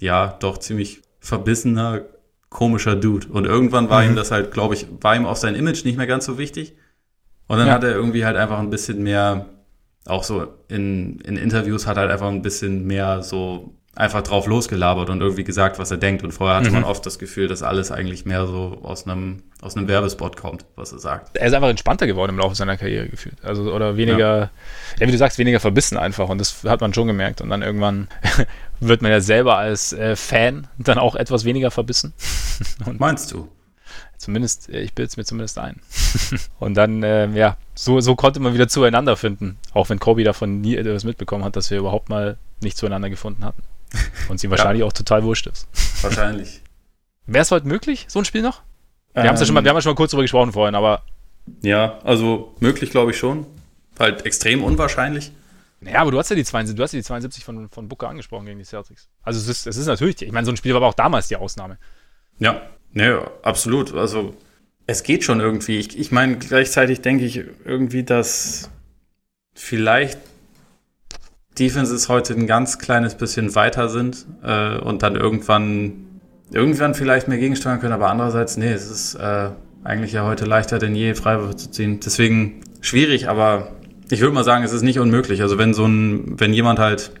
ja, 0.00 0.36
doch 0.40 0.58
ziemlich 0.58 1.02
verbissener, 1.20 2.02
komischer 2.50 2.96
Dude. 2.96 3.28
Und 3.28 3.44
irgendwann 3.44 3.90
war 3.90 4.02
mhm. 4.02 4.10
ihm 4.10 4.16
das 4.16 4.30
halt, 4.30 4.52
glaube 4.52 4.74
ich, 4.74 4.86
war 5.00 5.16
ihm 5.16 5.26
auch 5.26 5.36
sein 5.36 5.54
Image 5.54 5.84
nicht 5.84 5.96
mehr 5.96 6.06
ganz 6.06 6.24
so 6.24 6.38
wichtig. 6.38 6.74
Und 7.46 7.58
dann 7.58 7.68
ja. 7.68 7.74
hat 7.74 7.84
er 7.84 7.92
irgendwie 7.92 8.24
halt 8.24 8.36
einfach 8.36 8.58
ein 8.58 8.70
bisschen 8.70 9.02
mehr, 9.02 9.46
auch 10.06 10.22
so 10.22 10.54
in, 10.68 11.20
in 11.20 11.36
Interviews 11.36 11.86
hat 11.86 11.96
er 11.96 12.02
halt 12.02 12.12
einfach 12.12 12.28
ein 12.28 12.42
bisschen 12.42 12.86
mehr 12.86 13.22
so 13.22 13.77
einfach 13.98 14.22
drauf 14.22 14.46
losgelabert 14.46 15.10
und 15.10 15.20
irgendwie 15.20 15.42
gesagt, 15.42 15.80
was 15.80 15.90
er 15.90 15.96
denkt. 15.96 16.22
Und 16.22 16.30
vorher 16.30 16.58
hatte 16.58 16.68
mhm. 16.68 16.74
man 16.74 16.84
oft 16.84 17.04
das 17.04 17.18
Gefühl, 17.18 17.48
dass 17.48 17.64
alles 17.64 17.90
eigentlich 17.90 18.24
mehr 18.24 18.46
so 18.46 18.78
aus 18.84 19.06
einem, 19.06 19.42
aus 19.60 19.76
einem 19.76 19.88
Werbespot 19.88 20.36
kommt, 20.36 20.64
was 20.76 20.92
er 20.92 21.00
sagt. 21.00 21.36
Er 21.36 21.48
ist 21.48 21.52
einfach 21.52 21.68
entspannter 21.68 22.06
geworden 22.06 22.30
im 22.30 22.38
Laufe 22.38 22.54
seiner 22.54 22.76
Karriere 22.76 23.08
gefühlt. 23.08 23.44
Also, 23.44 23.72
oder 23.72 23.96
weniger, 23.96 24.38
ja. 24.38 24.50
ja 25.00 25.06
wie 25.08 25.10
du 25.10 25.18
sagst, 25.18 25.38
weniger 25.38 25.58
verbissen 25.58 25.98
einfach. 25.98 26.28
Und 26.28 26.38
das 26.38 26.62
hat 26.62 26.80
man 26.80 26.94
schon 26.94 27.08
gemerkt. 27.08 27.40
Und 27.40 27.50
dann 27.50 27.62
irgendwann 27.62 28.06
wird 28.80 29.02
man 29.02 29.10
ja 29.10 29.20
selber 29.20 29.56
als 29.56 29.92
äh, 29.92 30.14
Fan 30.14 30.68
dann 30.78 30.98
auch 30.98 31.16
etwas 31.16 31.44
weniger 31.44 31.72
verbissen. 31.72 32.14
Und 32.86 33.00
Meinst 33.00 33.32
du? 33.32 33.48
Zumindest, 34.16 34.68
äh, 34.68 34.80
ich 34.80 34.94
bilde 34.94 35.08
es 35.08 35.16
mir 35.16 35.24
zumindest 35.24 35.58
ein. 35.58 35.80
und 36.58 36.74
dann, 36.74 37.02
äh, 37.02 37.28
ja, 37.30 37.56
so, 37.74 38.00
so 38.00 38.14
konnte 38.14 38.40
man 38.40 38.52
wieder 38.52 38.68
zueinander 38.68 39.16
finden. 39.16 39.58
Auch 39.72 39.88
wenn 39.90 39.98
Kobe 39.98 40.22
davon 40.22 40.60
nie 40.60 40.76
etwas 40.76 41.04
mitbekommen 41.04 41.44
hat, 41.44 41.56
dass 41.56 41.70
wir 41.70 41.78
überhaupt 41.78 42.08
mal 42.08 42.36
nicht 42.60 42.76
zueinander 42.76 43.10
gefunden 43.10 43.44
hatten. 43.44 43.62
Und 44.28 44.36
es 44.36 44.44
ihm 44.44 44.50
wahrscheinlich 44.50 44.80
ja. 44.80 44.86
auch 44.86 44.92
total 44.92 45.22
wurscht 45.22 45.46
ist. 45.46 45.66
Wahrscheinlich. 46.02 46.62
Wäre 47.26 47.42
es 47.42 47.50
heute 47.50 47.66
möglich, 47.66 48.06
so 48.08 48.18
ein 48.18 48.24
Spiel 48.24 48.42
noch? 48.42 48.62
Wir 49.12 49.22
ähm, 49.22 49.28
haben 49.28 49.36
ja 49.36 49.44
schon 49.44 49.54
mal, 49.54 49.64
wir 49.64 49.70
haben 49.70 49.76
ja 49.76 49.82
schon 49.82 49.92
mal 49.92 49.96
kurz 49.96 50.10
darüber 50.10 50.22
gesprochen 50.22 50.52
vorhin, 50.52 50.74
aber. 50.74 51.02
Ja, 51.62 51.98
also 52.04 52.54
möglich 52.60 52.90
glaube 52.90 53.10
ich 53.10 53.18
schon. 53.18 53.46
Halt 53.98 54.24
extrem 54.26 54.62
unwahrscheinlich. 54.62 55.32
Ja, 55.80 56.00
aber 56.00 56.10
du 56.10 56.18
hast 56.18 56.30
ja 56.30 56.36
die 56.36 56.44
72, 56.44 56.76
du 56.76 56.82
hast 56.82 56.92
ja 56.92 56.98
die 56.98 57.04
72 57.04 57.44
von, 57.44 57.68
von 57.68 57.88
Booker 57.88 58.08
angesprochen 58.08 58.46
gegen 58.46 58.58
die 58.58 58.64
Celtics. 58.64 59.08
Also 59.22 59.38
es 59.38 59.48
ist, 59.48 59.66
es 59.66 59.76
ist 59.76 59.86
natürlich, 59.86 60.22
ich 60.22 60.32
meine, 60.32 60.44
so 60.44 60.52
ein 60.52 60.56
Spiel 60.56 60.72
war 60.72 60.78
aber 60.78 60.88
auch 60.88 60.94
damals 60.94 61.28
die 61.28 61.36
Ausnahme. 61.36 61.78
Ja, 62.38 62.62
ne, 62.92 63.30
absolut. 63.42 63.94
Also 63.94 64.34
es 64.86 65.02
geht 65.02 65.22
schon 65.24 65.40
irgendwie. 65.40 65.78
Ich, 65.78 65.98
ich 65.98 66.10
meine, 66.10 66.38
gleichzeitig 66.38 67.00
denke 67.02 67.24
ich 67.24 67.44
irgendwie, 67.64 68.02
dass 68.02 68.70
vielleicht 69.54 70.18
Defenses 71.58 72.08
heute 72.08 72.34
ein 72.34 72.46
ganz 72.46 72.78
kleines 72.78 73.14
bisschen 73.14 73.54
weiter 73.54 73.88
sind 73.88 74.26
äh, 74.42 74.78
und 74.78 75.02
dann 75.02 75.16
irgendwann 75.16 76.08
irgendwann 76.52 76.94
vielleicht 76.94 77.28
mehr 77.28 77.38
gegensteuern 77.38 77.80
können, 77.80 77.92
aber 77.92 78.08
andererseits, 78.08 78.56
nee, 78.56 78.72
es 78.72 78.90
ist 78.90 79.14
äh, 79.16 79.50
eigentlich 79.84 80.12
ja 80.12 80.24
heute 80.24 80.44
leichter 80.44 80.78
denn 80.78 80.94
je, 80.94 81.14
Freiwürfe 81.14 81.56
zu 81.56 81.70
ziehen. 81.70 82.00
Deswegen 82.04 82.60
schwierig, 82.80 83.28
aber 83.28 83.72
ich 84.10 84.20
würde 84.20 84.34
mal 84.34 84.44
sagen, 84.44 84.64
es 84.64 84.72
ist 84.72 84.82
nicht 84.82 84.98
unmöglich. 84.98 85.42
Also 85.42 85.58
wenn 85.58 85.74
so 85.74 85.84
ein, 85.84 86.40
wenn 86.40 86.52
jemand 86.52 86.78
halt 86.78 87.12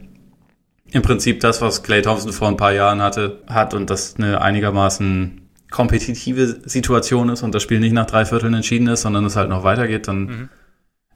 im 0.90 1.02
Prinzip 1.02 1.40
das, 1.40 1.60
was 1.60 1.82
Clay 1.82 2.00
Thompson 2.00 2.32
vor 2.32 2.48
ein 2.48 2.56
paar 2.56 2.72
Jahren 2.72 3.02
hatte, 3.02 3.42
hat 3.46 3.74
und 3.74 3.90
das 3.90 4.16
eine 4.16 4.40
einigermaßen 4.40 5.42
kompetitive 5.70 6.60
Situation 6.64 7.28
ist 7.28 7.42
und 7.42 7.54
das 7.54 7.62
Spiel 7.62 7.80
nicht 7.80 7.92
nach 7.92 8.06
drei 8.06 8.24
Vierteln 8.24 8.54
entschieden 8.54 8.88
ist, 8.88 9.02
sondern 9.02 9.26
es 9.26 9.36
halt 9.36 9.50
noch 9.50 9.64
weitergeht, 9.64 10.08
dann 10.08 10.18
mhm 10.20 10.48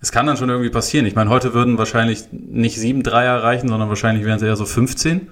es 0.03 0.11
kann 0.11 0.27
dann 0.27 0.37
schon 0.37 0.51
irgendwie 0.51 0.69
passieren. 0.69 1.07
Ich 1.07 1.15
meine, 1.15 1.31
heute 1.31 1.55
würden 1.55 1.79
wahrscheinlich 1.79 2.25
nicht 2.33 2.77
sieben 2.77 3.05
Dreier 3.05 3.41
reichen, 3.43 3.69
sondern 3.69 3.89
wahrscheinlich 3.89 4.27
wären 4.27 4.37
es 4.37 4.43
eher 4.43 4.57
so 4.57 4.67
15. 4.67 5.29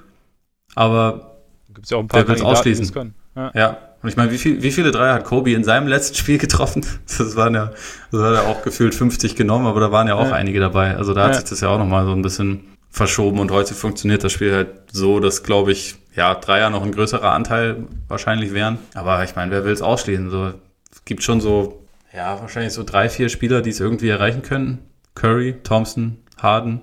Aber 0.77 1.39
gibt's 1.75 1.91
ja 1.91 1.97
auch 1.97 2.03
ein 2.03 2.09
paar 2.09 2.27
wer 2.27 2.37
will 2.37 2.43
ausschließen? 2.43 2.93
Können. 2.93 3.15
Ja. 3.35 3.51
ja. 3.55 3.79
Und 4.01 4.09
ich 4.09 4.17
meine, 4.17 4.31
wie, 4.31 4.39
viel, 4.39 4.63
wie 4.63 4.71
viele 4.71 4.93
Dreier 4.93 5.15
hat 5.15 5.25
Kobe 5.25 5.53
in 5.53 5.65
seinem 5.65 5.89
letzten 5.89 6.15
Spiel 6.15 6.39
getroffen? 6.39 6.87
Das 7.19 7.35
waren 7.35 7.55
ja, 7.55 7.73
das 8.13 8.23
hat 8.23 8.35
er 8.35 8.47
auch 8.47 8.63
gefühlt 8.63 8.95
50 8.95 9.35
genommen, 9.35 9.67
aber 9.67 9.81
da 9.81 9.91
waren 9.91 10.07
ja 10.07 10.15
auch 10.15 10.29
ja. 10.29 10.35
einige 10.35 10.61
dabei. 10.61 10.97
Also 10.97 11.15
da 11.15 11.25
hat 11.25 11.33
ja. 11.33 11.41
sich 11.41 11.51
das 11.51 11.61
ja 11.61 11.69
auch 11.69 11.79
nochmal 11.79 12.07
so 12.07 12.13
ein 12.13 12.23
bisschen 12.23 12.61
verschoben 12.91 13.41
und 13.41 13.51
heute 13.51 13.75
funktioniert 13.75 14.23
das 14.23 14.33
Spiel 14.33 14.55
halt 14.55 14.69
so, 14.93 15.19
dass, 15.19 15.43
glaube 15.43 15.73
ich, 15.73 15.97
ja, 16.15 16.35
Dreier 16.35 16.71
noch 16.71 16.85
ein 16.85 16.93
größerer 16.93 17.33
Anteil 17.33 17.89
wahrscheinlich 18.07 18.55
wären. 18.55 18.79
Aber 18.95 19.23
ich 19.25 19.35
meine, 19.35 19.51
wer 19.51 19.65
will 19.65 19.73
es 19.73 19.83
ausschließen? 19.83 20.31
So, 20.31 20.53
es 20.93 21.05
gibt 21.05 21.25
schon 21.25 21.41
so 21.41 21.80
ja, 22.13 22.41
wahrscheinlich 22.41 22.73
so 22.73 22.83
drei, 22.83 23.09
vier 23.09 23.29
Spieler, 23.29 23.63
die 23.63 23.71
es 23.71 23.81
irgendwie 23.81 24.09
erreichen 24.09 24.43
können. 24.43 24.79
Curry, 25.15 25.57
Thompson, 25.63 26.19
Harden, 26.39 26.83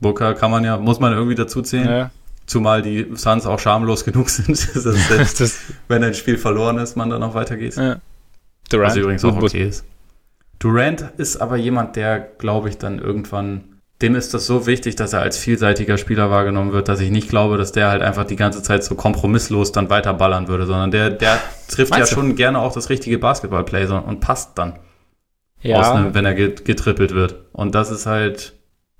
Booker 0.00 0.34
kann 0.34 0.50
man 0.50 0.64
ja, 0.64 0.76
muss 0.76 1.00
man 1.00 1.12
irgendwie 1.12 1.34
dazu 1.34 1.62
zählen. 1.62 1.88
Ja. 1.88 2.10
Zumal 2.46 2.82
die 2.82 3.08
Suns 3.14 3.46
auch 3.46 3.58
schamlos 3.58 4.04
genug 4.04 4.28
sind, 4.28 4.48
dass 4.74 4.82
selbst, 5.08 5.40
das, 5.40 5.60
wenn 5.88 6.02
ein 6.04 6.14
Spiel 6.14 6.36
verloren 6.36 6.78
ist, 6.78 6.96
man 6.96 7.08
dann 7.08 7.20
noch 7.20 7.34
weitergeht. 7.34 7.76
Ja. 7.76 8.00
Durant. 8.68 8.90
Was 8.90 8.96
übrigens 8.96 9.24
auch 9.24 9.36
okay 9.36 9.68
ist. 9.68 9.84
Durant 10.58 11.12
ist 11.16 11.38
aber 11.38 11.56
jemand, 11.56 11.96
der, 11.96 12.20
glaube 12.20 12.68
ich, 12.68 12.78
dann 12.78 12.98
irgendwann 12.98 13.71
dem 14.02 14.14
ist 14.14 14.34
das 14.34 14.46
so 14.46 14.66
wichtig, 14.66 14.96
dass 14.96 15.12
er 15.12 15.20
als 15.20 15.38
vielseitiger 15.38 15.96
Spieler 15.96 16.30
wahrgenommen 16.30 16.72
wird, 16.72 16.88
dass 16.88 17.00
ich 17.00 17.10
nicht 17.10 17.28
glaube, 17.28 17.56
dass 17.56 17.72
der 17.72 17.88
halt 17.88 18.02
einfach 18.02 18.24
die 18.24 18.36
ganze 18.36 18.62
Zeit 18.62 18.84
so 18.84 18.94
kompromisslos 18.94 19.72
dann 19.72 19.88
weiter 19.90 20.12
ballern 20.14 20.48
würde, 20.48 20.66
sondern 20.66 20.90
der, 20.90 21.10
der 21.10 21.40
trifft 21.68 21.90
Meinst 21.90 22.10
ja 22.10 22.16
du? 22.16 22.20
schon 22.20 22.36
gerne 22.36 22.58
auch 22.58 22.72
das 22.72 22.90
richtige 22.90 23.18
Basketballplay 23.18 23.86
und 23.86 24.20
passt 24.20 24.58
dann. 24.58 24.78
Ja. 25.62 25.92
Einem, 25.92 26.14
wenn 26.14 26.24
er 26.24 26.34
getrippelt 26.34 27.14
wird. 27.14 27.36
Und 27.52 27.74
das 27.74 27.90
ist 27.90 28.06
halt. 28.06 28.52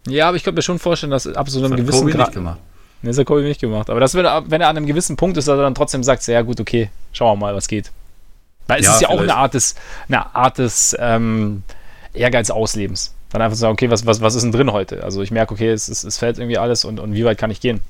Ja, 0.06 0.28
aber 0.28 0.36
ich 0.36 0.44
könnte 0.44 0.58
mir 0.58 0.62
schon 0.62 0.78
vorstellen, 0.78 1.10
dass 1.10 1.26
ab 1.26 1.48
so 1.48 1.58
einem 1.58 1.72
das 1.72 1.80
gewissen 1.80 1.98
Kobe 1.98 2.12
Grad. 2.12 2.28
nicht 2.28 2.34
gemacht. 2.34 2.60
Nee, 3.02 3.08
das 3.08 3.18
hat 3.18 3.26
Kobe 3.26 3.42
nicht 3.42 3.60
gemacht. 3.60 3.90
Aber 3.90 3.98
das, 3.98 4.14
wenn 4.14 4.24
er, 4.24 4.48
wenn 4.48 4.60
er 4.60 4.68
an 4.68 4.76
einem 4.76 4.86
gewissen 4.86 5.16
Punkt 5.16 5.36
ist, 5.36 5.48
dass 5.48 5.58
er 5.58 5.62
dann 5.62 5.74
trotzdem 5.74 6.04
sagt, 6.04 6.24
ja 6.28 6.42
gut, 6.42 6.60
okay, 6.60 6.90
schauen 7.12 7.36
wir 7.36 7.46
mal, 7.46 7.54
was 7.54 7.66
geht. 7.66 7.90
Weil 8.68 8.80
es 8.80 8.86
ja, 8.86 8.94
ist 8.94 9.00
ja 9.02 9.08
vielleicht. 9.08 9.20
auch 9.20 9.22
eine 9.22 9.36
Art 9.36 9.54
des, 9.54 9.74
eine 10.08 10.34
Art 10.34 10.58
des 10.58 10.96
ähm, 10.98 11.64
Ehrgeiz-Auslebens. 12.14 13.12
Dann 13.32 13.42
einfach 13.42 13.56
sagen, 13.56 13.72
okay, 13.72 13.90
was, 13.90 14.06
was, 14.06 14.20
was 14.20 14.34
ist 14.34 14.42
denn 14.42 14.52
drin 14.52 14.72
heute? 14.72 15.02
Also 15.02 15.22
ich 15.22 15.30
merke, 15.30 15.54
okay, 15.54 15.70
es, 15.70 15.88
es, 15.88 16.04
es 16.04 16.18
fällt 16.18 16.38
irgendwie 16.38 16.58
alles 16.58 16.84
und, 16.84 17.00
und 17.00 17.14
wie 17.14 17.24
weit 17.24 17.38
kann 17.38 17.50
ich 17.50 17.60
gehen? 17.60 17.80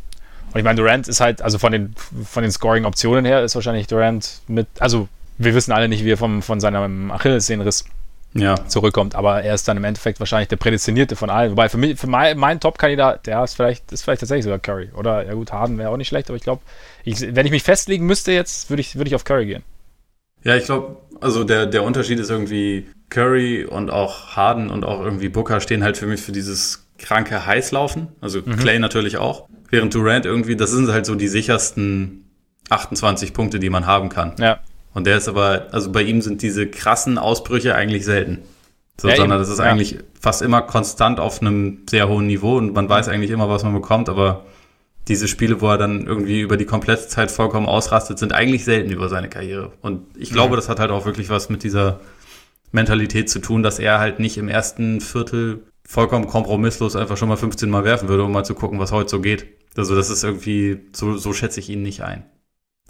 Und 0.53 0.59
ich 0.59 0.64
meine, 0.64 0.76
Durant 0.80 1.09
ist 1.09 1.20
halt, 1.20 1.43
also 1.43 1.59
von 1.59 1.72
den, 1.72 1.95
von 2.24 2.43
den 2.43 2.53
Scoring-Optionen 2.53 3.24
her 3.24 3.43
ist 3.43 3.55
wahrscheinlich 3.55 3.86
Durant 3.86 4.43
mit, 4.47 4.66
also 4.78 5.09
wir 5.38 5.55
wissen 5.55 5.72
alle 5.72 5.88
nicht, 5.88 6.05
wie 6.05 6.12
er 6.12 6.16
vom, 6.16 6.43
von 6.43 6.61
seinem 6.61 7.11
Achillessehnenriss 7.11 7.84
ja. 8.34 8.66
zurückkommt, 8.66 9.14
aber 9.14 9.43
er 9.43 9.55
ist 9.55 9.66
dann 9.68 9.76
im 9.76 9.84
Endeffekt 9.84 10.20
wahrscheinlich 10.20 10.49
der 10.49 10.57
Prädestinierte 10.57 11.16
von 11.16 11.30
allen. 11.30 11.53
Wobei 11.53 11.68
für 11.68 11.78
mich, 11.78 11.99
für 11.99 12.07
mein, 12.07 12.38
mein 12.38 12.61
Top-Kandidat, 12.61 13.26
der 13.26 13.43
ist 13.45 13.55
vielleicht, 13.55 13.93
ist 13.93 14.03
vielleicht 14.03 14.20
tatsächlich 14.20 14.45
sogar 14.45 14.59
Curry. 14.59 14.90
Oder 14.95 15.26
ja 15.26 15.34
gut, 15.34 15.53
Harden 15.53 15.78
wäre 15.78 15.90
auch 15.90 15.97
nicht 15.97 16.09
schlecht, 16.09 16.28
aber 16.28 16.36
ich 16.36 16.43
glaube, 16.43 16.62
wenn 17.05 17.47
ich 17.47 17.53
mich 17.53 17.62
festlegen 17.62 18.07
müsste 18.07 18.32
jetzt, 18.32 18.70
würde 18.70 18.80
ich, 18.80 18.97
würde 18.97 19.09
ich 19.09 19.14
auf 19.14 19.24
Curry 19.24 19.47
gehen. 19.47 19.62
Ja, 20.45 20.57
ich 20.57 20.64
glaube, 20.64 20.97
also 21.22 21.44
der, 21.44 21.66
der 21.66 21.82
Unterschied 21.82 22.18
ist 22.18 22.30
irgendwie, 22.30 22.86
Curry 23.10 23.64
und 23.64 23.90
auch 23.90 24.36
Harden 24.36 24.70
und 24.70 24.84
auch 24.84 25.00
irgendwie 25.04 25.28
Booker 25.28 25.60
stehen 25.60 25.84
halt 25.84 25.96
für 25.96 26.06
mich 26.06 26.22
für 26.22 26.32
dieses 26.32 26.88
kranke 26.98 27.44
heiß 27.44 27.72
laufen. 27.72 28.08
Also 28.20 28.40
mhm. 28.44 28.56
Clay 28.56 28.78
natürlich 28.78 29.18
auch. 29.18 29.48
Während 29.70 29.94
Durant 29.94 30.26
irgendwie, 30.26 30.56
das 30.56 30.70
sind 30.70 30.90
halt 30.90 31.06
so 31.06 31.14
die 31.14 31.28
sichersten 31.28 32.30
28 32.70 33.32
Punkte, 33.32 33.58
die 33.58 33.70
man 33.70 33.86
haben 33.86 34.08
kann. 34.08 34.34
Ja. 34.38 34.60
Und 34.94 35.06
der 35.06 35.16
ist 35.16 35.28
aber, 35.28 35.68
also 35.72 35.92
bei 35.92 36.02
ihm 36.02 36.20
sind 36.20 36.42
diese 36.42 36.66
krassen 36.66 37.18
Ausbrüche 37.18 37.74
eigentlich 37.74 38.04
selten. 38.04 38.40
So, 39.00 39.08
ja, 39.08 39.16
sondern 39.16 39.38
eben. 39.38 39.42
das 39.42 39.52
ist 39.52 39.60
eigentlich 39.60 39.98
fast 40.20 40.42
immer 40.42 40.62
konstant 40.62 41.18
auf 41.18 41.40
einem 41.40 41.84
sehr 41.88 42.08
hohen 42.08 42.26
Niveau 42.26 42.56
und 42.58 42.74
man 42.74 42.88
weiß 42.88 43.08
eigentlich 43.08 43.30
immer, 43.30 43.48
was 43.48 43.62
man 43.62 43.72
bekommt, 43.72 44.08
aber 44.08 44.44
diese 45.09 45.28
Spiele, 45.28 45.61
wo 45.61 45.68
er 45.68 45.78
dann 45.78 46.07
irgendwie 46.07 46.40
über 46.40 46.57
die 46.57 46.64
komplette 46.64 47.09
Zeit 47.09 47.30
vollkommen 47.30 47.66
ausrastet, 47.66 48.18
sind 48.18 48.32
eigentlich 48.32 48.64
selten 48.64 48.90
über 48.90 49.09
seine 49.09 49.28
Karriere. 49.28 49.72
Und 49.80 50.07
ich 50.16 50.30
glaube, 50.30 50.50
ja. 50.50 50.57
das 50.57 50.68
hat 50.68 50.78
halt 50.78 50.90
auch 50.90 51.05
wirklich 51.05 51.28
was 51.28 51.48
mit 51.48 51.64
dieser 51.64 52.00
Mentalität 52.70 53.28
zu 53.28 53.40
tun, 53.40 53.62
dass 53.62 53.78
er 53.78 53.98
halt 53.98 54.20
nicht 54.20 54.38
im 54.38 54.48
ersten 54.48 55.00
Viertel 55.00 55.64
vollkommen 55.84 56.26
kompromisslos 56.26 56.96
einfach 56.96 57.16
schon 57.16 57.28
mal 57.28 57.36
15 57.36 57.68
Mal 57.68 57.84
werfen 57.84 58.09
würde, 58.09 58.24
um 58.24 58.32
mal 58.32 58.44
zu 58.44 58.55
gucken, 58.55 58.78
was 58.78 58.92
heute 58.92 59.11
so 59.11 59.20
geht. 59.20 59.46
Also 59.76 59.96
das 59.96 60.11
ist 60.11 60.22
irgendwie, 60.22 60.80
so, 60.92 61.16
so 61.16 61.32
schätze 61.32 61.61
ich 61.61 61.68
ihn 61.68 61.82
nicht 61.82 62.03
ein. 62.03 62.24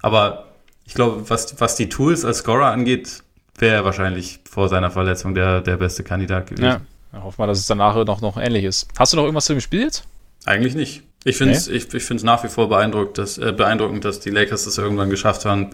Aber 0.02 0.48
ich 0.84 0.94
glaube, 0.94 1.28
was, 1.30 1.60
was 1.60 1.76
die 1.76 1.88
Tools 1.88 2.24
als 2.24 2.38
Scorer 2.38 2.70
angeht, 2.70 3.22
wäre 3.58 3.76
er 3.76 3.84
wahrscheinlich 3.84 4.40
vor 4.48 4.68
seiner 4.68 4.90
Verletzung 4.90 5.34
der, 5.34 5.60
der 5.60 5.76
beste 5.76 6.02
Kandidat 6.02 6.48
gewesen. 6.48 6.82
Ja, 7.12 7.22
hoffen 7.22 7.38
wir, 7.38 7.46
dass 7.46 7.58
es 7.58 7.66
danach 7.66 8.04
noch, 8.04 8.20
noch 8.20 8.36
ähnlich 8.36 8.64
ist. 8.64 8.88
Hast 8.98 9.12
du 9.12 9.16
noch 9.16 9.24
irgendwas 9.24 9.46
zu 9.46 9.54
dem 9.54 9.60
Spiel 9.60 9.82
jetzt? 9.82 10.04
Eigentlich 10.44 10.74
nicht. 10.74 11.02
Ich 11.24 11.36
finde 11.36 11.54
es 11.54 11.68
okay. 11.68 11.76
ich, 11.76 11.94
ich 11.94 12.04
find's 12.04 12.22
nach 12.22 12.42
wie 12.44 12.48
vor 12.48 12.68
beeindruckend 12.68 13.18
dass, 13.18 13.38
äh, 13.38 13.52
beeindruckend, 13.52 14.04
dass 14.04 14.20
die 14.20 14.30
Lakers 14.30 14.66
es 14.66 14.78
irgendwann 14.78 15.10
geschafft 15.10 15.44
haben, 15.44 15.70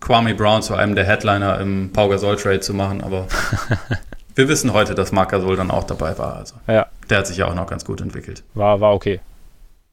Kwame 0.00 0.34
Brown 0.34 0.62
zu 0.62 0.74
einem 0.74 0.94
der 0.94 1.04
Headliner 1.04 1.60
im 1.60 1.92
Pau 1.92 2.08
Gasol 2.08 2.36
Trade 2.36 2.60
zu 2.60 2.74
machen, 2.74 3.02
aber 3.02 3.28
wir 4.34 4.48
wissen 4.48 4.72
heute, 4.72 4.94
dass 4.94 5.12
Marc 5.12 5.30
Gasol 5.30 5.56
dann 5.56 5.70
auch 5.70 5.84
dabei 5.84 6.16
war. 6.18 6.36
Also 6.36 6.54
ja. 6.66 6.86
der 7.08 7.18
hat 7.18 7.26
sich 7.26 7.36
ja 7.36 7.46
auch 7.46 7.54
noch 7.54 7.66
ganz 7.66 7.84
gut 7.84 8.00
entwickelt. 8.00 8.42
War, 8.54 8.80
war 8.80 8.94
okay. 8.94 9.20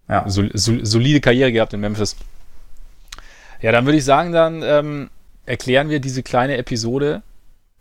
Ja. 0.07 0.27
Sol, 0.29 0.49
sol, 0.53 0.85
solide 0.85 1.19
Karriere 1.19 1.51
gehabt 1.51 1.73
in 1.73 1.81
Memphis. 1.81 2.15
Ja, 3.61 3.71
dann 3.71 3.85
würde 3.85 3.97
ich 3.97 4.05
sagen, 4.05 4.31
dann 4.31 4.61
ähm, 4.63 5.09
erklären 5.45 5.89
wir 5.89 5.99
diese 5.99 6.23
kleine 6.23 6.57
Episode, 6.57 7.23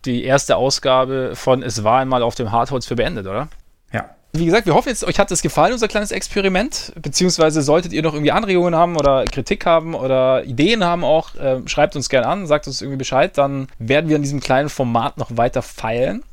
die 0.05 0.23
erste 0.23 0.55
Ausgabe 0.55 1.31
von 1.35 1.63
Es 1.63 1.83
war 1.83 1.99
einmal 1.99 2.23
auf 2.23 2.35
dem 2.35 2.51
Hartholz 2.51 2.85
für 2.85 2.95
beendet, 2.95 3.27
oder? 3.27 3.47
Wie 4.37 4.45
gesagt, 4.45 4.67
wir 4.67 4.75
hoffen 4.75 4.89
jetzt, 4.89 5.03
euch 5.03 5.17
hat 5.17 5.31
es 5.31 5.41
gefallen, 5.41 5.73
unser 5.73 5.87
kleines 5.87 6.11
Experiment. 6.11 6.93
Beziehungsweise 7.01 7.61
solltet 7.61 7.91
ihr 7.91 8.03
noch 8.03 8.13
irgendwie 8.13 8.31
Anregungen 8.31 8.75
haben 8.75 8.95
oder 8.95 9.25
Kritik 9.25 9.65
haben 9.65 9.95
oder 9.95 10.43
Ideen 10.43 10.83
haben 10.83 11.03
auch, 11.03 11.35
äh, 11.35 11.61
schreibt 11.67 11.95
uns 11.95 12.07
gerne 12.07 12.27
an, 12.27 12.45
sagt 12.45 12.67
uns 12.67 12.81
irgendwie 12.81 12.97
Bescheid. 12.97 13.37
Dann 13.37 13.67
werden 13.79 14.09
wir 14.09 14.15
an 14.15 14.21
diesem 14.21 14.39
kleinen 14.39 14.69
Format 14.69 15.17
noch 15.17 15.37
weiter 15.37 15.61
feilen. 15.61 16.23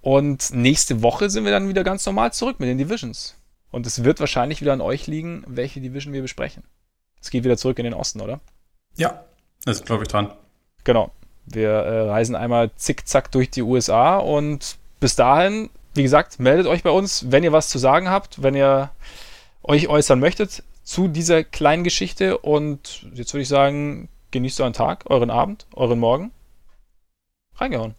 Und 0.00 0.52
nächste 0.52 1.02
Woche 1.02 1.30
sind 1.30 1.44
wir 1.44 1.50
dann 1.50 1.68
wieder 1.68 1.82
ganz 1.82 2.06
normal 2.06 2.32
zurück 2.32 2.60
mit 2.60 2.68
den 2.68 2.78
Divisions. 2.78 3.36
Und 3.70 3.86
es 3.86 4.04
wird 4.04 4.20
wahrscheinlich 4.20 4.60
wieder 4.60 4.72
an 4.72 4.80
euch 4.80 5.06
liegen, 5.06 5.42
welche 5.48 5.80
Division 5.80 6.12
wir 6.12 6.22
besprechen. 6.22 6.62
Es 7.20 7.30
geht 7.30 7.42
wieder 7.42 7.56
zurück 7.56 7.78
in 7.78 7.84
den 7.84 7.94
Osten, 7.94 8.20
oder? 8.20 8.40
Ja, 8.96 9.24
das 9.64 9.78
ist, 9.78 9.86
glaube 9.86 10.04
ich, 10.04 10.08
dran. 10.08 10.30
Genau. 10.84 11.10
Wir 11.46 11.70
äh, 11.70 12.00
reisen 12.02 12.36
einmal 12.36 12.70
zickzack 12.76 13.32
durch 13.32 13.50
die 13.50 13.62
USA 13.62 14.18
und 14.18 14.76
bis 15.00 15.16
dahin, 15.16 15.70
wie 15.94 16.02
gesagt, 16.02 16.40
meldet 16.40 16.66
euch 16.66 16.82
bei 16.82 16.90
uns, 16.90 17.30
wenn 17.30 17.44
ihr 17.44 17.52
was 17.52 17.68
zu 17.68 17.78
sagen 17.78 18.08
habt, 18.08 18.42
wenn 18.42 18.54
ihr 18.54 18.90
euch 19.62 19.88
äußern 19.88 20.20
möchtet 20.20 20.62
zu 20.82 21.08
dieser 21.08 21.44
kleinen 21.44 21.84
Geschichte. 21.84 22.38
Und 22.38 23.06
jetzt 23.14 23.32
würde 23.32 23.42
ich 23.42 23.48
sagen, 23.48 24.08
genießt 24.30 24.60
euren 24.60 24.72
Tag, 24.72 25.04
euren 25.08 25.30
Abend, 25.30 25.66
euren 25.74 25.98
Morgen. 25.98 26.32
Reingehauen. 27.56 27.94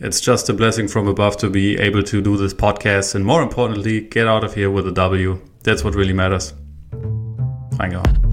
It's 0.00 0.24
just 0.24 0.48
a 0.48 0.52
blessing 0.52 0.88
from 0.88 1.08
above 1.08 1.36
to 1.38 1.50
be 1.50 1.76
able 1.76 2.04
to 2.04 2.20
do 2.20 2.36
this 2.36 2.54
podcast 2.54 3.16
and 3.16 3.24
more 3.24 3.42
importantly, 3.42 4.00
get 4.02 4.26
out 4.26 4.44
of 4.44 4.54
here 4.54 4.70
with 4.70 4.86
a 4.86 4.92
W. 4.92 5.38
That's 5.64 5.84
what 5.84 5.94
really 5.96 6.14
matters. 6.14 6.54
Reingehauen. 7.78 8.27